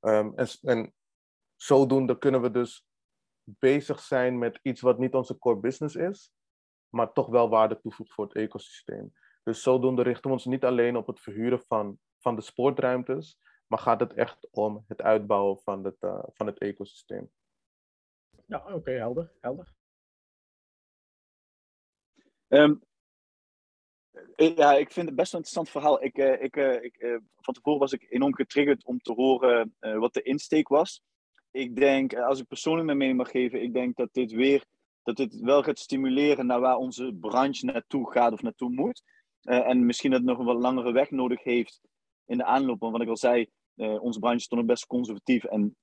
Um, 0.00 0.32
en, 0.36 0.46
en 0.62 0.92
zodoende 1.62 2.18
kunnen 2.18 2.42
we 2.42 2.50
dus 2.50 2.86
bezig 3.44 4.00
zijn 4.00 4.38
met 4.38 4.58
iets 4.62 4.80
wat 4.80 4.98
niet 4.98 5.14
onze 5.14 5.38
core 5.38 5.60
business 5.60 5.94
is, 5.94 6.32
maar 6.88 7.12
toch 7.12 7.26
wel 7.26 7.48
waarde 7.48 7.80
toevoegt 7.80 8.12
voor 8.12 8.24
het 8.24 8.34
ecosysteem. 8.34 9.12
Dus 9.42 9.62
zodoende 9.62 10.02
richten 10.02 10.24
we 10.24 10.36
ons 10.36 10.44
niet 10.44 10.64
alleen 10.64 10.96
op 10.96 11.06
het 11.06 11.20
verhuren 11.20 11.60
van, 11.60 11.98
van 12.18 12.36
de 12.36 12.42
sportruimtes, 12.42 13.38
maar 13.66 13.78
gaat 13.78 14.00
het 14.00 14.12
echt 14.12 14.48
om 14.50 14.84
het 14.88 15.02
uitbouwen 15.02 15.58
van 15.58 15.84
het, 15.84 15.96
uh, 16.00 16.22
van 16.26 16.46
het 16.46 16.58
ecosysteem. 16.58 17.30
Ja, 18.46 18.74
oké, 18.74 18.90
helder. 18.90 19.32
helder. 19.40 19.74
Um, 22.48 22.82
ja, 24.36 24.72
ik 24.72 24.92
vind 24.92 25.06
het 25.06 25.16
best 25.16 25.32
een 25.32 25.38
interessant 25.38 25.70
verhaal. 25.70 26.02
Ik, 26.02 26.18
uh, 26.18 26.42
ik, 26.42 26.56
uh, 26.56 26.82
ik, 26.82 27.20
van 27.36 27.54
tevoren 27.54 27.80
was 27.80 27.92
ik 27.92 28.06
enorm 28.10 28.34
getriggerd 28.34 28.84
om 28.84 28.98
te 28.98 29.12
horen 29.12 29.76
wat 29.78 30.14
de 30.14 30.22
insteek 30.22 30.68
was. 30.68 31.02
Ik 31.50 31.76
denk, 31.76 32.14
als 32.14 32.40
ik 32.40 32.46
persoonlijk 32.46 32.86
mijn 32.86 32.98
mening 32.98 33.18
mag 33.18 33.30
geven, 33.30 33.62
ik 33.62 33.72
denk 33.72 33.96
dat 33.96 34.08
dit 34.12 34.32
weer 34.32 34.64
dat 35.02 35.16
dit 35.16 35.40
wel 35.40 35.62
gaat 35.62 35.78
stimuleren 35.78 36.46
naar 36.46 36.60
waar 36.60 36.76
onze 36.76 37.16
branche 37.20 37.66
naartoe 37.66 38.10
gaat 38.12 38.32
of 38.32 38.42
naartoe 38.42 38.70
moet. 38.70 39.02
en 39.40 39.86
misschien 39.86 40.10
dat 40.10 40.20
het 40.20 40.28
nog 40.28 40.38
een 40.38 40.44
wat 40.44 40.60
langere 40.60 40.92
weg 40.92 41.10
nodig 41.10 41.42
heeft 41.42 41.80
in 42.26 42.36
de 42.36 42.44
aanloop. 42.44 42.80
Want 42.80 42.92
wat 42.92 43.02
ik 43.02 43.08
al 43.08 43.16
zei, 43.16 43.46
onze 43.76 44.18
branche 44.18 44.40
stond 44.40 44.60
nog 44.60 44.70
best 44.70 44.86
conservatief. 44.86 45.44
En 45.44 45.76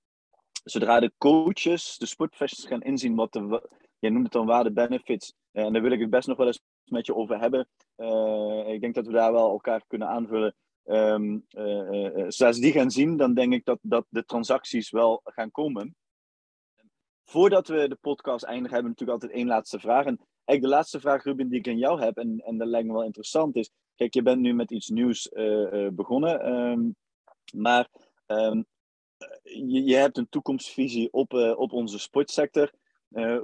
zodra 0.64 1.00
de 1.00 1.12
coaches, 1.18 1.98
de 1.98 2.06
sportprofessionals 2.06 2.72
gaan 2.72 2.92
inzien 2.92 3.16
wat 3.16 3.34
de, 3.34 3.70
jij 4.00 4.10
noemt 4.10 4.24
het 4.24 4.34
dan 4.34 4.46
waarde 4.46 4.72
benefits, 4.72 5.34
uh, 5.54 5.64
en 5.64 5.74
daar 5.74 5.82
wil 5.82 5.92
ik 5.92 6.00
het 6.00 6.10
best 6.10 6.28
nog 6.28 6.38
wel 6.38 6.48
eens 6.48 6.62
met 6.84 7.06
je 7.06 7.16
over 7.16 7.40
hebben. 7.40 7.68
Uh, 7.98 8.68
ik 8.68 8.82
denk 8.82 8.96
dat 8.96 9.06
we 9.06 9.12
daar 9.12 9.32
wel 9.32 9.50
elkaar 9.50 9.84
kunnen 9.88 10.08
aanvullen. 10.08 10.56
Um, 10.90 11.46
uh, 11.50 12.26
zoals 12.28 12.60
die 12.60 12.72
gaan 12.72 12.92
zien, 12.92 13.18
dan 13.18 13.34
denk 13.34 13.54
ik 13.54 13.66
dat, 13.66 13.80
dat 13.82 14.06
de 14.10 14.26
transacties 14.26 14.90
wel 14.90 15.22
gaan 15.24 15.52
komen. 15.52 15.96
Voordat 17.24 17.68
we 17.68 17.88
de 17.88 17.98
podcast 18.02 18.44
eindigen, 18.44 18.74
hebben 18.74 18.92
we 18.92 19.00
natuurlijk 19.00 19.22
altijd 19.22 19.40
één 19.40 19.48
laatste 19.48 19.80
vraag. 19.80 20.06
En 20.06 20.18
eigenlijk 20.18 20.62
de 20.62 20.68
laatste 20.68 21.00
vraag, 21.00 21.24
Ruben, 21.24 21.50
die 21.50 21.60
ik 21.60 21.68
aan 21.68 21.78
jou 21.78 22.02
heb, 22.02 22.18
en, 22.18 22.40
en 22.46 22.58
dat 22.58 22.68
lijkt 22.68 22.88
me 22.88 22.94
wel 22.94 23.04
interessant, 23.04 23.56
is: 23.56 23.72
kijk, 23.96 24.14
je 24.14 24.22
bent 24.22 24.42
nu 24.42 24.54
met 24.54 24.72
iets 24.72 24.90
nieuws 24.90 25.30
begonnen, 25.94 26.52
um, 26.54 26.96
maar 27.54 27.90
um, 28.28 28.66
je, 29.44 29.84
je, 29.84 29.96
hebt 29.96 30.18
een 30.18 30.30
toekomstvisie 30.30 31.12
op, 31.12 31.34
op 31.34 31.72
onze 31.72 32.00
sportsector. 32.00 32.72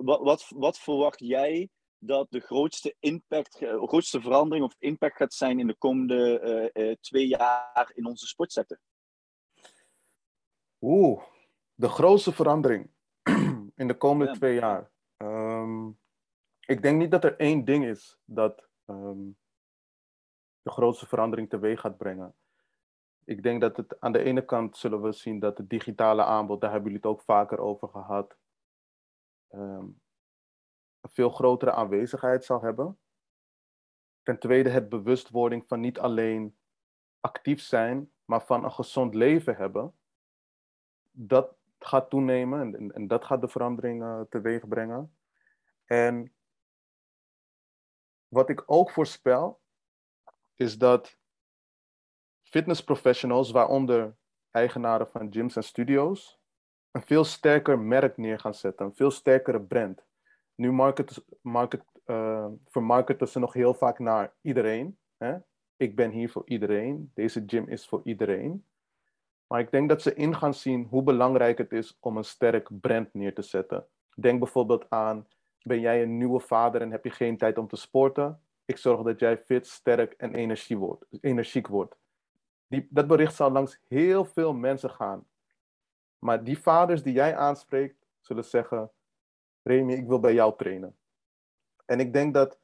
Wat, 0.01 0.19
wat, 0.19 0.45
wat, 0.55 0.79
verwacht 0.79 1.19
jij 1.19 1.69
dat 2.05 2.31
de 2.31 2.39
grootste 2.39 2.95
impact, 2.99 3.57
grootste 3.57 4.21
verandering 4.21 4.65
of 4.65 4.75
impact 4.79 5.15
gaat 5.15 5.33
zijn 5.33 5.59
in 5.59 5.67
de 5.67 5.75
komende 5.75 6.97
twee 7.01 7.27
jaar 7.27 7.91
in 7.93 8.05
onze 8.05 8.27
sportsector? 8.27 8.79
Oeh, 10.81 11.23
de 11.73 11.89
grootste 11.89 12.31
verandering 12.31 12.89
in 13.81 13.87
de 13.87 13.97
komende 13.97 14.31
ja. 14.31 14.37
twee 14.37 14.55
jaar. 14.55 14.91
Um, 15.17 15.99
ik 16.59 16.81
denk 16.81 16.97
niet 16.97 17.11
dat 17.11 17.23
er 17.23 17.39
één 17.39 17.65
ding 17.65 17.85
is 17.85 18.19
dat 18.25 18.67
um, 18.85 19.37
de 20.61 20.71
grootste 20.71 21.07
verandering 21.07 21.49
teweeg 21.49 21.79
gaat 21.79 21.97
brengen 21.97 22.35
ik 23.25 23.43
denk 23.43 23.61
dat 23.61 23.77
het 23.77 23.99
aan 23.99 24.11
de 24.11 24.23
ene 24.23 24.45
kant 24.45 24.77
zullen 24.77 25.01
we 25.01 25.11
zien 25.11 25.39
dat 25.39 25.57
het 25.57 25.69
digitale 25.69 26.23
aanbod, 26.23 26.61
daar 26.61 26.71
hebben 26.71 26.91
jullie 26.91 27.05
het 27.07 27.17
ook 27.17 27.25
vaker 27.25 27.59
over 27.59 27.89
gehad, 27.89 28.37
um, 29.49 29.59
een 29.59 30.01
veel 31.13 31.29
grotere 31.29 31.71
aanwezigheid 31.71 32.45
zal 32.45 32.61
hebben. 32.61 32.99
Ten 34.21 34.39
tweede 34.39 34.69
het 34.69 34.89
bewustwording 34.89 35.67
van 35.67 35.79
niet 35.79 35.99
alleen 35.99 36.57
actief 37.19 37.61
zijn, 37.61 38.11
maar 38.25 38.45
van 38.45 38.63
een 38.63 38.71
gezond 38.71 39.13
leven 39.13 39.55
hebben. 39.55 39.95
Dat 41.11 41.55
gaat 41.79 42.09
toenemen 42.09 42.75
en, 42.75 42.91
en 42.91 43.07
dat 43.07 43.25
gaat 43.25 43.41
de 43.41 43.47
verandering 43.47 44.03
uh, 44.03 44.21
teweeg 44.29 44.67
brengen. 44.67 45.15
En 45.85 46.33
wat 48.27 48.49
ik 48.49 48.63
ook 48.65 48.91
voorspel, 48.91 49.61
is 50.55 50.77
dat 50.77 51.17
fitnessprofessionals, 52.41 53.51
waaronder 53.51 54.15
eigenaren 54.51 55.07
van 55.07 55.31
gyms 55.31 55.55
en 55.55 55.63
studio's, 55.63 56.39
een 56.91 57.01
veel 57.01 57.23
sterker 57.23 57.79
merk 57.79 58.17
neer 58.17 58.39
gaan 58.39 58.53
zetten, 58.53 58.85
een 58.85 58.95
veel 58.95 59.11
sterkere 59.11 59.61
brand. 59.61 60.05
Nu 60.55 60.71
market, 60.71 61.25
market, 61.41 61.83
uh, 62.05 62.47
vermarketen 62.65 63.27
ze 63.27 63.39
nog 63.39 63.53
heel 63.53 63.73
vaak 63.73 63.99
naar 63.99 64.33
iedereen. 64.41 64.97
Hè? 65.17 65.37
Ik 65.77 65.95
ben 65.95 66.11
hier 66.11 66.29
voor 66.29 66.43
iedereen, 66.45 67.11
deze 67.13 67.43
gym 67.45 67.67
is 67.67 67.87
voor 67.87 68.01
iedereen. 68.03 68.65
Maar 69.47 69.59
ik 69.59 69.71
denk 69.71 69.89
dat 69.89 70.01
ze 70.01 70.13
in 70.13 70.35
gaan 70.35 70.53
zien 70.53 70.87
hoe 70.89 71.03
belangrijk 71.03 71.57
het 71.57 71.71
is 71.71 71.97
om 71.99 72.17
een 72.17 72.23
sterk 72.23 72.69
brand 72.81 73.13
neer 73.13 73.33
te 73.33 73.41
zetten. 73.41 73.87
Denk 74.15 74.39
bijvoorbeeld 74.39 74.89
aan, 74.89 75.27
ben 75.61 75.79
jij 75.79 76.01
een 76.01 76.17
nieuwe 76.17 76.39
vader 76.39 76.81
en 76.81 76.91
heb 76.91 77.03
je 77.03 77.09
geen 77.09 77.37
tijd 77.37 77.57
om 77.57 77.67
te 77.67 77.75
sporten? 77.75 78.41
Ik 78.65 78.77
zorg 78.77 79.01
dat 79.01 79.19
jij 79.19 79.37
fit, 79.37 79.67
sterk 79.67 80.13
en 80.13 80.77
wordt, 80.77 81.05
energiek 81.21 81.67
wordt. 81.67 81.95
Die, 82.67 82.87
dat 82.89 83.07
bericht 83.07 83.35
zal 83.35 83.51
langs 83.51 83.79
heel 83.87 84.25
veel 84.25 84.53
mensen 84.53 84.89
gaan. 84.89 85.25
Maar 86.19 86.43
die 86.43 86.59
vaders 86.59 87.03
die 87.03 87.13
jij 87.13 87.35
aanspreekt, 87.35 88.05
zullen 88.19 88.45
zeggen: 88.45 88.91
Remy, 89.63 89.93
ik 89.93 90.07
wil 90.07 90.19
bij 90.19 90.33
jou 90.33 90.53
trainen. 90.57 90.95
En 91.85 91.99
ik 91.99 92.13
denk 92.13 92.33
dat 92.33 92.59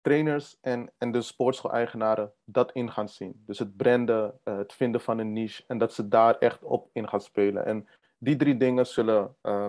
trainers 0.00 0.58
en, 0.60 0.92
en 0.98 1.12
de 1.12 1.22
sportschool-eigenaren 1.22 2.32
dat 2.44 2.72
in 2.72 2.92
gaan 2.92 3.08
zien. 3.08 3.42
Dus 3.46 3.58
het 3.58 3.76
branden, 3.76 4.40
uh, 4.44 4.56
het 4.56 4.72
vinden 4.72 5.00
van 5.00 5.18
een 5.18 5.32
niche 5.32 5.64
en 5.66 5.78
dat 5.78 5.92
ze 5.92 6.08
daar 6.08 6.38
echt 6.38 6.62
op 6.62 6.88
in 6.92 7.08
gaan 7.08 7.20
spelen. 7.20 7.64
En 7.64 7.88
die 8.18 8.36
drie 8.36 8.56
dingen 8.56 8.86
zullen, 8.86 9.36
uh, 9.42 9.66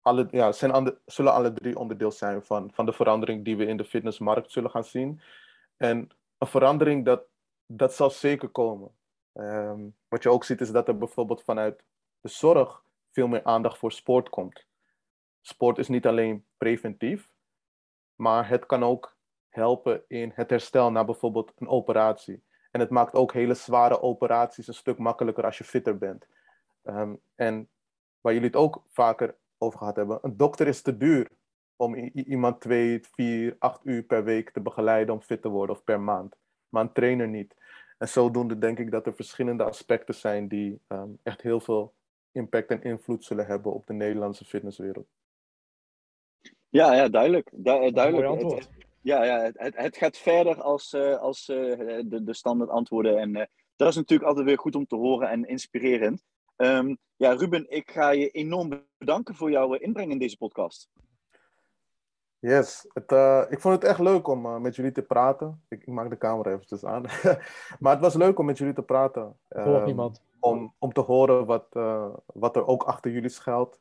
alle, 0.00 0.28
ja, 0.30 0.52
zijn 0.52 0.70
ande, 0.72 1.00
zullen 1.04 1.32
alle 1.32 1.52
drie 1.52 1.78
onderdeel 1.78 2.12
zijn 2.12 2.44
van, 2.44 2.70
van 2.72 2.86
de 2.86 2.92
verandering 2.92 3.44
die 3.44 3.56
we 3.56 3.66
in 3.66 3.76
de 3.76 3.84
fitnessmarkt 3.84 4.50
zullen 4.50 4.70
gaan 4.70 4.84
zien. 4.84 5.20
En 5.76 6.10
een 6.38 6.46
verandering 6.46 7.04
dat 7.04 7.24
dat 7.66 7.94
zal 7.94 8.10
zeker 8.10 8.48
komen. 8.48 8.90
Um, 9.32 9.96
wat 10.08 10.22
je 10.22 10.30
ook 10.30 10.44
ziet 10.44 10.60
is 10.60 10.70
dat 10.70 10.88
er 10.88 10.98
bijvoorbeeld 10.98 11.42
vanuit 11.42 11.84
de 12.20 12.28
zorg 12.28 12.82
veel 13.12 13.26
meer 13.26 13.44
aandacht 13.44 13.78
voor 13.78 13.92
sport 13.92 14.28
komt. 14.28 14.66
Sport 15.46 15.78
is 15.78 15.88
niet 15.88 16.06
alleen 16.06 16.44
preventief, 16.56 17.30
maar 18.14 18.48
het 18.48 18.66
kan 18.66 18.82
ook 18.82 19.16
helpen 19.48 20.02
in 20.08 20.32
het 20.34 20.50
herstel 20.50 20.90
na 20.90 21.04
bijvoorbeeld 21.04 21.52
een 21.56 21.68
operatie. 21.68 22.42
En 22.70 22.80
het 22.80 22.90
maakt 22.90 23.14
ook 23.14 23.32
hele 23.32 23.54
zware 23.54 24.02
operaties 24.02 24.66
een 24.66 24.74
stuk 24.74 24.98
makkelijker 24.98 25.44
als 25.44 25.58
je 25.58 25.64
fitter 25.64 25.98
bent. 25.98 26.26
Um, 26.84 27.20
en 27.34 27.68
waar 28.20 28.32
jullie 28.32 28.48
het 28.48 28.56
ook 28.56 28.82
vaker 28.86 29.36
over 29.58 29.78
gehad 29.78 29.96
hebben, 29.96 30.18
een 30.22 30.36
dokter 30.36 30.66
is 30.66 30.82
te 30.82 30.96
duur 30.96 31.30
om 31.76 31.94
iemand 32.14 32.60
twee, 32.60 33.00
vier, 33.14 33.56
acht 33.58 33.80
uur 33.84 34.02
per 34.02 34.24
week 34.24 34.50
te 34.50 34.60
begeleiden 34.60 35.14
om 35.14 35.20
fit 35.20 35.42
te 35.42 35.48
worden 35.48 35.76
of 35.76 35.84
per 35.84 36.00
maand 36.00 36.36
maar 36.68 36.82
een 36.82 36.92
trainer 36.92 37.28
niet. 37.28 37.54
En 37.98 38.08
zodoende 38.08 38.58
denk 38.58 38.78
ik 38.78 38.90
dat 38.90 39.06
er 39.06 39.14
verschillende 39.14 39.64
aspecten 39.64 40.14
zijn 40.14 40.48
die 40.48 40.80
um, 40.88 41.18
echt 41.22 41.42
heel 41.42 41.60
veel 41.60 41.94
impact 42.32 42.70
en 42.70 42.82
invloed 42.82 43.24
zullen 43.24 43.46
hebben 43.46 43.72
op 43.72 43.86
de 43.86 43.92
Nederlandse 43.92 44.44
fitnesswereld. 44.44 45.06
Ja, 46.68 46.94
ja 46.94 47.08
duidelijk. 47.08 47.50
Du 47.52 47.90
duidelijk. 47.90 48.52
Het, 48.54 48.68
ja, 49.00 49.24
ja 49.24 49.50
het, 49.54 49.76
het 49.76 49.96
gaat 49.96 50.16
verder 50.16 50.62
als, 50.62 50.92
uh, 50.92 51.18
als 51.18 51.48
uh, 51.48 51.76
de, 52.04 52.24
de 52.24 52.34
standaard 52.34 52.70
antwoorden. 52.70 53.18
En 53.18 53.36
uh, 53.36 53.42
dat 53.76 53.88
is 53.88 53.96
natuurlijk 53.96 54.28
altijd 54.28 54.46
weer 54.46 54.58
goed 54.58 54.74
om 54.74 54.86
te 54.86 54.96
horen 54.96 55.28
en 55.28 55.44
inspirerend. 55.44 56.24
Um, 56.56 56.98
ja, 57.16 57.32
Ruben, 57.32 57.70
ik 57.70 57.90
ga 57.90 58.10
je 58.10 58.30
enorm 58.30 58.86
bedanken 58.98 59.34
voor 59.34 59.50
jouw 59.50 59.72
inbreng 59.72 60.10
in 60.10 60.18
deze 60.18 60.36
podcast. 60.36 60.88
Yes, 62.38 62.86
het, 62.92 63.12
uh, 63.12 63.44
ik 63.48 63.60
vond 63.60 63.74
het 63.74 63.84
echt 63.84 63.98
leuk 63.98 64.28
om 64.28 64.46
uh, 64.46 64.58
met 64.58 64.76
jullie 64.76 64.92
te 64.92 65.02
praten. 65.02 65.64
Ik, 65.68 65.80
ik, 65.80 65.86
maak 65.86 66.10
de 66.10 66.18
camera 66.18 66.50
eventjes 66.50 66.84
aan. 66.84 67.02
maar 67.80 67.92
het 67.92 68.00
was 68.00 68.14
leuk 68.14 68.38
om 68.38 68.46
met 68.46 68.58
jullie 68.58 68.74
te 68.74 68.82
praten. 68.82 69.38
Niemand. 69.84 70.22
Om, 70.40 70.74
om 70.78 70.92
te 70.92 71.00
horen 71.00 71.46
wat, 71.46 71.66
uh, 71.72 72.14
wat 72.26 72.56
er 72.56 72.66
ook 72.66 72.82
achter 72.82 73.10
jullie 73.10 73.28
schuilt. 73.28 73.80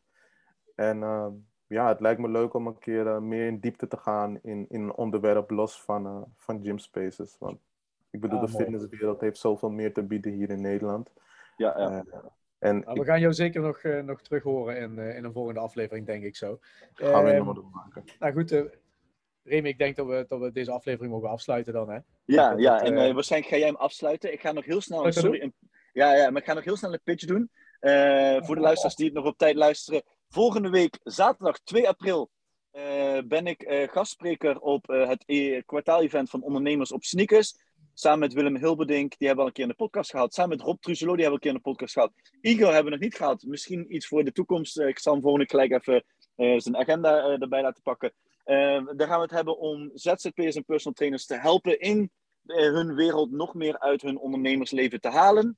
En 0.75 1.03
ehm, 1.03 1.31
ja, 1.67 1.87
het 1.87 1.99
lijkt 1.99 2.19
me 2.19 2.29
leuk 2.29 2.53
om 2.53 2.67
een 2.67 2.79
keer 2.79 3.23
meer 3.23 3.47
in 3.47 3.59
diepte 3.59 3.87
te 3.87 3.97
gaan 3.97 4.39
in, 4.41 4.65
in 4.69 4.81
een 4.81 4.95
onderwerp 4.95 5.49
los 5.49 5.81
van, 5.81 6.33
van 6.35 6.63
gym 6.63 6.77
spaces. 6.77 7.35
Want 7.39 7.59
ik 8.11 8.19
bedoel, 8.19 8.39
ah, 8.39 8.45
de 8.45 8.57
fitnesswereld 8.57 9.21
heeft 9.21 9.37
zoveel 9.37 9.69
meer 9.69 9.93
te 9.93 10.03
bieden 10.03 10.31
hier 10.31 10.49
in 10.49 10.61
Nederland. 10.61 11.11
Ja, 11.57 11.79
ja. 11.79 12.03
En 12.59 12.79
nou, 12.79 12.99
we 12.99 13.05
gaan 13.05 13.19
jou 13.19 13.33
zeker 13.33 13.61
nog, 13.61 13.83
uh, 13.83 14.03
nog 14.03 14.21
terug 14.21 14.43
horen 14.43 14.77
in, 14.77 14.97
uh, 14.97 15.17
in 15.17 15.23
een 15.23 15.33
volgende 15.33 15.59
aflevering, 15.59 16.05
denk 16.05 16.23
ik 16.23 16.35
zo. 16.35 16.59
Gaan 16.93 17.23
we 17.23 17.29
helemaal 17.29 17.53
doen 17.53 17.69
maken. 17.71 18.03
Nou 18.19 18.33
goed, 18.33 18.51
uh, 18.51 18.63
Remy, 19.43 19.67
ik 19.67 19.77
denk 19.77 19.95
dat 19.95 20.07
we, 20.07 20.25
dat 20.27 20.39
we 20.39 20.51
deze 20.51 20.71
aflevering 20.71 21.13
mogen 21.13 21.29
afsluiten 21.29 21.73
dan, 21.73 21.89
hè? 21.89 21.99
Ja, 22.25 22.49
dat, 22.49 22.59
ja 22.59 22.81
en 22.81 23.13
waarschijnlijk 23.13 23.51
ga 23.51 23.57
jij 23.59 23.67
hem 23.67 23.75
afsluiten. 23.75 24.33
Ik 24.33 24.41
ga 24.41 24.51
nog 24.51 24.65
heel 24.65 24.81
snel... 24.81 25.11
Sorry, 25.11 25.41
een, 25.41 25.53
ja, 25.93 26.15
ja, 26.15 26.29
maar 26.29 26.41
ik 26.41 26.47
ga 26.47 26.53
nog 26.53 26.63
heel 26.63 26.77
snel 26.77 26.93
een 26.93 26.99
pitch 27.03 27.25
doen. 27.25 27.49
voor 28.45 28.55
de 28.55 28.61
luisteraars 28.61 28.95
die 28.95 29.05
het 29.05 29.15
nog 29.15 29.25
op 29.25 29.37
tijd 29.37 29.55
luisteren. 29.55 30.03
Volgende 30.29 30.69
week, 30.69 30.99
zaterdag 31.03 31.59
2 31.59 31.87
april, 31.87 32.29
ben 33.25 33.47
ik 33.47 33.87
gastspreker 33.91 34.59
op 34.59 34.87
het 34.87 35.23
e 35.25 35.61
kwartaal-event 35.61 36.29
van 36.29 36.41
ondernemers 36.41 36.91
op 36.91 37.03
sneakers. 37.03 37.55
Samen 37.93 38.19
met 38.19 38.33
Willem 38.33 38.57
Hilberdink, 38.57 39.17
die 39.17 39.27
hebben 39.27 39.35
we 39.35 39.41
al 39.41 39.47
een 39.47 39.53
keer 39.53 39.63
in 39.63 39.69
de 39.69 39.75
podcast 39.75 40.09
gehad. 40.09 40.33
Samen 40.33 40.57
met 40.57 40.65
Rob 40.65 40.81
Truzelo, 40.81 41.15
die 41.15 41.21
hebben 41.23 41.41
we 41.41 41.47
een 41.47 41.53
keer 41.53 41.61
in 41.61 41.71
de 41.73 41.77
podcast 41.79 41.93
gehad. 41.93 42.11
Igor 42.41 42.73
hebben 42.73 42.83
we 42.83 42.89
nog 42.89 42.99
niet 42.99 43.15
gehad. 43.15 43.43
Misschien 43.43 43.95
iets 43.95 44.07
voor 44.07 44.23
de 44.23 44.31
toekomst. 44.31 44.79
ik 44.79 44.99
zal 44.99 45.13
hem 45.13 45.21
volgende 45.21 45.49
gelijk 45.49 45.71
even 45.71 46.03
zijn 46.61 46.77
agenda 46.77 47.37
erbij 47.39 47.61
laten 47.61 47.83
pakken. 47.83 48.13
daar 48.95 49.07
gaan 49.07 49.17
we 49.17 49.21
het 49.21 49.31
hebben 49.31 49.57
om 49.57 49.91
ZZP'ers 49.93 50.55
en 50.55 50.65
personal 50.65 50.93
trainers 50.93 51.25
te 51.25 51.39
helpen 51.39 51.79
in 51.79 52.11
hun 52.45 52.95
wereld 52.95 53.31
nog 53.31 53.53
meer 53.53 53.79
uit 53.79 54.01
hun 54.01 54.17
ondernemersleven 54.17 55.01
te 55.01 55.09
halen. 55.09 55.57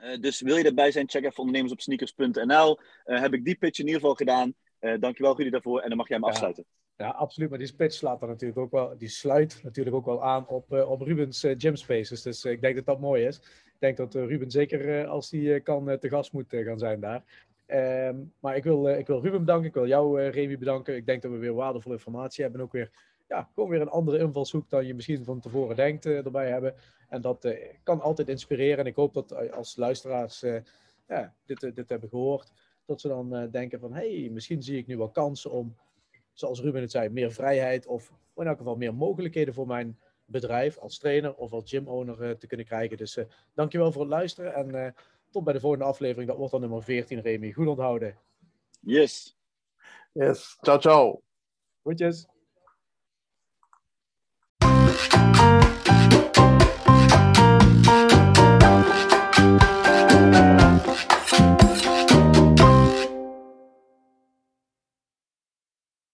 Uh, 0.00 0.20
dus 0.20 0.40
wil 0.40 0.56
je 0.56 0.64
erbij 0.64 0.90
zijn, 0.90 1.08
check 1.08 1.24
even 1.24 1.38
ondernemersopsneakers.nl. 1.38 2.78
Uh, 3.06 3.20
heb 3.20 3.34
ik 3.34 3.44
die 3.44 3.54
pitch 3.54 3.78
in 3.78 3.86
ieder 3.86 4.00
geval 4.00 4.14
gedaan. 4.14 4.54
Uh, 4.80 5.00
dankjewel 5.00 5.36
Rudy 5.36 5.50
daarvoor 5.50 5.80
en 5.80 5.88
dan 5.88 5.96
mag 5.96 6.08
jij 6.08 6.16
hem 6.16 6.26
ja. 6.26 6.32
afsluiten. 6.32 6.64
Ja, 6.96 7.08
absoluut. 7.08 7.50
Maar 7.50 7.58
die 7.58 7.74
pitch 7.74 7.94
slaat 7.94 8.22
er 8.22 8.28
natuurlijk 8.28 8.58
ook 8.58 8.70
wel, 8.70 8.98
die 8.98 9.08
sluit 9.08 9.60
natuurlijk 9.62 9.96
ook 9.96 10.04
wel 10.04 10.24
aan 10.24 10.48
op, 10.48 10.72
op 10.72 11.00
Rubens 11.00 11.46
Gym 11.56 11.76
Spaces. 11.76 12.22
Dus 12.22 12.44
ik 12.44 12.60
denk 12.60 12.76
dat 12.76 12.86
dat 12.86 13.00
mooi 13.00 13.24
is. 13.24 13.36
Ik 13.66 13.82
denk 13.82 13.96
dat 13.96 14.14
Ruben 14.14 14.50
zeker 14.50 15.06
als 15.06 15.30
hij 15.30 15.60
kan 15.60 15.98
te 15.98 16.08
gast 16.08 16.32
moet 16.32 16.46
gaan 16.48 16.78
zijn 16.78 17.00
daar. 17.00 17.22
Ehm, 17.66 18.16
maar 18.40 18.56
ik 18.56 18.64
wil, 18.64 18.88
ik 18.88 19.06
wil 19.06 19.22
Ruben 19.22 19.40
bedanken. 19.40 19.66
Ik 19.66 19.74
wil 19.74 19.86
jou, 19.86 20.22
Remy, 20.22 20.58
bedanken. 20.58 20.96
Ik 20.96 21.06
denk 21.06 21.22
dat 21.22 21.30
we 21.30 21.36
weer 21.38 21.54
waardevolle 21.54 21.94
informatie 21.94 22.42
hebben. 22.42 22.60
En 22.60 22.66
ook 22.66 22.72
weer 22.72 22.90
ja, 23.28 23.48
gewoon 23.54 23.68
weer 23.68 23.80
een 23.80 23.88
andere 23.88 24.18
invalshoek 24.18 24.70
dan 24.70 24.86
je 24.86 24.94
misschien 24.94 25.24
van 25.24 25.40
tevoren 25.40 25.76
denkt 25.76 26.06
erbij 26.06 26.50
hebben. 26.50 26.74
En 27.08 27.20
dat 27.20 27.44
uh, 27.44 27.58
kan 27.82 28.00
altijd 28.00 28.28
inspireren. 28.28 28.78
En 28.78 28.86
ik 28.86 28.96
hoop 28.96 29.14
dat 29.14 29.52
als 29.52 29.76
luisteraars 29.76 30.42
uh, 30.42 30.60
ja, 31.08 31.34
dit, 31.44 31.60
dit 31.74 31.88
hebben 31.88 32.08
gehoord, 32.08 32.52
dat 32.84 33.00
ze 33.00 33.08
dan 33.08 33.50
denken 33.50 33.80
van, 33.80 33.94
hé, 33.94 34.20
hey, 34.20 34.30
misschien 34.30 34.62
zie 34.62 34.78
ik 34.78 34.86
nu 34.86 34.96
wel 34.96 35.10
kansen 35.10 35.50
om, 35.50 35.76
zoals 36.32 36.60
Ruben 36.60 36.80
het 36.80 36.90
zei, 36.90 37.08
meer 37.08 37.32
vrijheid 37.32 37.86
of 37.86 38.12
in 38.36 38.46
elk 38.46 38.58
geval 38.58 38.76
meer 38.76 38.94
mogelijkheden 38.94 39.54
voor 39.54 39.66
mijn 39.66 39.98
bedrijf 40.24 40.78
als 40.78 40.98
trainer 40.98 41.34
of 41.34 41.52
als 41.52 41.70
gym-owner 41.70 42.38
te 42.38 42.46
kunnen 42.46 42.66
krijgen. 42.66 42.96
Dus 42.96 43.18
dankjewel 43.54 43.92
voor 43.92 44.02
het 44.02 44.10
luisteren 44.10 44.54
en 44.54 44.94
tot 45.30 45.44
bij 45.44 45.52
de 45.52 45.60
volgende 45.60 45.84
aflevering. 45.84 46.28
Dat 46.28 46.36
wordt 46.36 46.52
dan 46.52 46.60
nummer 46.60 46.82
14, 46.82 47.20
Remy. 47.20 47.52
Goed 47.52 47.66
onthouden. 47.66 48.18
Yes. 48.80 49.36
Yes. 50.12 50.58
Ciao, 50.60 50.78
ciao. 50.78 51.22
Goedjes. 51.82 52.35